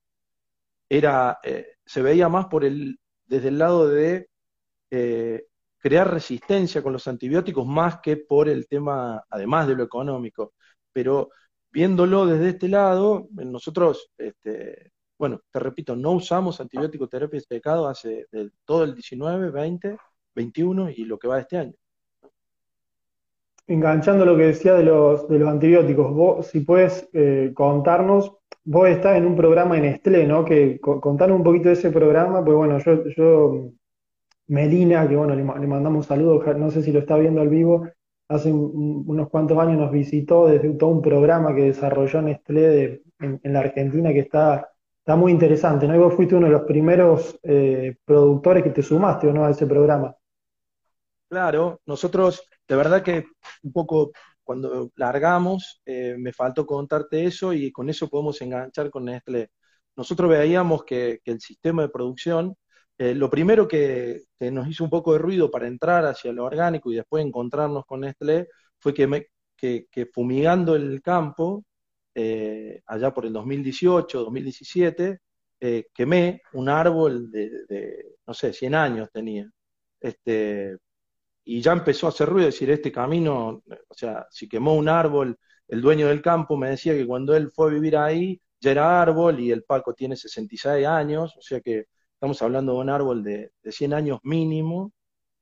Era, 0.90 1.38
eh, 1.42 1.76
se 1.86 2.02
veía 2.02 2.28
más 2.28 2.46
por 2.48 2.66
el, 2.66 3.00
desde 3.24 3.48
el 3.48 3.58
lado 3.58 3.88
de 3.88 4.28
eh, 4.90 5.46
crear 5.78 6.12
resistencia 6.12 6.82
con 6.82 6.92
los 6.92 7.08
antibióticos 7.08 7.66
más 7.66 8.00
que 8.02 8.18
por 8.18 8.50
el 8.50 8.68
tema, 8.68 9.24
además 9.30 9.66
de 9.66 9.76
lo 9.76 9.84
económico. 9.84 10.52
Pero 10.92 11.30
viéndolo 11.70 12.26
desde 12.26 12.50
este 12.50 12.68
lado, 12.68 13.28
nosotros, 13.32 14.10
este, 14.18 14.92
bueno, 15.18 15.40
te 15.50 15.58
repito, 15.58 15.96
no 15.96 16.12
usamos 16.12 16.60
antibiótico 16.60 17.08
terapia 17.08 17.40
de 17.40 17.46
secado 17.46 17.88
hace 17.88 18.26
todo 18.66 18.84
el 18.84 18.94
19, 18.94 19.50
20, 19.50 19.96
21 20.34 20.90
y 20.90 21.04
lo 21.04 21.18
que 21.18 21.28
va 21.28 21.36
de 21.36 21.42
este 21.42 21.58
año. 21.58 21.72
Enganchando 23.66 24.24
lo 24.24 24.36
que 24.36 24.46
decía 24.46 24.74
de 24.74 24.84
los, 24.84 25.28
de 25.28 25.38
los 25.38 25.48
antibióticos, 25.48 26.12
vos, 26.12 26.46
si 26.46 26.60
puedes 26.60 27.08
eh, 27.12 27.52
contarnos, 27.54 28.36
vos 28.64 28.88
estás 28.88 29.16
en 29.16 29.26
un 29.26 29.36
programa 29.36 29.78
en 29.78 29.84
Estlé, 29.84 30.26
¿no? 30.26 30.44
Que 30.44 30.80
contanos 30.80 31.36
un 31.36 31.44
poquito 31.44 31.68
de 31.68 31.74
ese 31.74 31.90
programa, 31.90 32.44
pues 32.44 32.56
bueno, 32.56 32.78
yo, 32.78 33.04
yo 33.16 33.70
Melina, 34.48 35.08
que 35.08 35.14
bueno, 35.14 35.34
le, 35.34 35.44
le 35.44 35.66
mandamos 35.66 36.04
un 36.04 36.08
saludo, 36.08 36.42
no 36.54 36.70
sé 36.70 36.82
si 36.82 36.90
lo 36.90 36.98
está 37.00 37.16
viendo 37.16 37.40
al 37.40 37.48
vivo, 37.48 37.86
hace 38.30 38.52
unos 38.52 39.28
cuantos 39.28 39.58
años 39.58 39.78
nos 39.78 39.90
visitó 39.90 40.46
desde 40.46 40.70
todo 40.74 40.90
un 40.90 41.02
programa 41.02 41.52
que 41.54 41.62
desarrolló 41.62 42.22
Nestlé 42.22 43.02
en, 43.18 43.40
la 43.42 43.60
Argentina 43.60 44.12
que 44.12 44.20
está, 44.20 44.70
está 45.00 45.16
muy 45.16 45.32
interesante, 45.32 45.88
¿no? 45.88 45.96
Y 45.96 45.98
vos 45.98 46.14
fuiste 46.14 46.36
uno 46.36 46.46
de 46.46 46.52
los 46.52 46.62
primeros 46.62 47.38
eh, 47.42 47.96
productores 48.04 48.62
que 48.62 48.70
te 48.70 48.82
sumaste, 48.82 49.26
¿o 49.26 49.32
no?, 49.32 49.44
a 49.44 49.50
ese 49.50 49.66
programa. 49.66 50.14
Claro, 51.30 51.80
nosotros, 51.86 52.42
de 52.66 52.76
verdad 52.76 53.02
que 53.04 53.24
un 53.62 53.72
poco 53.72 54.10
cuando 54.42 54.90
largamos, 54.96 55.80
eh, 55.86 56.16
me 56.18 56.32
faltó 56.32 56.66
contarte 56.66 57.24
eso 57.24 57.52
y 57.52 57.70
con 57.70 57.88
eso 57.88 58.08
podemos 58.08 58.40
enganchar 58.42 58.90
con 58.90 59.04
Nestlé. 59.04 59.50
Nosotros 59.96 60.28
veíamos 60.28 60.84
que 60.84 61.20
el 61.24 61.40
sistema 61.40 61.82
de 61.82 61.88
producción 61.90 62.56
eh, 62.98 63.14
lo 63.14 63.30
primero 63.30 63.66
que, 63.66 64.24
nos 64.40 64.68
hizo 64.68 64.84
un 64.84 64.90
poco 64.90 65.14
de 65.14 65.18
ruido 65.20 65.50
para 65.50 65.66
entrar 65.66 66.04
hacia 66.04 66.32
lo 66.32 66.44
orgánico 66.44 66.92
y 66.92 66.96
después 66.96 67.24
encontrarnos 67.24 67.86
con 67.86 68.00
Nestlé 68.00 68.48
fue 68.78 68.92
que, 68.94 69.26
que, 69.56 70.06
fumigando 70.12 70.76
el 70.76 71.00
campo, 71.02 71.64
eh, 72.14 72.82
allá 72.86 73.12
por 73.14 73.24
el 73.26 73.32
2018, 73.32 74.20
2017, 74.24 75.18
eh, 75.60 75.86
quemé 75.94 76.42
un 76.52 76.68
árbol 76.68 77.30
de, 77.30 78.16
no 78.26 78.34
sé, 78.34 78.52
100 78.52 78.74
años 78.74 79.08
tenía. 79.12 79.48
Este, 80.00 80.76
y 81.56 81.60
ya 81.62 81.72
empezó 81.72 82.06
a 82.06 82.10
hacer 82.10 82.28
ruido, 82.28 82.46
decir, 82.46 82.70
este 82.70 82.92
camino, 82.92 83.62
o 83.88 83.94
sea, 83.94 84.26
si 84.30 84.48
quemó 84.48 84.74
un 84.74 84.88
árbol, 84.88 85.38
el 85.68 85.80
dueño 85.80 86.08
del 86.08 86.22
campo 86.22 86.56
me 86.56 86.70
decía 86.70 86.94
que 86.94 87.06
cuando 87.06 87.34
él 87.36 87.50
fue 87.50 87.68
a 87.68 87.74
vivir 87.74 87.96
ahí, 87.96 88.40
ya 88.60 88.72
era 88.72 89.00
árbol 89.02 89.40
y 89.40 89.50
el 89.50 89.64
Paco 89.64 89.94
tiene 89.94 90.16
66 90.16 90.86
años, 90.86 91.36
o 91.36 91.42
sea 91.42 91.60
que 91.60 91.86
Estamos 92.20 92.42
hablando 92.42 92.74
de 92.74 92.80
un 92.80 92.90
árbol 92.90 93.24
de, 93.24 93.50
100 93.64 93.94
años 93.94 94.18
mínimo, 94.24 94.92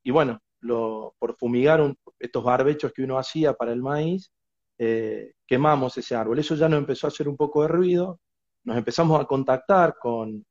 y 0.05 0.13
bueno, 0.13 0.41
lo, 0.61 1.17
por 1.19 1.37
fumigar 1.37 1.81
estos 2.21 2.45
barbechos 2.45 2.93
que 2.93 3.03
uno 3.03 3.19
hacía 3.19 3.55
para 3.55 3.73
el 3.73 3.83
maíz, 3.83 4.31
eh, 4.79 5.33
quemamos 5.45 5.99
ese 5.99 6.15
árbol. 6.15 6.39
Eso 6.39 6.55
ya 6.55 6.69
nos 6.69 6.79
empezó 6.79 7.09
a 7.09 7.11
hacer 7.11 7.29
un 7.29 7.37
poco 7.37 7.63
de 7.63 7.69
ruido, 7.69 8.21
nos 8.63 8.77
empezamos 8.77 9.21
a 9.21 9.25
contactar 9.25 9.97
con, 10.01 10.47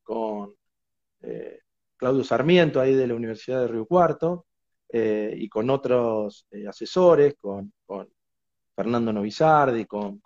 eh, 1.21 1.59
Claudio 1.95 2.25
Sarmiento, 2.25 2.81
ahí 2.81 2.93
de 2.93 3.07
la 3.07 3.15
Universidad 3.15 3.61
de 3.61 3.69
Río 3.69 3.85
Cuarto, 3.85 4.46
eh, 4.89 5.33
y 5.37 5.49
con 5.49 5.69
otros 5.69 6.47
asesores, 6.67 7.35
con, 7.39 7.73
Fernando 8.75 9.11
Novizardi, 9.11 9.85
con, 9.85 10.21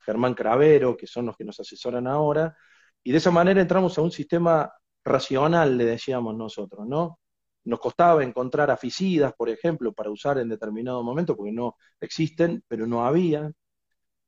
Germán 0.00 0.34
Cravero, 0.34 0.96
que 0.96 1.06
son 1.06 1.26
los 1.26 1.36
que 1.36 1.44
nos 1.44 1.60
asesoran 1.60 2.06
ahora, 2.08 2.56
y 3.04 3.12
de 3.12 3.18
esa 3.18 3.30
manera 3.30 3.60
entramos 3.60 3.96
a 3.98 4.02
un 4.02 4.10
sistema 4.10 4.72
racional, 5.04 5.76
le 5.76 5.84
decíamos 5.84 6.36
nosotros, 6.36 6.86
¿no? 6.86 7.18
Nos 7.64 7.80
costaba 7.80 8.24
encontrar 8.24 8.70
aficidas, 8.70 9.32
por 9.34 9.48
ejemplo, 9.48 9.92
para 9.92 10.10
usar 10.10 10.38
en 10.38 10.48
determinado 10.48 11.02
momento, 11.02 11.36
porque 11.36 11.52
no 11.52 11.76
existen, 12.00 12.64
pero 12.68 12.86
no 12.86 13.06
había. 13.06 13.52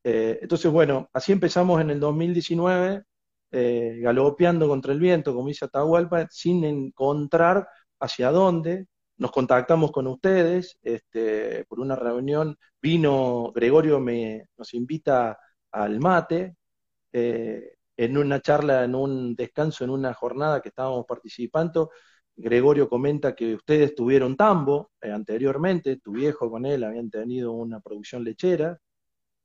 Eh, 0.04 0.38
entonces, 0.42 0.70
bueno, 0.70 1.08
así 1.12 1.32
empezamos 1.32 1.80
en 1.80 1.90
el 1.90 2.00
2019, 2.00 3.04
eh, 3.52 3.98
galopeando 4.02 4.68
contra 4.68 4.92
el 4.92 5.00
viento, 5.00 5.34
como 5.34 5.48
dice 5.48 5.64
Atahualpa, 5.64 6.26
sin 6.30 6.64
encontrar 6.64 7.68
hacia 8.00 8.30
dónde. 8.30 8.86
Nos 9.16 9.30
contactamos 9.30 9.92
con 9.92 10.06
ustedes 10.06 10.78
este, 10.82 11.64
por 11.66 11.80
una 11.80 11.96
reunión. 11.96 12.58
Vino, 12.80 13.52
Gregorio 13.54 14.00
me, 14.00 14.48
nos 14.56 14.74
invita 14.74 15.38
al 15.72 16.00
mate, 16.00 16.56
eh, 17.12 17.76
en 17.96 18.18
una 18.18 18.40
charla, 18.40 18.84
en 18.84 18.94
un 18.94 19.34
descanso, 19.36 19.84
en 19.84 19.90
una 19.90 20.14
jornada 20.14 20.60
que 20.60 20.70
estábamos 20.70 21.06
participando, 21.06 21.90
Gregorio 22.36 22.88
comenta 22.88 23.34
que 23.34 23.54
ustedes 23.54 23.94
tuvieron 23.94 24.36
tambo 24.36 24.90
eh, 25.00 25.10
anteriormente, 25.12 25.98
tu 25.98 26.12
viejo 26.12 26.50
con 26.50 26.66
él 26.66 26.82
habían 26.84 27.10
tenido 27.10 27.52
una 27.52 27.80
producción 27.80 28.24
lechera. 28.24 28.78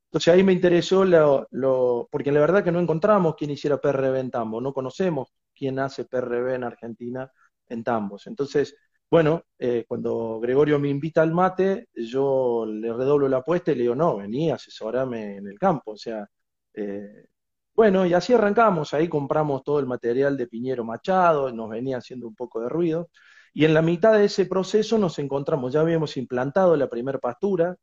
Entonces 0.07 0.34
ahí 0.34 0.43
me 0.43 0.53
interesó, 0.53 1.05
lo, 1.05 2.07
porque 2.11 2.32
la 2.32 2.39
verdad 2.39 2.63
que 2.63 2.72
no 2.72 2.80
encontramos 2.80 3.36
quién 3.38 3.51
hiciera 3.51 3.80
PRB 3.80 4.20
en 4.20 4.32
tambo, 4.32 4.59
no 4.61 4.74
conocemos 4.74 5.34
quién 5.55 5.78
hace 5.80 6.05
PRB 6.05 6.55
en 6.55 6.63
Argentina 6.63 7.32
en 7.67 7.84
tambos. 7.84 8.26
Entonces, 8.28 8.76
bueno, 9.10 9.43
eh, 9.57 9.86
cuando 9.88 10.39
Gregorio 10.39 10.80
me 10.80 10.89
invita 10.89 11.22
al 11.22 11.32
mate, 11.34 11.88
yo 11.95 12.66
le 12.66 12.93
redoblo 12.93 13.28
la 13.28 13.38
apuesta 13.38 13.72
y 13.72 13.76
le 13.76 13.82
digo, 13.84 13.95
no, 13.95 14.18
vení, 14.18 14.51
asesorame 14.51 15.38
en 15.38 15.47
el 15.47 15.57
campo. 15.57 15.91
O 15.93 15.97
sea, 15.97 16.28
eh, 16.74 17.26
bueno, 17.74 18.05
y 18.05 18.14
así 18.14 18.34
arrancamos, 18.34 18.93
ahí 18.93 19.07
compramos 19.07 19.64
todo 19.64 19.80
el 19.80 19.88
material 19.88 20.38
de 20.38 20.47
Piñero 20.47 20.84
Machado, 20.84 21.51
nos 21.51 21.70
venía 21.70 21.97
haciendo 21.97 22.28
un 22.28 22.36
poco 22.36 22.62
de 22.62 22.70
ruido, 22.70 23.10
y 23.53 23.66
en 23.66 23.74
la 23.74 23.82
mitad 23.82 24.14
de 24.14 24.26
ese 24.26 24.45
proceso 24.45 24.97
nos 24.97 25.18
encontramos, 25.20 25.74
ya 25.74 25.82
habíamos 25.82 26.18
implantado 26.18 26.76
la 26.76 26.89
primera 26.89 27.20
pastura 27.20 27.76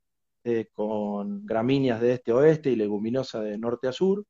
eh, 0.45 0.69
con 0.73 1.45
gramíneas 1.47 2.01
de 2.01 2.13
este 2.13 2.31
a 2.33 2.37
oeste 2.37 2.71
y 2.71 2.77
leguminosa 2.77 3.41
de 3.41 3.59
norte 3.59 3.89
a 3.89 3.93
sur, 3.93 4.25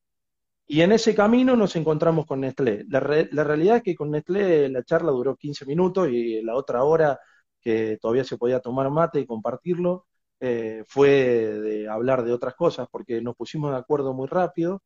y 0.66 0.80
en 0.80 0.92
ese 0.92 1.14
camino 1.14 1.56
nos 1.56 1.76
encontramos 1.76 2.26
con 2.26 2.40
Nestlé. 2.40 2.84
La, 2.88 3.00
realidad 3.00 3.76
es 3.78 3.82
que 3.82 3.94
con 3.94 4.10
Nestlé 4.10 4.68
la 4.68 4.82
charla 4.84 5.12
duró 5.12 5.36
15 5.36 5.66
minutos 5.66 6.08
y 6.10 6.42
la 6.42 6.54
otra 6.56 6.84
hora 6.84 7.18
que 7.60 7.98
todavía 8.00 8.24
se 8.24 8.38
podía 8.38 8.60
tomar 8.60 8.90
mate 8.90 9.20
y 9.20 9.26
compartirlo, 9.26 10.06
eh, 10.40 10.84
fue 10.86 11.08
de 11.08 11.88
hablar 11.88 12.24
de 12.24 12.32
otras 12.32 12.54
cosas, 12.54 12.88
porque 12.90 13.20
nos 13.22 13.36
pusimos 13.36 13.70
de 13.72 13.78
acuerdo 13.78 14.12
muy 14.14 14.28
rápido 14.28 14.82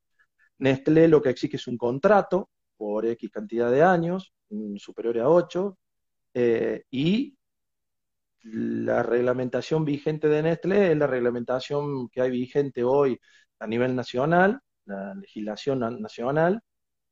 Nestlé 0.61 1.09
lo 1.09 1.23
que 1.23 1.31
exige 1.31 1.57
es 1.57 1.67
un 1.67 1.79
contrato 1.79 2.51
por 2.77 3.07
X 3.07 3.31
cantidad 3.31 3.71
de 3.71 3.83
años, 3.83 4.33
superior 4.77 5.19
a 5.19 5.29
8, 5.29 5.79
eh, 6.35 6.85
y 6.91 7.37
la 8.43 9.03
reglamentación 9.03 9.85
vigente 9.85 10.29
de 10.29 10.43
Nestlé 10.43 10.93
es 10.93 10.99
la 10.99 11.07
reglamentación 11.07 12.09
que 12.11 12.21
hay 12.23 12.31
vigente 12.31 12.85
hoy 12.85 13.19
a 13.59 13.67
nivel 13.67 13.95
nacional, 13.97 14.61
la 14.87 15.15
legislación 15.15 15.81
nacional, 16.01 16.61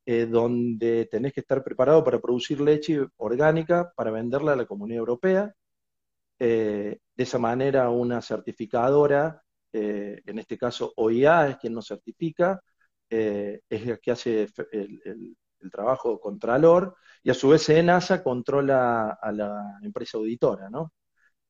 eh, 0.06 0.26
donde 0.26 1.06
tenés 1.06 1.32
que 1.32 1.40
estar 1.40 1.62
preparado 1.64 2.04
para 2.04 2.20
producir 2.20 2.60
leche 2.60 3.00
orgánica 3.18 3.92
para 3.96 4.10
venderla 4.10 4.52
a 4.52 4.56
la 4.56 4.66
Comunidad 4.66 5.00
Europea. 5.00 5.54
Eh, 6.38 6.98
de 7.14 7.24
esa 7.24 7.38
manera, 7.38 7.90
una 7.90 8.22
certificadora, 8.22 9.42
en 9.72 10.38
este 10.38 10.56
caso 10.56 10.92
OIA 10.96 11.48
es 11.48 11.56
quien 11.58 11.74
nos 11.74 11.86
certifica, 11.88 12.60
eh, 13.10 13.62
es 13.68 13.86
el 13.86 14.00
que 14.00 14.10
hace 14.10 14.48
el, 14.72 15.36
trabajo 15.72 16.20
contralor, 16.20 16.96
y 17.22 17.30
a 17.30 17.34
su 17.34 17.48
vez 17.48 17.68
ENASA 17.68 18.22
controla 18.22 19.18
a 19.20 19.32
la 19.32 19.78
empresa 19.82 20.18
auditora, 20.18 20.70
¿no? 20.70 20.92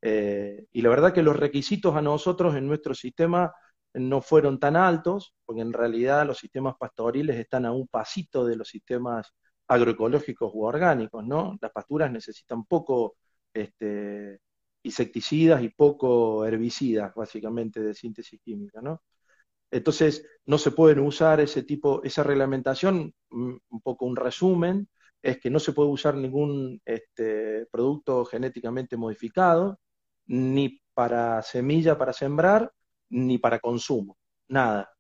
Eh, 0.00 0.66
y 0.72 0.82
la 0.82 0.88
verdad 0.90 1.12
que 1.12 1.22
los 1.22 1.36
requisitos 1.36 1.94
a 1.96 2.02
nosotros 2.02 2.54
en 2.56 2.66
nuestro 2.66 2.94
sistema 2.94 3.52
no 3.99 4.22
fueron 4.22 4.59
tan 4.61 4.76
altos, 4.76 5.34
porque 5.44 5.62
en 5.62 5.72
realidad 5.72 6.26
los 6.26 6.38
sistemas 6.38 6.76
pastoriles 6.78 7.36
están 7.36 7.66
a 7.66 7.72
un 7.72 7.88
pasito 7.88 8.46
de 8.46 8.57
los 8.57 8.68
sistemas 8.68 9.32
agroecológicos 9.68 10.51
u 10.55 10.64
orgánicos, 10.64 11.24
¿no? 11.26 11.57
Las 11.61 11.72
pasturas 11.72 12.11
necesitan 12.11 12.64
poco 12.64 13.16
este, 13.53 14.40
insecticidas 14.82 15.62
y 15.62 15.70
poco 15.70 16.44
herbicidas, 16.46 17.14
básicamente, 17.14 17.80
de 17.82 17.94
síntesis 17.94 18.40
química, 18.42 18.80
¿no? 18.82 19.03
Entonces, 19.70 20.26
no 20.46 20.59
se 20.59 20.70
pueden 20.72 21.01
usar 21.01 21.40
ese 21.40 21.62
tipo, 21.62 22.03
esa 22.05 22.22
reglamentación, 22.22 23.14
mm, 23.30 23.57
un 23.70 23.80
poco 23.82 24.07
un 24.07 24.16
resumen, 24.16 24.88
es 25.22 25.38
que 25.40 25.51
no 25.51 25.59
se 25.61 25.72
puede 25.72 25.90
usar 25.90 26.14
ningún 26.16 26.80
este, 26.84 27.66
producto 27.70 28.24
genéticamente 28.24 28.96
modificado, 28.96 29.78
ni 30.26 30.80
para 30.94 31.42
semilla 31.42 31.99
para 31.99 32.12
sembrar, 32.12 32.72
ni 33.11 33.38
para 33.38 33.59
consumo, 33.61 34.18
nada. 34.48 34.90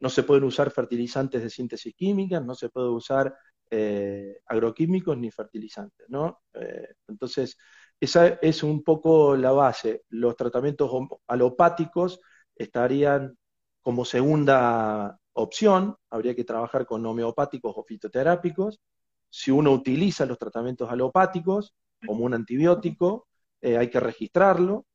No 0.00 0.10
se 0.10 0.22
pueden 0.24 0.44
usar 0.44 0.70
fertilizantes 0.70 1.42
de 1.42 1.50
síntesis 1.50 1.94
química, 1.94 2.40
no 2.40 2.54
se 2.54 2.68
puede 2.68 2.88
usar 2.88 3.34
eh, 3.70 4.40
agroquímicos 4.46 5.16
ni 5.18 5.30
fertilizantes, 5.30 6.06
¿no? 6.08 6.42
Eh, 6.52 6.94
entonces, 7.08 7.56
esa 7.98 8.26
es 8.42 8.62
un 8.62 8.84
poco 8.84 9.36
la 9.36 9.52
base. 9.52 10.04
Los 10.10 10.36
tratamientos 10.36 10.90
alopáticos 11.26 12.20
estarían 12.54 13.36
como 13.80 14.04
segunda 14.04 15.18
opción, 15.32 15.96
habría 16.10 16.34
que 16.34 16.44
trabajar 16.44 16.86
con 16.86 17.04
homeopáticos 17.04 17.74
o 17.76 17.82
fitoterápicos. 17.84 18.80
Si 19.28 19.50
uno 19.50 19.72
utiliza 19.72 20.26
los 20.26 20.38
tratamientos 20.38 20.90
alopáticos 20.90 21.74
como 22.06 22.24
un 22.24 22.34
antibiótico, 22.34 23.26
eh, 23.60 23.76
hay 23.78 23.90
que 23.90 24.00
registrarlo. 24.00 24.86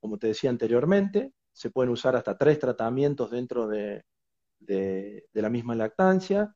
Como 0.00 0.18
te 0.18 0.26
decía 0.26 0.50
anteriormente, 0.50 1.32
se 1.60 1.68
pueden 1.68 1.90
usar 1.90 2.16
hasta 2.16 2.38
tres 2.38 2.58
tratamientos 2.58 3.30
dentro 3.30 3.68
de, 3.68 4.02
la 5.34 5.50
misma 5.50 5.74
lactancia. 5.74 6.54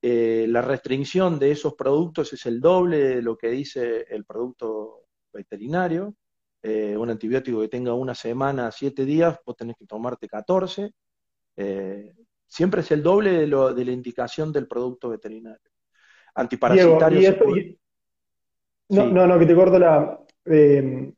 Eh, 0.00 0.46
la 0.48 0.62
restricción 0.62 1.40
de 1.40 1.50
esos 1.50 1.74
productos 1.74 2.32
es 2.32 2.46
el 2.46 2.60
doble 2.60 2.98
de 2.98 3.22
lo 3.22 3.36
que 3.36 3.48
dice 3.48 4.06
el 4.08 4.24
producto 4.24 5.06
veterinario. 5.32 6.14
Eh, 6.62 6.96
un 6.96 7.10
antibiótico 7.10 7.60
que 7.60 7.66
tenga 7.66 7.92
una 7.92 8.14
semana, 8.14 8.70
siete 8.70 9.04
días, 9.04 9.36
vos 9.44 9.56
tenés 9.56 9.74
que 9.76 9.84
tomarte 9.84 10.28
14. 10.28 10.92
Eh, 11.56 12.14
siempre 12.46 12.82
es 12.82 12.90
el 12.92 13.02
doble 13.02 13.32
de, 13.32 13.46
lo, 13.48 13.74
de, 13.74 13.84
la 13.84 13.90
indicación 13.90 14.52
del 14.52 14.68
producto 14.68 15.08
veterinario. 15.08 15.72
Antiparasitario. 16.36 17.34
no, 18.90 19.06
no, 19.06 19.26
no, 19.26 19.38
que 19.40 19.46
te 19.46 19.54
corto 19.56 19.76
la. 19.76 20.20
Eh, 20.44 21.12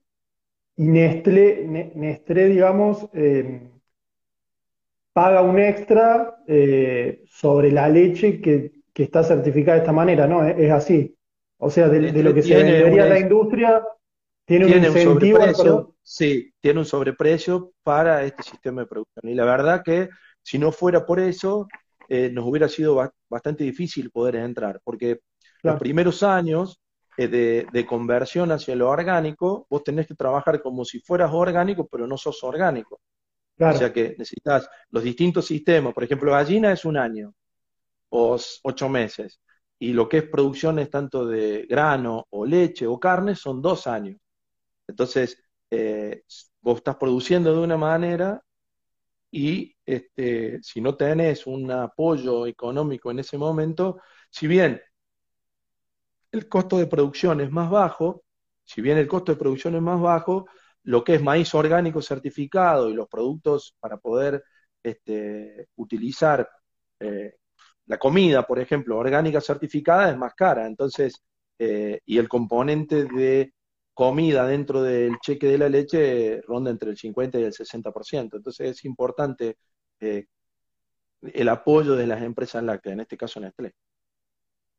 y 0.79 0.87
Nestlé, 0.87 1.93
Nestlé, 1.95 2.47
digamos, 2.47 3.09
paga 5.13 5.43
un 5.43 5.59
extra 5.59 6.37
sobre 7.29 7.73
la 7.73 7.89
leche 7.89 8.41
que, 8.41 8.73
está 8.95 9.23
certificada 9.23 9.77
de 9.77 9.83
esta 9.83 9.93
manera, 9.93 10.27
¿no? 10.27 10.45
Es, 10.45 10.73
así. 10.73 11.17
O 11.59 11.71
sea, 11.71 11.89
de, 11.89 12.23
lo 12.23 12.35
que 12.35 12.43
se 12.43 12.57
vendería 12.57 13.05
a 13.05 13.09
la 13.09 13.19
industria, 13.21 13.83
tiene, 14.45 14.65
un, 14.65 14.85
sobreprecio, 14.93 15.95
sí, 16.03 16.55
tiene 16.61 16.79
un 16.81 16.87
sobreprecio 16.87 17.73
para 17.83 18.25
este 18.25 18.45
sistema 18.45 18.81
de 18.81 18.87
producción. 18.87 19.29
Y 19.31 19.35
la 19.35 19.45
verdad 19.45 19.83
que 19.85 20.09
si 20.43 20.59
no 20.59 20.73
fuera 20.73 21.05
por 21.05 21.21
eso, 21.21 21.69
eh, 22.09 22.31
nos 22.33 22.47
hubiera 22.47 22.69
sido 22.69 23.13
bastante 23.29 23.65
difícil 23.65 24.11
poder 24.11 24.37
entrar, 24.37 24.81
porque 24.83 25.21
los 25.63 25.79
primeros 25.79 26.23
años 26.23 26.81
eh, 27.21 27.67
de, 27.73 27.85
conversión 27.85 28.53
hacia 28.53 28.77
lo 28.77 28.89
orgánico, 28.89 29.67
vos 29.69 29.83
tenés 29.83 30.07
que 30.07 30.15
trabajar 30.15 30.63
como 30.63 30.85
si 30.85 31.01
fueras 31.01 31.33
orgánico, 31.33 31.89
pero 31.89 32.07
no 32.07 32.17
sos 32.17 32.45
orgánico. 32.45 33.01
O 33.59 33.73
sea 33.73 33.93
que 33.93 34.15
necesitas 34.17 34.71
los 34.91 35.03
distintos 35.03 35.45
sistemas. 35.47 35.93
Por 35.93 36.05
ejemplo, 36.05 36.31
gallina 36.31 36.71
es 36.71 36.85
un 36.85 36.97
año 36.97 37.35
o 38.11 38.39
ocho 38.63 38.89
meses. 38.89 39.41
Y 39.81 39.93
lo 39.95 40.09
que 40.09 40.19
es 40.19 40.29
producciones 40.29 40.91
tanto 40.91 41.27
de 41.27 41.67
grano 41.69 42.25
o 42.31 42.47
leche 42.47 42.87
o 42.87 43.01
carne 43.01 43.35
son 43.35 43.61
dos 43.61 43.89
años. 43.89 44.17
Entonces, 44.87 45.43
eh, 45.73 46.23
vos 46.61 46.77
estás 46.77 46.97
produciendo 46.99 47.53
de 47.53 47.59
una 47.59 47.77
manera 47.77 48.41
y 49.33 49.75
este, 49.85 50.63
si 50.63 50.81
no 50.81 50.95
tenés 50.95 51.49
un 51.49 51.69
apoyo 51.73 52.47
económico 52.47 53.11
en 53.11 53.19
ese 53.19 53.37
momento, 53.39 54.01
si 54.31 54.47
bien 54.47 54.81
el 56.33 56.49
costo 56.49 56.79
de 56.79 56.87
producción 56.87 57.41
es 57.41 57.51
más 57.51 57.71
bajo, 57.71 58.25
si 58.65 58.81
bien 58.83 58.99
el 58.99 59.09
costo 59.09 59.33
de 59.33 59.39
producción 59.39 59.75
es 59.77 59.83
más 59.83 60.01
bajo, 60.01 60.47
lo 60.85 61.05
que 61.05 61.15
es 61.17 61.23
maíz 61.23 61.55
orgánico 61.55 62.03
certificado 62.03 62.91
y 62.91 62.95
los 62.95 63.09
productos 63.09 63.75
para 63.81 63.99
poder 63.99 64.43
este, 64.83 65.69
utilizar 65.77 66.49
eh, 67.01 67.35
la 67.87 67.99
comida, 67.99 68.47
por 68.47 68.59
ejemplo, 68.61 68.99
orgánica 68.99 69.41
certificada 69.41 70.11
es 70.11 70.17
más 70.19 70.35
cara. 70.35 70.67
Entonces, 70.67 71.23
eh, 71.59 72.01
y 72.05 72.19
el 72.19 72.29
componente 72.29 73.05
de 73.05 73.53
comida 73.95 74.47
dentro 74.47 74.83
del 74.83 75.19
cheque 75.21 75.49
de 75.49 75.59
la 75.59 75.69
leche 75.69 76.41
ronda 76.43 76.71
entre 76.71 76.91
el 76.91 76.97
50 76.97 77.41
y 77.41 77.45
el 77.45 77.53
60%. 77.53 78.37
Entonces 78.37 78.71
es 78.71 78.85
importante 78.85 79.57
eh, 80.01 80.27
el 81.23 81.49
apoyo 81.49 81.97
de 81.97 82.07
las 82.07 82.23
empresas 82.23 82.63
lácteas, 82.63 82.95
en 82.95 83.01
este 83.01 83.17
caso 83.17 83.41
Nestlé. 83.41 83.75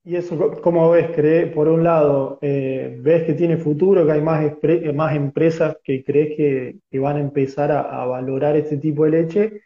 ¿Y 0.04 0.16
eso 0.16 0.52
cómo 0.62 0.90
ves? 0.92 1.12
¿Crees, 1.16 1.54
por 1.54 1.68
un 1.68 1.84
lado, 1.84 2.40
eh, 2.42 2.98
ves 3.02 3.24
que 3.26 3.34
tiene 3.34 3.58
futuro, 3.58 4.06
que 4.06 4.14
hay 4.14 4.22
más, 4.22 4.54
más 4.96 5.16
empresas 5.16 5.78
que 5.84 6.04
crees 6.04 6.36
que, 6.38 7.00
van 7.00 7.18
a 7.18 7.20
empezar 7.20 7.72
a, 7.72 8.06
valorar 8.06 8.56
este 8.56 8.78
tipo 8.78 9.06
de 9.06 9.12
leche? 9.12 9.62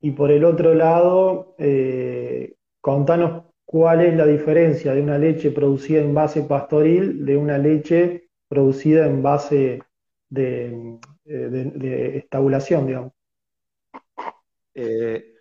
Y 0.00 0.12
por 0.12 0.30
el 0.30 0.44
otro 0.44 0.74
lado, 0.74 1.54
eh, 1.58 2.54
contanos 2.80 3.44
cuál 3.64 4.02
es 4.02 4.16
la 4.16 4.26
diferencia 4.26 4.94
de 4.94 5.02
una 5.02 5.18
leche 5.18 5.50
producida 5.50 6.00
en 6.00 6.14
base 6.14 6.42
pastoril 6.42 7.24
de 7.24 7.36
una 7.36 7.58
leche 7.58 8.30
producida 8.48 9.06
en 9.06 9.22
base 9.22 9.82
de, 10.28 10.98
de, 11.24 12.18
estabulación, 12.18 12.86
digamos. 12.86 13.12
Eh, 14.74 15.37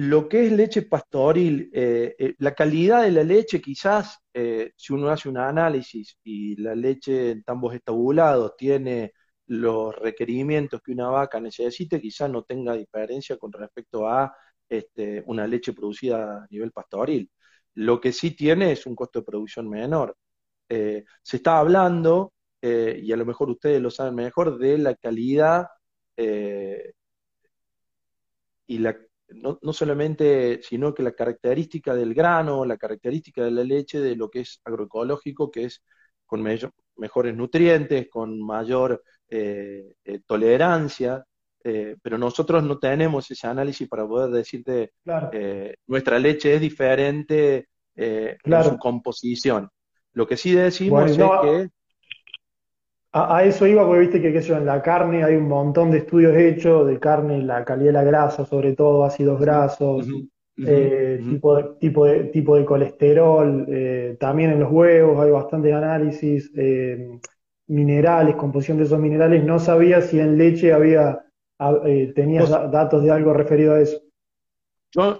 lo 0.00 0.28
que 0.28 0.46
es 0.46 0.52
leche 0.52 0.82
pastoril, 0.82 1.70
eh, 1.74 2.14
eh, 2.18 2.34
la 2.38 2.54
calidad 2.54 3.02
de 3.02 3.10
la 3.12 3.22
leche 3.24 3.60
quizás, 3.60 4.18
si 4.32 4.92
uno 4.92 5.10
hace 5.10 5.28
un 5.28 5.36
análisis 5.38 6.16
y 6.24 6.56
la 6.56 6.74
leche 6.74 7.32
en 7.32 7.42
tambos 7.42 7.74
estabulados 7.74 8.56
tiene 8.56 9.12
los 9.46 9.94
requerimientos 9.96 10.80
que 10.82 10.92
una 10.92 11.08
vaca 11.08 11.40
necesite, 11.40 12.00
quizás 12.00 12.30
no 12.30 12.44
tenga 12.44 12.74
diferencia 12.74 13.36
con 13.36 13.52
respecto 13.52 14.08
a 14.08 14.32
este, 14.68 15.22
una 15.26 15.46
leche 15.46 15.72
producida 15.72 16.44
a 16.44 16.46
nivel 16.50 16.72
pastoril. 16.72 17.30
Lo 17.74 18.00
que 18.00 18.12
sí 18.12 18.32
tiene 18.32 18.72
es 18.72 18.86
un 18.86 18.94
costo 18.96 19.20
de 19.20 19.24
producción 19.26 19.68
menor. 19.68 20.16
se 20.68 21.36
está 21.36 21.58
hablando 21.58 22.32
eh, 22.62 23.00
y 23.02 23.12
a 23.12 23.16
lo 23.16 23.24
mejor 23.26 23.50
ustedes 23.50 23.80
lo 23.80 23.90
saben 23.90 24.14
mejor, 24.14 24.58
de 24.58 24.78
la 24.78 24.94
calidad 24.96 25.68
eh, 26.16 26.92
y 28.66 28.78
la, 28.78 28.96
no, 29.34 29.72
solamente, 29.72 30.60
sino 30.62 30.94
que 30.94 31.02
la 31.02 31.12
característica 31.12 31.94
del 31.94 32.14
grano, 32.14 32.64
la 32.64 32.76
característica 32.76 33.44
de 33.44 33.50
la 33.50 33.64
leche, 33.64 34.00
de 34.00 34.16
lo 34.16 34.28
que 34.30 34.40
es 34.40 34.60
agroecológico, 34.64 35.50
que 35.50 35.64
es 35.64 35.82
con 36.26 36.42
mejores 36.96 37.36
nutrientes, 37.36 38.08
con 38.08 38.40
mayor 38.40 39.02
eh, 39.28 39.94
tolerancia, 40.26 41.24
pero 41.62 42.16
nosotros 42.16 42.64
no 42.64 42.78
tenemos 42.78 43.30
ese 43.30 43.46
análisis 43.46 43.86
para 43.86 44.06
poder 44.06 44.30
decirte 44.30 44.92
nuestra 45.86 46.18
leche 46.18 46.54
es 46.54 46.60
diferente 46.60 47.68
en 47.94 48.64
su 48.64 48.78
composición. 48.78 49.68
Lo 50.12 50.26
que 50.26 50.36
sí 50.36 50.52
decimos 50.52 51.10
es 51.10 51.18
que 51.18 51.68
a, 53.12 53.44
eso 53.44 53.66
iba 53.66 53.84
porque 53.84 54.00
viste 54.00 54.20
que, 54.20 54.38
en 54.38 54.66
la 54.66 54.82
carne 54.82 55.24
hay 55.24 55.34
un 55.34 55.48
montón 55.48 55.90
de 55.90 55.98
estudios 55.98 56.36
hechos 56.36 56.86
de 56.86 56.98
carne, 57.00 57.42
la 57.42 57.64
calidad 57.64 57.88
de 57.88 57.92
la 57.92 58.04
grasa, 58.04 58.44
sobre 58.44 58.74
todo 58.74 59.04
ácidos 59.04 59.40
grasos, 59.40 60.06
eh, 60.56 61.20
tipo, 61.28 61.56
de, 61.56 61.64
tipo, 61.80 62.04
de, 62.04 62.24
tipo 62.24 62.56
de 62.56 62.64
colesterol, 62.64 63.66
eh, 63.68 64.16
también 64.20 64.50
en 64.52 64.60
los 64.60 64.70
huevos 64.70 65.18
hay 65.20 65.30
bastantes 65.30 65.72
análisis, 65.74 66.52
eh, 66.54 67.18
minerales, 67.66 68.36
composición 68.36 68.78
de 68.78 68.84
esos 68.84 68.98
minerales. 68.98 69.44
No 69.44 69.58
sabía 69.58 70.02
si 70.02 70.20
en 70.20 70.38
leche 70.38 70.72
había, 70.72 71.24
tenías 72.14 72.48
datos 72.48 73.02
de 73.02 73.10
algo 73.10 73.32
referido 73.32 73.74
a 73.74 73.80
eso. 73.80 74.00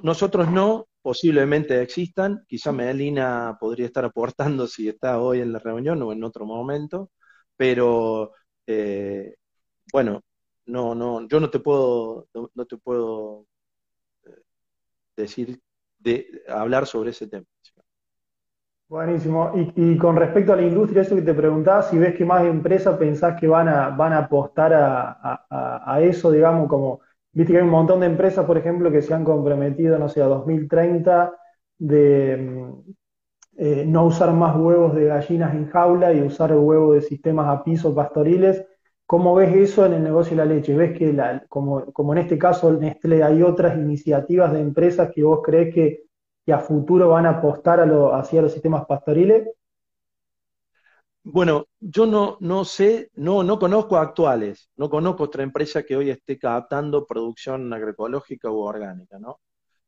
nosotros 0.02 0.50
no, 0.50 0.86
posiblemente 1.02 1.80
existan, 1.82 2.44
quizá 2.46 2.70
Melina 2.70 3.56
podría 3.58 3.86
estar 3.86 4.04
aportando 4.04 4.66
si 4.68 4.88
está 4.88 5.20
hoy 5.20 5.40
en 5.40 5.52
la 5.52 5.58
reunión 5.58 6.00
o 6.02 6.12
en 6.12 6.22
otro 6.22 6.46
momento 6.46 7.10
pero 7.60 8.32
eh, 8.66 9.34
bueno, 9.92 10.22
no, 10.64 10.94
no, 10.94 11.28
yo 11.28 11.40
no 11.40 11.50
te 11.50 11.58
puedo, 11.58 12.26
no, 12.32 12.64
te 12.64 12.78
puedo 12.78 13.44
eh, 14.24 14.30
decir, 15.14 15.60
de, 15.98 16.42
hablar 16.48 16.86
sobre 16.86 17.10
ese 17.10 17.26
tema. 17.26 17.44
Buenísimo. 18.88 19.52
Y, 19.76 19.98
con 19.98 20.16
respecto 20.16 20.54
a 20.54 20.56
la 20.56 20.62
industria, 20.62 21.02
eso 21.02 21.14
que 21.14 21.20
te 21.20 21.34
preguntaba, 21.34 21.82
si 21.82 21.98
ves 21.98 22.14
que 22.14 22.24
más 22.24 22.46
empresas 22.46 22.96
pensás 22.96 23.38
que 23.38 23.46
van 23.46 23.68
a, 23.68 23.90
van 23.90 24.14
a 24.14 24.20
apostar 24.20 24.72
a, 24.72 26.00
eso, 26.00 26.30
digamos, 26.30 26.66
como, 26.66 27.00
viste 27.30 27.52
que 27.52 27.58
hay 27.58 27.64
un 27.64 27.70
montón 27.70 28.00
de 28.00 28.06
empresas, 28.06 28.46
por 28.46 28.56
ejemplo, 28.56 28.90
que 28.90 29.02
se 29.02 29.12
han 29.12 29.22
comprometido, 29.22 29.98
no 29.98 30.08
sé, 30.08 30.22
a 30.22 30.28
2030 30.28 31.30
de, 31.76 32.72
eh, 33.62 33.84
no 33.86 34.06
usar 34.06 34.32
más 34.32 34.56
huevos 34.56 34.94
de 34.94 35.04
gallinas 35.04 35.54
en 35.54 35.68
jaula 35.68 36.14
y 36.14 36.22
usar 36.22 36.50
huevos 36.56 36.94
de 36.94 37.02
sistemas 37.02 37.46
a 37.46 37.62
piso 37.62 37.94
pastoriles. 37.94 38.64
¿Cómo 39.04 39.34
ves 39.34 39.54
eso 39.54 39.84
en 39.84 39.92
el 39.92 40.02
negocio 40.02 40.30
de 40.30 40.36
la 40.36 40.46
leche? 40.46 40.74
¿Ves 40.74 40.96
que, 40.96 41.14
como, 41.46 42.12
en 42.14 42.18
este 42.18 42.38
caso 42.38 42.72
Nestlé, 42.72 43.22
hay 43.22 43.42
otras 43.42 43.76
iniciativas 43.76 44.54
de 44.54 44.62
empresas 44.62 45.10
que 45.14 45.22
vos 45.22 45.40
crees 45.44 45.74
que, 45.74 46.04
a 46.50 46.58
futuro 46.58 47.10
van 47.10 47.26
a 47.26 47.36
apostar 47.38 47.80
hacia 48.14 48.40
los 48.40 48.50
sistemas 48.50 48.86
pastoriles? 48.86 49.46
Bueno, 51.22 51.66
yo 51.78 52.06
no, 52.06 52.38
no 52.40 52.64
sé, 52.64 53.10
no, 53.16 53.42
no 53.42 53.58
conozco 53.58 53.98
actuales, 53.98 54.70
no 54.76 54.88
conozco 54.88 55.24
otra 55.24 55.42
empresa 55.42 55.82
que 55.82 55.96
hoy 55.96 56.08
esté 56.08 56.38
captando 56.38 57.06
producción 57.06 57.70
agroecológica 57.74 58.50
u 58.50 58.60
orgánica, 58.60 59.18
¿no? 59.18 59.38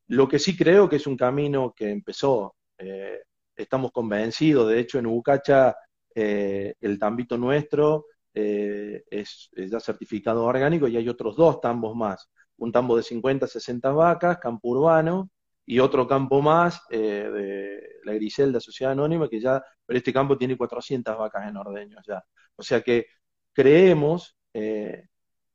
Lo 0.09 0.29
que 0.29 0.39
sí 0.39 0.57
creo 0.57 0.91
que 0.91 0.97
es 0.97 1.07
un 1.07 1.17
camino 1.17 1.73
que 1.75 1.91
empezó 1.91 2.55
eh, 2.79 3.23
estamos 3.63 3.93
convencidos, 3.93 4.69
de 4.69 4.81
hecho 4.81 4.99
en 4.99 5.07
Ucacha 5.07 5.75
eh, 6.15 6.75
el 6.81 6.99
tambito 6.99 7.39
nuestro 7.39 8.07
eh, 8.35 9.03
es, 9.11 9.51
ya 9.55 9.81
certificado 9.81 10.45
orgánico 10.45 10.89
y 10.89 10.97
hay 10.97 11.09
otros 11.09 11.37
dos 11.37 11.61
tambos 11.61 11.97
más, 11.97 12.29
un 12.59 12.73
tambo 12.73 12.97
de 12.97 13.03
50, 13.03 13.47
60 13.47 13.91
vacas, 13.93 14.39
campo 14.39 14.69
urbano, 14.69 15.31
y 15.65 15.79
otro 15.79 16.09
campo 16.09 16.43
más 16.43 16.83
eh, 16.91 16.99
de 16.99 17.81
la 18.05 18.15
Griselda 18.15 18.61
Sociedad 18.61 18.93
Anónima, 18.93 19.29
que 19.29 19.41
ya, 19.41 19.63
pero 19.87 19.97
este 19.97 20.13
campo 20.13 20.37
tiene 20.37 20.57
400 20.57 21.17
vacas 21.17 21.49
en 21.49 21.57
ordeños 21.57 22.05
ya. 22.07 22.23
O 22.57 22.63
sea 22.63 22.81
que 22.81 23.07
creemos 23.53 24.37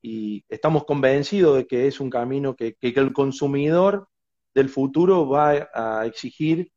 y 0.01 0.43
estamos 0.49 0.85
convencidos 0.85 1.57
de 1.57 1.67
que 1.67 1.87
es 1.87 1.99
un 1.99 2.09
camino 2.09 2.55
que, 2.55 2.75
que, 2.75 2.93
el 2.95 3.13
consumidor 3.13 4.07
del 4.55 4.69
futuro 4.69 5.27
va 5.27 5.69
a 5.73 6.05
exigir 6.05 6.71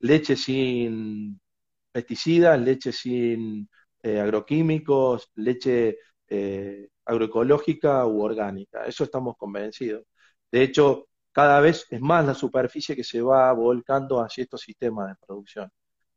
leche 0.00 0.36
sin 0.36 1.40
pesticidas, 1.90 2.60
leche 2.60 2.92
sin 2.92 3.68
eh, 4.02 4.20
agroquímicos, 4.20 5.30
leche 5.36 5.98
eh, 6.28 6.88
agroecológica 7.04 8.06
u 8.06 8.22
orgánica. 8.22 8.84
Eso 8.86 9.04
estamos 9.04 9.36
convencidos. 9.36 10.04
De 10.50 10.62
hecho, 10.62 11.08
cada 11.32 11.60
vez 11.60 11.86
es 11.90 12.00
más 12.00 12.24
la 12.24 12.34
superficie 12.34 12.96
que 12.96 13.04
se 13.04 13.20
va 13.20 13.52
volcando 13.52 14.20
hacia 14.20 14.42
estos 14.42 14.60
sistemas 14.60 15.08
de 15.08 15.14
producción. 15.26 15.70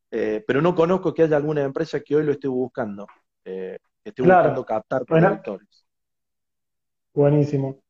Eh, 0.10 0.44
pero 0.46 0.62
no 0.62 0.76
conozco 0.76 1.14
que 1.14 1.24
haya 1.24 1.38
alguna 1.38 1.64
empresa 1.64 2.02
que 2.02 2.16
hoy 2.16 2.24
lo 2.24 2.34
esté 2.34 2.48
buscando, 2.48 3.08
que 3.44 3.78
esté 4.04 4.22
buscando 4.22 4.66
captar 4.66 5.06
productores. 5.06 5.86
Buenísimo. 7.14 7.82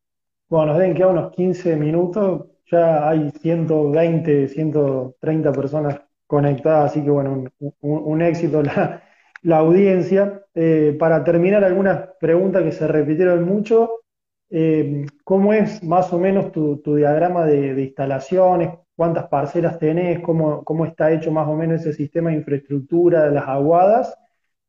Bueno, 0.49 0.73
nos 0.73 0.79
den 0.79 0.93
que 0.93 1.05
unos 1.05 1.31
15 1.31 1.75
minutos 1.77 2.45
ya 2.71 3.09
hay 3.09 3.31
120, 3.41 4.47
130 4.47 5.51
personas 5.51 6.01
conectadas, 6.25 6.91
así 6.91 7.03
que 7.03 7.09
bueno, 7.09 7.43
un, 7.81 8.21
éxito 8.21 8.63
la, 8.63 9.03
la 9.43 9.57
audiencia. 9.57 10.43
Eh, 10.53 10.95
para 10.99 11.23
terminar, 11.23 11.63
algunas 11.63 12.09
preguntas 12.19 12.63
que 12.63 12.71
se 12.71 12.87
repitieron 12.87 13.43
mucho. 13.45 14.01
Eh, 14.49 15.05
¿Cómo 15.23 15.53
es 15.53 15.83
más 15.83 16.11
o 16.13 16.19
menos 16.19 16.51
tu, 16.51 16.81
diagrama 16.95 17.45
de, 17.45 17.81
instalaciones? 17.81 18.69
¿Cuántas 18.95 19.27
parcelas 19.27 19.79
tenés? 19.79 20.19
¿Cómo, 20.21 20.63
¿Cómo, 20.63 20.85
está 20.85 21.11
hecho 21.11 21.31
más 21.31 21.47
o 21.47 21.55
menos 21.55 21.81
ese 21.81 21.93
sistema 21.93 22.29
de 22.29 22.37
infraestructura 22.37 23.25
de 23.25 23.31
las 23.31 23.47
aguadas? 23.47 24.15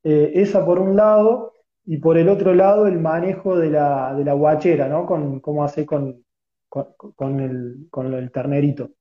Eh, 0.04 0.32
esa 0.34 0.64
por 0.64 0.78
un 0.80 0.96
lado, 0.96 1.52
y 1.84 1.98
por 1.98 2.16
el 2.18 2.28
otro 2.28 2.54
lado 2.54 2.86
el 2.86 2.98
manejo 3.00 3.56
de 3.58 3.70
la, 3.70 4.14
de 4.14 4.24
la 4.24 4.34
guachera, 4.34 4.88
¿no? 4.88 5.06
Con, 5.06 5.40
¿Cómo 5.40 5.64
hace 5.64 5.86
con, 5.86 6.24
con, 6.72 7.40
el, 7.40 7.88
con 7.90 8.14
el 8.14 8.30
ternerito. 8.32 8.92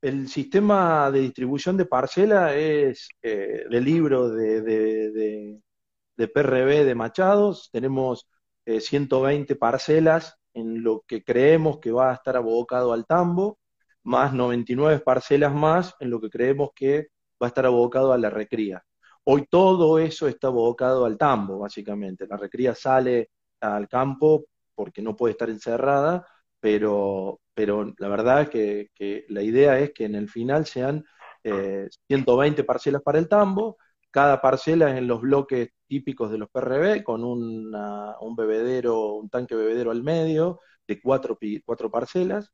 El 0.00 0.28
sistema 0.28 1.10
de 1.10 1.20
distribución 1.20 1.76
de 1.76 1.86
parcela 1.86 2.54
es 2.54 3.08
eh, 3.22 3.64
del 3.68 3.84
libro 3.84 4.28
de, 4.28 4.62
de, 4.62 6.28
PRB 6.28 6.84
de 6.84 6.94
Machados. 6.94 7.68
Tenemos 7.72 8.28
120 8.64 9.52
eh, 9.52 9.56
parcelas 9.56 10.38
en 10.54 10.84
lo 10.84 11.02
que 11.06 11.24
creemos 11.24 11.80
que 11.80 11.90
va 11.90 12.12
a 12.12 12.14
estar 12.14 12.36
abocado 12.36 12.92
al 12.92 13.06
tambo, 13.06 13.58
más 14.04 14.32
99 14.32 15.00
parcelas 15.00 15.52
más 15.52 15.94
en 15.98 16.10
lo 16.10 16.20
que 16.20 16.30
creemos 16.30 16.70
que 16.74 17.08
va 17.42 17.46
a 17.46 17.48
estar 17.48 17.66
abocado 17.66 18.12
a 18.12 18.18
la 18.18 18.30
recría. 18.30 18.84
Hoy 19.24 19.46
todo 19.50 19.98
eso 19.98 20.28
está 20.28 20.46
abocado 20.46 21.04
al 21.06 21.18
tambo, 21.18 21.58
básicamente. 21.58 22.26
La 22.28 22.36
recría 22.36 22.74
sale 22.76 23.30
al 23.60 23.88
campo 23.88 24.44
porque 24.76 25.02
no 25.02 25.16
puede 25.16 25.32
estar 25.32 25.50
encerrada 25.50 26.24
pero, 26.60 27.40
pero 27.54 27.92
la 27.98 28.08
verdad 28.08 28.42
es 28.42 28.50
que, 28.50 29.26
la 29.28 29.42
idea 29.42 29.78
es 29.78 29.92
que 29.92 30.04
en 30.04 30.14
el 30.14 30.28
final 30.28 30.66
sean 30.66 31.04
120 31.42 32.60
eh, 32.60 32.64
parcelas 32.64 33.02
para 33.02 33.18
el 33.18 33.28
tambo, 33.28 33.76
cada 34.10 34.40
parcela 34.40 34.96
en 34.96 35.06
los 35.06 35.20
bloques 35.20 35.70
típicos 35.86 36.30
de 36.30 36.38
los 36.38 36.48
PRB, 36.50 37.04
con 37.04 37.22
un 37.24 38.36
bebedero, 38.36 39.14
un 39.14 39.28
tanque 39.28 39.54
bebedero 39.54 39.90
al 39.90 40.02
medio, 40.02 40.60
de 40.86 41.00
cuatro, 41.00 41.38
cuatro 41.64 41.90
parcelas. 41.90 42.52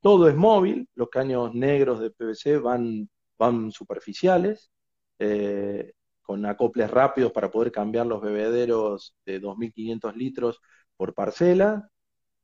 Todo 0.00 0.28
es 0.28 0.34
móvil, 0.34 0.88
los 0.94 1.08
caños 1.10 1.54
negros 1.54 2.00
de 2.00 2.10
PVC 2.10 2.58
van, 2.58 3.08
van 3.38 3.70
superficiales, 3.70 4.70
eh, 5.18 5.92
con 6.22 6.44
acoples 6.46 6.90
rápidos 6.90 7.32
para 7.32 7.50
poder 7.50 7.70
cambiar 7.72 8.06
los 8.06 8.20
bebederos 8.22 9.14
de 9.24 9.40
2.500 9.40 10.14
litros 10.16 10.60
por 10.96 11.14
parcela. 11.14 11.88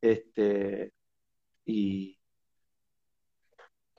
Este, 0.00 0.92
y, 1.69 2.19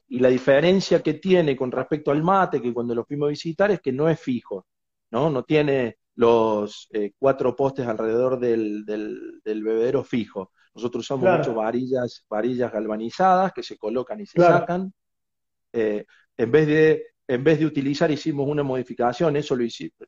y 0.08 0.20
la 0.20 0.30
diferencia 0.30 1.02
que 1.02 1.14
tiene 1.14 1.56
con 1.56 1.72
respecto 1.72 2.10
al 2.10 2.24
mate, 2.24 2.62
que 2.62 2.74
cuando 2.74 2.96
lo 2.96 3.06
fuimos 3.06 3.28
a 3.28 3.30
visitar, 3.30 3.70
es 3.70 3.80
que 3.80 3.92
no 3.92 4.10
es 4.10 4.20
fijo, 4.20 4.66
¿no? 5.12 5.30
No 5.30 5.44
tiene 5.44 6.00
los 6.16 6.88
eh, 6.92 7.14
cuatro 7.18 7.56
postes 7.56 7.88
alrededor 7.88 8.40
del, 8.40 8.86
del, 8.86 9.64
bebedero 9.64 10.04
fijo. 10.04 10.52
Nosotros 10.74 11.06
usamos 11.06 11.38
mucho 11.38 11.54
varillas, 11.54 12.26
varillas 12.28 12.72
galvanizadas 12.72 13.54
que 13.54 13.64
se 13.64 13.78
colocan 13.78 14.20
y 14.20 14.26
se 14.26 14.42
sacan. 14.42 14.92
Eh, 15.72 16.06
en, 16.38 16.52
vez 16.52 16.68
de, 16.68 17.06
en 17.28 17.44
vez 17.44 17.60
de 17.60 17.68
utilizar, 17.68 18.10
hicimos 18.10 18.48
una 18.48 18.64
modificación, 18.64 19.36
eso 19.36 19.56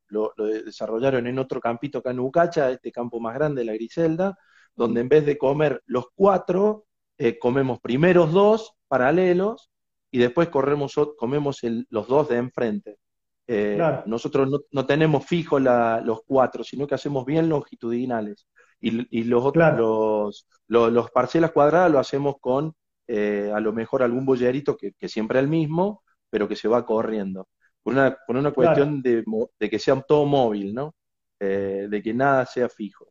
lo, 0.10 0.34
lo, 0.36 0.46
desarrollaron 0.46 1.28
en 1.28 1.38
otro 1.38 1.62
campito 1.62 2.00
acá 2.00 2.10
en 2.10 2.20
Ucacha, 2.20 2.72
este 2.72 2.92
campo 2.92 3.20
más 3.20 3.36
grande, 3.36 3.64
la 3.64 3.74
Griselda, 3.74 4.36
donde 4.76 5.02
en 5.02 5.10
vez 5.10 5.26
de 5.26 5.38
comer 5.38 5.84
los 5.86 6.08
cuatro, 6.16 6.88
eh, 7.24 7.38
comemos 7.38 7.80
primeros 7.80 8.32
dos 8.32 8.74
paralelos 8.88 9.70
y 10.10 10.18
después 10.18 10.50
corremos, 10.50 10.96
comemos 11.18 11.60
los 11.90 12.08
dos 12.08 12.30
de 12.30 12.38
enfrente. 12.38 12.98
Eh, 13.46 13.80
nosotros 14.08 14.50
no, 14.72 14.86
tenemos 14.88 15.24
fijo 15.26 15.60
los 15.60 16.22
cuatro, 16.26 16.64
sino 16.64 16.88
que 16.88 16.96
hacemos 16.96 17.24
bien 17.24 17.48
longitudinales. 17.48 18.48
Y, 18.80 19.24
los 19.26 19.46
otros, 19.46 20.48
los, 20.68 21.12
parcelas 21.12 21.52
cuadradas 21.52 21.92
lo 21.92 22.00
hacemos 22.00 22.38
con 22.42 22.74
eh, 23.06 23.52
a 23.54 23.60
lo 23.60 23.72
mejor 23.72 24.02
algún 24.02 24.26
bollerito 24.26 24.76
que, 24.76 24.96
siempre 25.08 25.38
es 25.38 25.44
el 25.44 25.50
mismo, 25.50 26.04
pero 26.28 26.48
que 26.48 26.56
se 26.56 26.68
va 26.68 26.84
corriendo. 26.84 27.48
Por 27.84 27.94
una, 27.94 28.18
por 28.26 28.36
una 28.36 28.52
cuestión 28.52 29.00
de, 29.04 29.24
que 29.60 29.78
sea 29.78 30.02
todo 30.02 30.26
móvil, 30.26 30.74
¿no? 30.74 30.96
Eh, 31.40 31.86
de 31.88 32.02
que 32.02 32.16
nada 32.16 32.48
sea 32.48 32.68
fijo. 32.68 33.11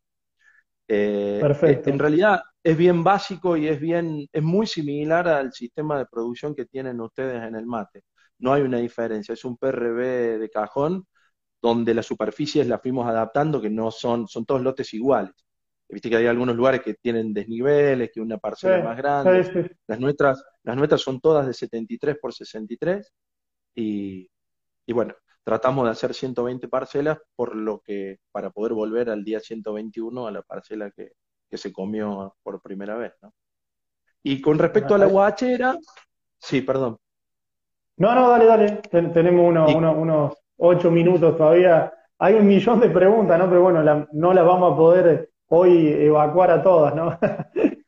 Perfecto. 1.39 1.89
En 1.89 1.99
realidad 1.99 2.41
es 2.63 2.77
bien 2.77 3.03
básico 3.03 3.57
y 3.57 3.67
es 3.67 3.79
bien, 3.79 4.27
es 4.31 4.43
muy 4.43 4.67
similar 4.67 5.27
al 5.27 5.51
sistema 5.53 5.97
de 5.97 6.05
producción 6.05 6.53
que 6.55 6.65
tienen 6.65 6.99
ustedes 7.01 7.41
en 7.43 7.55
el 7.55 7.65
mate 7.65 8.03
no 8.41 8.53
hay 8.53 8.63
una 8.63 8.79
diferencia, 8.79 9.33
es 9.33 9.45
un 9.45 9.55
PRB 9.57 10.39
de 10.39 10.49
cajón 10.49 11.05
donde 11.61 11.93
las 11.93 12.05
superficies 12.07 12.67
las 12.67 12.81
fuimos 12.81 13.07
adaptando, 13.07 13.61
que 13.61 13.69
no 13.69 13.91
son, 13.91 14.27
son 14.27 14.45
todos 14.45 14.61
lotes 14.61 14.93
iguales. 14.93 15.33
Viste 15.87 16.09
que 16.09 16.17
hay 16.17 16.25
algunos 16.25 16.55
lugares 16.55 16.81
que 16.81 16.95
tienen 16.95 17.33
desniveles, 17.33 18.09
que 18.11 18.21
una 18.21 18.37
parcela 18.37 18.83
más 18.83 18.97
grande. 18.97 19.75
Las, 19.87 19.99
nuestras, 19.99 20.43
las 20.63 20.75
nuestras 20.75 21.01
son 21.01 21.19
todas 21.21 21.45
de 21.45 21.53
73 21.53 22.17
por 22.19 22.33
63 22.33 23.13
y, 23.75 24.29
y 24.87 24.93
bueno, 24.93 25.13
tratamos 25.43 25.85
de 25.85 25.91
hacer 25.91 26.13
120 26.13 26.67
parcelas 26.67 27.19
por 27.35 27.55
lo 27.55 27.79
que 27.81 28.19
para 28.31 28.49
poder 28.49 28.73
volver 28.73 29.09
al 29.09 29.23
día 29.23 29.39
121 29.39 30.27
a 30.27 30.31
la 30.31 30.41
parcela 30.41 30.91
que, 30.91 31.13
que 31.49 31.57
se 31.57 31.73
comió 31.73 32.35
por 32.43 32.61
primera 32.61 32.95
vez. 32.95 33.13
¿no? 33.21 33.33
Y 34.23 34.41
con 34.41 34.59
respecto 34.59 34.95
a 34.95 34.97
la 34.97 35.07
guachera, 35.07 35.77
sí, 36.37 36.61
perdón. 36.61 36.97
No, 37.97 38.15
no, 38.15 38.29
dale, 38.29 38.45
dale. 38.45 38.81
tenemos 38.89 39.47
unos 39.47 40.33
ocho 40.57 40.89
minutos 40.89 41.37
todavía. 41.37 41.93
Hay 42.19 42.35
un 42.35 42.47
millón 42.47 42.79
de 42.79 42.89
preguntas, 42.89 43.37
¿no? 43.37 43.49
Pero 43.49 43.61
bueno, 43.63 44.07
no 44.11 44.33
las 44.33 44.45
vamos 44.45 44.73
a 44.73 44.75
poder 44.75 45.31
hoy 45.47 45.87
evacuar 45.87 46.51
a 46.51 46.63
todas, 46.63 46.95
¿no? 46.95 47.19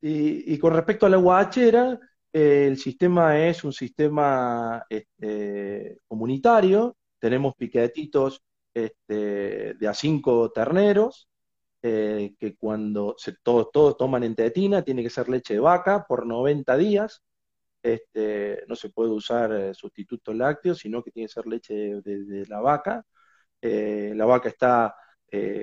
y, 0.00 0.58
con 0.58 0.74
respecto 0.74 1.06
a 1.06 1.10
la 1.10 1.18
guachera, 1.18 1.98
el 2.32 2.78
sistema 2.78 3.38
es 3.38 3.64
un 3.64 3.72
sistema 3.72 4.84
este, 4.88 5.98
comunitario. 6.06 6.96
Tenemos 7.18 7.54
piquetitos 7.56 8.42
este, 8.74 9.74
de 9.74 9.88
a 9.88 9.94
cinco 9.94 10.50
terneros, 10.52 11.28
eh, 11.82 12.34
que 12.38 12.56
cuando 12.56 13.14
se, 13.18 13.34
todos, 13.42 13.70
todos 13.72 13.96
toman 13.96 14.24
en 14.24 14.34
tetina, 14.34 14.82
tiene 14.82 15.02
que 15.02 15.10
ser 15.10 15.28
leche 15.28 15.54
de 15.54 15.60
vaca 15.60 16.04
por 16.06 16.26
90 16.26 16.76
días 16.76 17.22
este, 17.82 18.64
no 18.68 18.76
se 18.76 18.90
puede 18.90 19.10
usar 19.10 19.52
eh, 19.52 19.74
sustitutos 19.74 20.34
lácteos, 20.36 20.78
sino 20.78 21.02
que 21.02 21.10
tiene 21.10 21.28
que 21.28 21.32
ser 21.34 21.46
leche 21.46 21.74
de, 22.02 22.46
la 22.48 22.60
vaca. 22.60 23.04
Eh, 23.60 24.12
la 24.16 24.26
vaca 24.26 24.48
está 24.48 24.94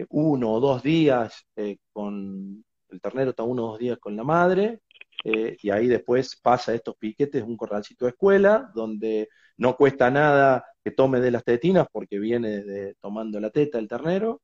uno 0.09 0.53
o 0.53 0.59
dos 0.61 0.82
días 0.82 1.45
con, 1.91 2.63
el 2.89 3.01
ternero 3.01 3.32
está 3.32 3.43
uno 3.43 3.65
o 3.65 3.68
dos 3.72 3.80
días 3.80 3.97
con 3.99 4.15
la 4.15 4.24
madre, 4.24 4.82
y 5.24 5.70
ahí 5.72 5.88
después 5.88 6.39
pasa 6.41 6.74
estos 6.74 6.95
piquetes, 6.97 7.43
un 7.43 7.57
corralcito 7.57 8.05
de 8.05 8.11
escuela, 8.11 8.72
donde 8.74 9.30
no 9.57 9.76
cuesta 9.76 10.09
nada 10.09 10.65
que 10.84 10.91
tome 10.91 11.20
de 11.20 11.32
las 11.32 11.43
tetinas 11.43 11.88
porque 11.91 12.20
viene 12.20 12.93
tomando 13.01 13.39
la 13.39 13.49
teta 13.49 13.80
el 13.80 13.88
ternero. 13.88 14.41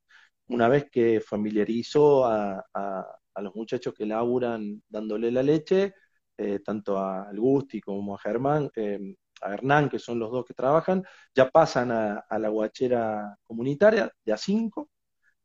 Una 0.48 0.68
vez 0.68 0.88
que 0.92 1.22
familiarizó 1.22 2.26
a, 2.26 2.66
a 3.36 3.42
los 3.42 3.56
muchachos 3.56 3.94
que 3.94 4.06
laburan 4.06 4.82
dándole 4.90 5.32
la 5.32 5.44
leche, 5.44 5.94
eh, 6.38 6.60
tanto 6.60 6.98
a 6.98 7.30
Gusti 7.34 7.82
como 7.82 8.16
a 8.16 8.20
Germán, 8.20 8.70
eh, 8.76 9.16
a 9.42 9.54
Hernán, 9.54 9.90
que 9.90 10.00
son 10.00 10.20
los 10.20 10.32
dos 10.32 10.46
que 10.46 10.54
trabajan, 10.54 11.04
ya 11.36 11.50
pasan 11.50 11.92
a, 11.92 12.26
la 12.40 12.50
guachera 12.50 13.38
comunitaria 13.44 14.12
de 14.24 14.34
a 14.34 14.38
cinco. 14.38 14.90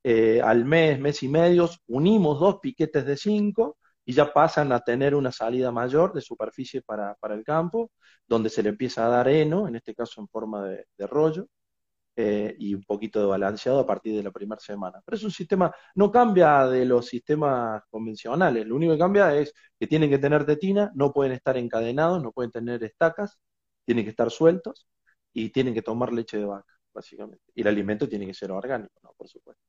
Eh, 0.03 0.41
al 0.43 0.65
mes, 0.65 0.99
mes 1.01 1.23
y 1.23 1.29
medio, 1.29 1.69
unimos 1.89 2.41
dos 2.41 2.59
piquetes 2.61 3.05
de 3.05 3.17
cinco 3.17 3.79
y 4.09 4.15
ya 4.15 4.33
pasan 4.33 4.73
a 4.73 4.81
tener 4.81 5.15
una 5.15 5.33
salida 5.33 5.71
mayor 5.73 6.15
de 6.15 6.23
superficie 6.23 6.83
para, 6.83 7.17
el 7.31 7.45
campo, 7.45 7.93
donde 8.27 8.51
se 8.51 8.63
le 8.63 8.71
empieza 8.71 9.07
a 9.07 9.11
dar 9.11 9.29
heno, 9.29 9.69
en 9.69 9.77
este 9.77 9.95
caso 9.95 10.21
en 10.23 10.29
forma 10.29 10.65
de 10.67 11.07
rollo, 11.07 11.49
eh, 12.21 12.57
y 12.59 12.75
un 12.75 12.83
poquito 12.83 13.21
de 13.21 13.27
balanceado 13.27 13.79
a 13.79 13.87
partir 13.87 14.17
de 14.17 14.25
la 14.25 14.33
primera 14.33 14.61
semana. 14.61 15.01
Pero 15.05 15.17
es 15.17 15.23
un 15.23 15.31
sistema, 15.31 15.73
no 15.95 16.11
cambia 16.11 16.67
de 16.67 16.85
los 16.85 17.07
sistemas 17.07 17.85
convencionales, 17.91 18.67
lo 18.67 18.75
único 18.75 18.93
que 18.95 18.99
cambia 18.99 19.37
es 19.37 19.55
que 19.79 19.87
tienen 19.87 20.11
que 20.11 20.19
tener 20.19 20.45
tetina, 20.45 20.91
no 20.97 21.13
pueden 21.13 21.33
estar 21.33 21.57
encadenados, 21.57 22.21
no 22.21 22.33
pueden 22.33 22.51
tener 22.51 22.83
estacas, 22.83 23.39
tienen 23.85 24.05
que 24.05 24.11
estar 24.11 24.33
sueltos 24.33 24.89
y 25.33 25.51
tienen 25.51 25.75
que 25.75 25.83
tomar 25.83 26.13
leche 26.13 26.39
de 26.39 26.47
vaca, 26.47 26.75
básicamente. 26.93 27.45
Y 27.55 27.61
el 27.61 27.69
alimento 27.69 28.09
tiene 28.09 28.27
que 28.27 28.35
ser 28.35 28.51
orgánico, 28.51 28.99
¿no? 29.05 29.13
Por 29.17 29.29
supuesto. 29.29 29.68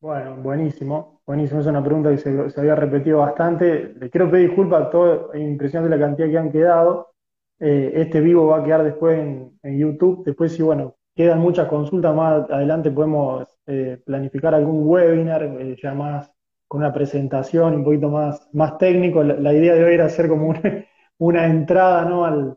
Bueno, 0.00 0.36
buenísimo, 0.36 1.20
buenísimo. 1.26 1.60
Es 1.60 1.66
una 1.66 1.84
pregunta 1.84 2.08
que 2.10 2.16
se, 2.16 2.30
había 2.58 2.74
repetido 2.74 3.18
bastante. 3.18 3.92
Le 3.98 4.08
quiero 4.08 4.30
pedir 4.30 4.48
disculpas, 4.48 4.90
todo, 4.90 5.30
es 5.34 5.42
impresionante 5.42 5.94
la 5.94 6.02
cantidad 6.02 6.28
que 6.28 6.38
han 6.38 6.50
quedado. 6.50 7.12
Eh, 7.58 7.92
este 7.96 8.20
vivo 8.22 8.46
va 8.46 8.60
a 8.60 8.64
quedar 8.64 8.82
después 8.82 9.18
en, 9.18 9.78
YouTube. 9.78 10.24
Después, 10.24 10.54
si 10.54 10.62
bueno, 10.62 10.96
quedan 11.14 11.40
muchas 11.40 11.68
consultas 11.68 12.14
más 12.16 12.50
adelante, 12.50 12.90
podemos 12.90 13.46
eh, 13.66 14.00
planificar 14.06 14.54
algún 14.54 14.88
webinar 14.88 15.42
eh, 15.42 15.76
ya 15.82 15.92
más 15.92 16.32
con 16.66 16.80
una 16.80 16.94
presentación 16.94 17.74
un 17.74 17.84
poquito 17.84 18.08
más, 18.08 18.48
más 18.54 18.78
técnico. 18.78 19.22
La, 19.22 19.52
idea 19.52 19.74
de 19.74 19.84
hoy 19.84 19.94
era 19.94 20.06
hacer 20.06 20.28
como 20.28 20.54
una, 21.18 21.46
entrada 21.46 22.06
¿no? 22.06 22.24
al, 22.24 22.56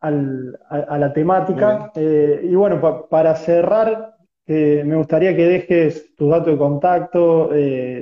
a, 0.00 0.96
la 0.96 1.12
temática. 1.12 1.92
y 1.94 2.54
bueno, 2.54 3.06
para 3.10 3.34
cerrar, 3.34 4.09
me 4.52 4.96
gustaría 4.96 5.34
que 5.36 5.46
dejes 5.46 6.14
tu 6.16 6.28
dato 6.28 6.50
de 6.50 6.58
contacto, 6.58 7.50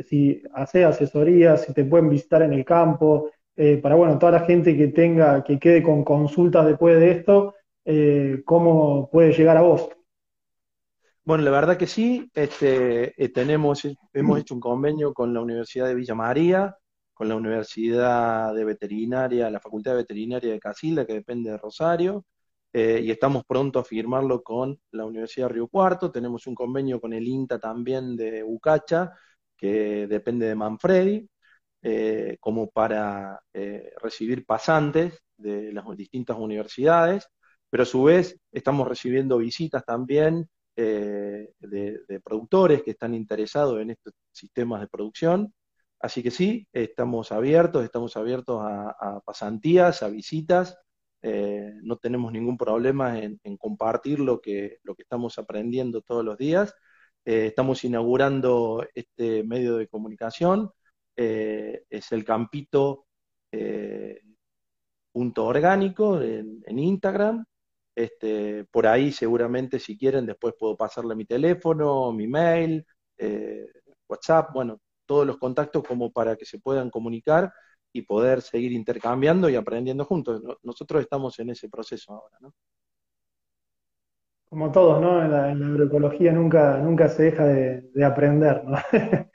si 0.08 0.42
haces 0.54 0.84
asesorías, 0.84 1.64
si 1.64 1.72
te 1.72 1.84
pueden 1.84 2.08
visitar 2.08 2.42
en 2.42 2.52
el 2.52 2.64
campo, 2.64 3.30
eh, 3.60 3.76
para 3.78 3.96
bueno, 3.96 4.16
toda 4.20 4.30
la 4.30 4.46
gente 4.46 4.76
que 4.76 4.86
tenga, 4.86 5.42
que 5.42 5.58
quede 5.58 5.82
con 5.82 6.04
consultas 6.04 6.64
después 6.64 7.00
de 7.00 7.10
esto, 7.10 7.56
eh, 7.84 8.40
cómo 8.44 9.10
puede 9.10 9.32
llegar 9.32 9.56
a 9.56 9.62
vos. 9.62 9.88
Bueno, 11.24 11.42
la 11.42 11.50
verdad 11.50 11.76
que 11.76 11.88
sí, 11.88 12.30
este, 12.34 13.20
eh, 13.20 13.28
tenemos, 13.30 13.82
hemos 14.12 14.38
hecho 14.38 14.54
un 14.54 14.60
convenio 14.60 15.12
con 15.12 15.34
la 15.34 15.40
Universidad 15.40 15.88
de 15.88 15.96
Villa 15.96 16.14
María, 16.14 16.76
con 17.12 17.28
la 17.28 17.34
Universidad 17.34 18.54
de 18.54 18.64
Veterinaria, 18.64 19.50
la 19.50 19.58
Facultad 19.58 19.90
de 19.90 19.98
Veterinaria 19.98 20.52
de 20.52 20.60
Casilda, 20.60 21.04
que 21.04 21.14
depende 21.14 21.50
de 21.50 21.58
Rosario, 21.58 22.24
y 22.72 23.10
estamos 23.10 23.44
pronto 23.46 23.78
a 23.78 23.84
firmarlo 23.84 24.42
con 24.42 24.78
la 24.92 25.04
Universidad 25.04 25.48
de 25.48 25.54
Río 25.54 25.68
Cuarto. 25.68 26.12
Tenemos 26.12 26.46
un 26.46 26.54
convenio 26.54 27.00
con 27.00 27.12
el 27.12 27.26
INTA 27.26 27.58
también 27.58 28.16
de 28.16 28.44
Ucacha, 28.44 29.12
que 29.56 30.06
depende 30.06 30.46
de 30.46 30.54
Manfredi. 30.54 31.28
Eh, 31.82 32.38
como 32.40 32.70
para 32.70 33.40
eh, 33.52 33.92
recibir 34.02 34.44
pasantes 34.44 35.22
de 35.36 35.72
las 35.72 35.84
distintas 35.96 36.36
universidades, 36.36 37.28
pero 37.70 37.84
a 37.84 37.86
su 37.86 38.02
vez 38.02 38.36
estamos 38.50 38.88
recibiendo 38.88 39.38
visitas 39.38 39.84
también 39.84 40.48
eh, 40.74 41.52
de, 41.60 42.20
productores 42.24 42.82
que 42.82 42.90
están 42.92 43.14
interesados 43.14 43.80
en 43.80 43.90
estos 43.90 44.12
sistemas 44.32 44.80
de 44.80 44.88
producción. 44.88 45.54
Así 46.00 46.22
que 46.22 46.32
sí, 46.32 46.66
estamos 46.72 47.30
abiertos, 47.32 47.84
estamos 47.84 48.16
abiertos 48.16 48.60
a, 48.60 49.20
pasantías, 49.24 50.02
a 50.02 50.08
visitas. 50.08 50.76
No 51.22 51.96
tenemos 51.96 52.32
ningún 52.32 52.56
problema 52.56 53.18
en, 53.18 53.40
en, 53.42 53.56
compartir 53.56 54.20
lo 54.20 54.40
que, 54.40 54.78
lo 54.84 54.94
que 54.94 55.02
estamos 55.02 55.38
aprendiendo 55.38 56.00
todos 56.02 56.24
los 56.24 56.38
días. 56.38 56.74
estamos 57.24 57.84
inaugurando 57.84 58.86
este 58.94 59.42
medio 59.44 59.76
de 59.76 59.88
comunicación 59.88 60.70
eh, 61.16 61.82
es 61.90 62.12
el 62.12 62.24
campito 62.24 63.06
punto 65.12 65.46
orgánico 65.46 66.20
en, 66.22 66.78
Instagram. 66.78 67.44
Este, 67.94 68.64
por 68.66 68.86
ahí 68.86 69.10
seguramente 69.12 69.80
si 69.80 69.98
quieren 69.98 70.26
después 70.26 70.54
puedo 70.58 70.76
pasarle 70.76 71.16
mi 71.16 71.24
teléfono, 71.24 72.12
mi 72.12 72.28
mail, 72.28 72.86
WhatsApp, 74.08 74.50
bueno, 74.54 74.80
todos 75.06 75.26
los 75.26 75.38
contactos 75.38 75.82
como 75.84 76.12
para 76.12 76.36
que 76.36 76.44
se 76.44 76.60
puedan 76.60 76.90
comunicar 76.90 77.52
y 77.92 78.02
poder 78.02 78.42
seguir 78.42 78.72
intercambiando 78.72 79.48
y 79.48 79.56
aprendiendo 79.56 80.04
juntos. 80.04 80.42
Nosotros 80.62 81.02
estamos 81.02 81.38
en 81.38 81.50
ese 81.50 81.68
proceso 81.68 82.12
ahora, 82.12 82.36
¿no? 82.40 82.54
Como 84.48 84.72
todos, 84.72 85.00
¿no? 85.00 85.22
En 85.22 85.30
la, 85.30 85.50
agroecología 85.50 86.32
nunca, 86.32 86.78
nunca 86.78 87.08
se 87.08 87.24
deja 87.24 87.44
de, 87.44 88.04
aprender, 88.04 88.64
¿no? 88.64 88.78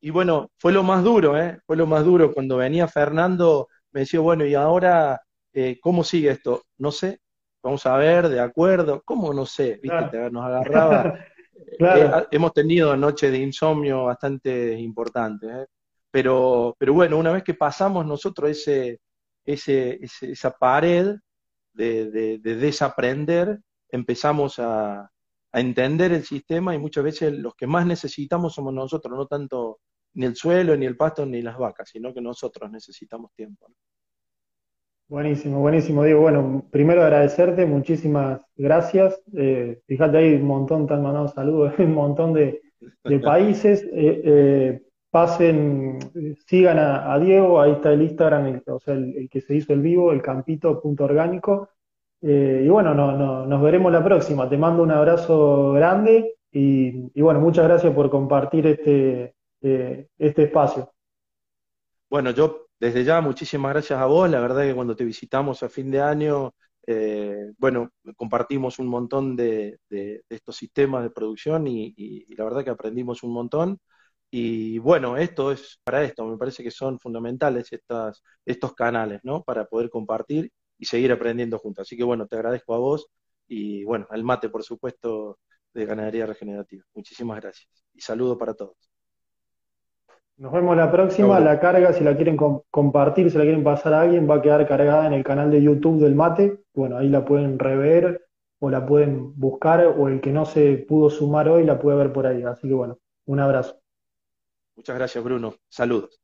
y 0.00 0.10
bueno, 0.10 0.50
fue 0.58 0.72
lo 0.72 0.82
más 0.82 1.04
duro, 1.04 1.38
¿eh? 1.38 1.58
Fue 1.66 1.76
lo 1.76 1.86
más 1.86 2.04
duro. 2.04 2.32
Cuando 2.32 2.56
venía 2.56 2.88
Fernando, 2.88 3.68
me 3.92 4.00
decía, 4.00 4.20
bueno, 4.20 4.46
¿y 4.46 4.54
ahora 4.54 5.20
eh, 5.52 5.78
cómo 5.80 6.02
sigue 6.02 6.30
esto? 6.30 6.62
No 6.78 6.90
sé, 6.90 7.20
vamos 7.62 7.84
a 7.84 7.96
ver, 7.96 8.28
de 8.28 8.40
acuerdo. 8.40 9.02
¿Cómo 9.04 9.34
no 9.34 9.44
sé? 9.44 9.78
¿Viste? 9.82 10.30
Nos 10.30 10.44
agarraba. 10.46 11.18
claro. 11.78 12.18
Eh, 12.20 12.26
hemos 12.30 12.54
tenido 12.54 12.96
noches 12.96 13.30
de 13.30 13.38
insomnio 13.38 14.04
bastante 14.04 14.78
importantes, 14.78 15.50
¿eh? 15.50 15.66
Pero, 16.14 16.76
pero 16.78 16.92
bueno, 16.92 17.18
una 17.18 17.32
vez 17.32 17.42
que 17.42 17.54
pasamos 17.54 18.06
nosotros 18.06 18.48
ese, 18.48 19.00
ese, 19.44 19.98
esa 20.00 20.52
pared 20.52 21.16
de, 21.72 22.08
de, 22.08 22.38
de 22.38 22.54
desaprender, 22.54 23.58
empezamos 23.88 24.60
a, 24.60 25.10
entender 25.52 26.12
el 26.12 26.22
sistema 26.22 26.72
y 26.72 26.78
muchas 26.78 27.02
veces 27.02 27.32
los 27.32 27.56
que 27.56 27.66
más 27.66 27.84
necesitamos 27.84 28.54
somos 28.54 28.72
nosotros, 28.72 29.16
no 29.16 29.26
tanto 29.26 29.80
ni 30.12 30.26
el 30.26 30.36
suelo, 30.36 30.76
ni 30.76 30.86
el 30.86 30.96
pasto, 30.96 31.26
ni 31.26 31.42
las 31.42 31.58
vacas, 31.58 31.90
sino 31.90 32.14
que 32.14 32.20
nosotros 32.20 32.70
necesitamos 32.70 33.32
tiempo. 33.34 33.66
Buenísimo, 35.08 35.58
buenísimo, 35.58 36.04
Diego. 36.04 36.20
Bueno, 36.20 36.64
primero 36.70 37.02
agradecerte, 37.02 37.66
muchísimas 37.66 38.40
gracias. 38.54 39.20
Eh, 39.36 39.80
fíjate 39.88 40.18
ahí 40.18 40.34
un 40.34 40.46
montón, 40.46 40.86
te 40.86 40.94
han 40.94 41.02
mandado 41.02 41.26
saludos, 41.26 41.74
un 41.78 41.92
montón 41.92 42.32
de, 42.34 42.62
países. 43.24 43.82
Eh, 43.92 44.22
eh, 44.24 44.83
pasen, 45.14 46.00
sigan 46.44 46.76
a, 46.76 47.16
Diego, 47.20 47.60
ahí 47.60 47.70
está 47.70 47.92
el 47.92 48.02
Instagram, 48.02 48.60
el, 48.86 49.28
que 49.30 49.40
se 49.40 49.54
hizo 49.54 49.72
el 49.72 49.80
vivo, 49.80 50.10
el 50.10 50.20
campito.orgánico. 50.20 51.68
Eh, 52.20 52.62
y 52.64 52.68
bueno, 52.68 52.94
no, 52.94 53.46
nos 53.46 53.62
veremos 53.62 53.92
la 53.92 54.02
próxima. 54.02 54.48
Te 54.48 54.58
mando 54.58 54.82
un 54.82 54.90
abrazo 54.90 55.70
grande 55.70 56.34
y, 56.50 57.20
bueno, 57.20 57.38
muchas 57.38 57.64
gracias 57.64 57.94
por 57.94 58.10
compartir 58.10 58.66
este, 58.66 59.36
eh, 59.60 60.08
este 60.18 60.42
espacio. 60.42 60.90
Bueno, 62.10 62.32
yo 62.32 62.66
desde 62.80 63.04
ya 63.04 63.20
muchísimas 63.20 63.72
gracias 63.72 64.00
a 64.00 64.06
vos. 64.06 64.28
La 64.28 64.40
verdad 64.40 64.62
que 64.62 64.74
cuando 64.74 64.96
te 64.96 65.04
visitamos 65.04 65.62
a 65.62 65.68
fin 65.68 65.92
de 65.92 66.00
año, 66.00 66.54
eh, 66.88 67.52
bueno, 67.56 67.92
compartimos 68.16 68.80
un 68.80 68.88
montón 68.88 69.36
de, 69.36 69.78
estos 70.28 70.56
sistemas 70.56 71.04
de 71.04 71.10
producción 71.10 71.68
y, 71.68 72.24
la 72.34 72.42
verdad 72.42 72.64
que 72.64 72.70
aprendimos 72.70 73.22
un 73.22 73.32
montón. 73.32 73.78
Y 74.36 74.80
bueno, 74.80 75.16
esto 75.16 75.52
es 75.52 75.78
para 75.84 76.02
esto, 76.02 76.26
me 76.26 76.36
parece 76.36 76.64
que 76.64 76.72
son 76.72 76.98
fundamentales 76.98 77.72
estas, 77.72 78.20
estos 78.44 78.74
canales, 78.74 79.20
¿no? 79.22 79.44
Para 79.44 79.64
poder 79.64 79.90
compartir 79.90 80.50
y 80.76 80.86
seguir 80.86 81.12
aprendiendo 81.12 81.56
juntos. 81.60 81.82
Así 81.82 81.96
que 81.96 82.02
bueno, 82.02 82.26
te 82.26 82.34
agradezco 82.34 82.74
a 82.74 82.78
vos 82.78 83.06
y 83.46 83.84
bueno, 83.84 84.08
al 84.10 84.24
mate, 84.24 84.48
por 84.48 84.64
supuesto, 84.64 85.38
de 85.72 85.86
Ganadería 85.86 86.26
Regenerativa. 86.26 86.82
Muchísimas 86.96 87.40
gracias 87.40 87.68
y 87.94 88.00
saludo 88.00 88.36
para 88.36 88.54
todos. 88.54 88.74
Nos 90.36 90.52
vemos 90.52 90.76
la 90.76 90.90
próxima. 90.90 91.38
La 91.38 91.60
carga, 91.60 91.92
si 91.92 92.02
la 92.02 92.16
quieren 92.16 92.36
compartir, 92.36 93.30
si 93.30 93.38
la 93.38 93.44
quieren 93.44 93.62
pasar 93.62 93.94
a 93.94 94.00
alguien, 94.00 94.28
va 94.28 94.34
a 94.34 94.42
quedar 94.42 94.66
cargada 94.66 95.06
en 95.06 95.12
el 95.12 95.22
canal 95.22 95.48
de 95.52 95.62
YouTube 95.62 96.02
del 96.02 96.16
Mate. 96.16 96.58
Bueno, 96.74 96.98
ahí 96.98 97.08
la 97.08 97.24
pueden 97.24 97.56
rever 97.56 98.26
o 98.58 98.68
la 98.68 98.84
pueden 98.84 99.38
buscar 99.38 99.86
o 99.86 100.08
el 100.08 100.20
que 100.20 100.32
no 100.32 100.44
se 100.44 100.78
pudo 100.88 101.08
sumar 101.08 101.48
hoy 101.48 101.62
la 101.62 101.78
puede 101.78 101.98
ver 101.98 102.12
por 102.12 102.26
ahí. 102.26 102.42
Así 102.42 102.66
que 102.66 102.74
bueno, 102.74 102.98
un 103.26 103.38
abrazo. 103.38 103.83
Muchas 104.76 104.96
gracias, 104.96 105.24
Bruno. 105.24 105.54
Saludos. 105.68 106.23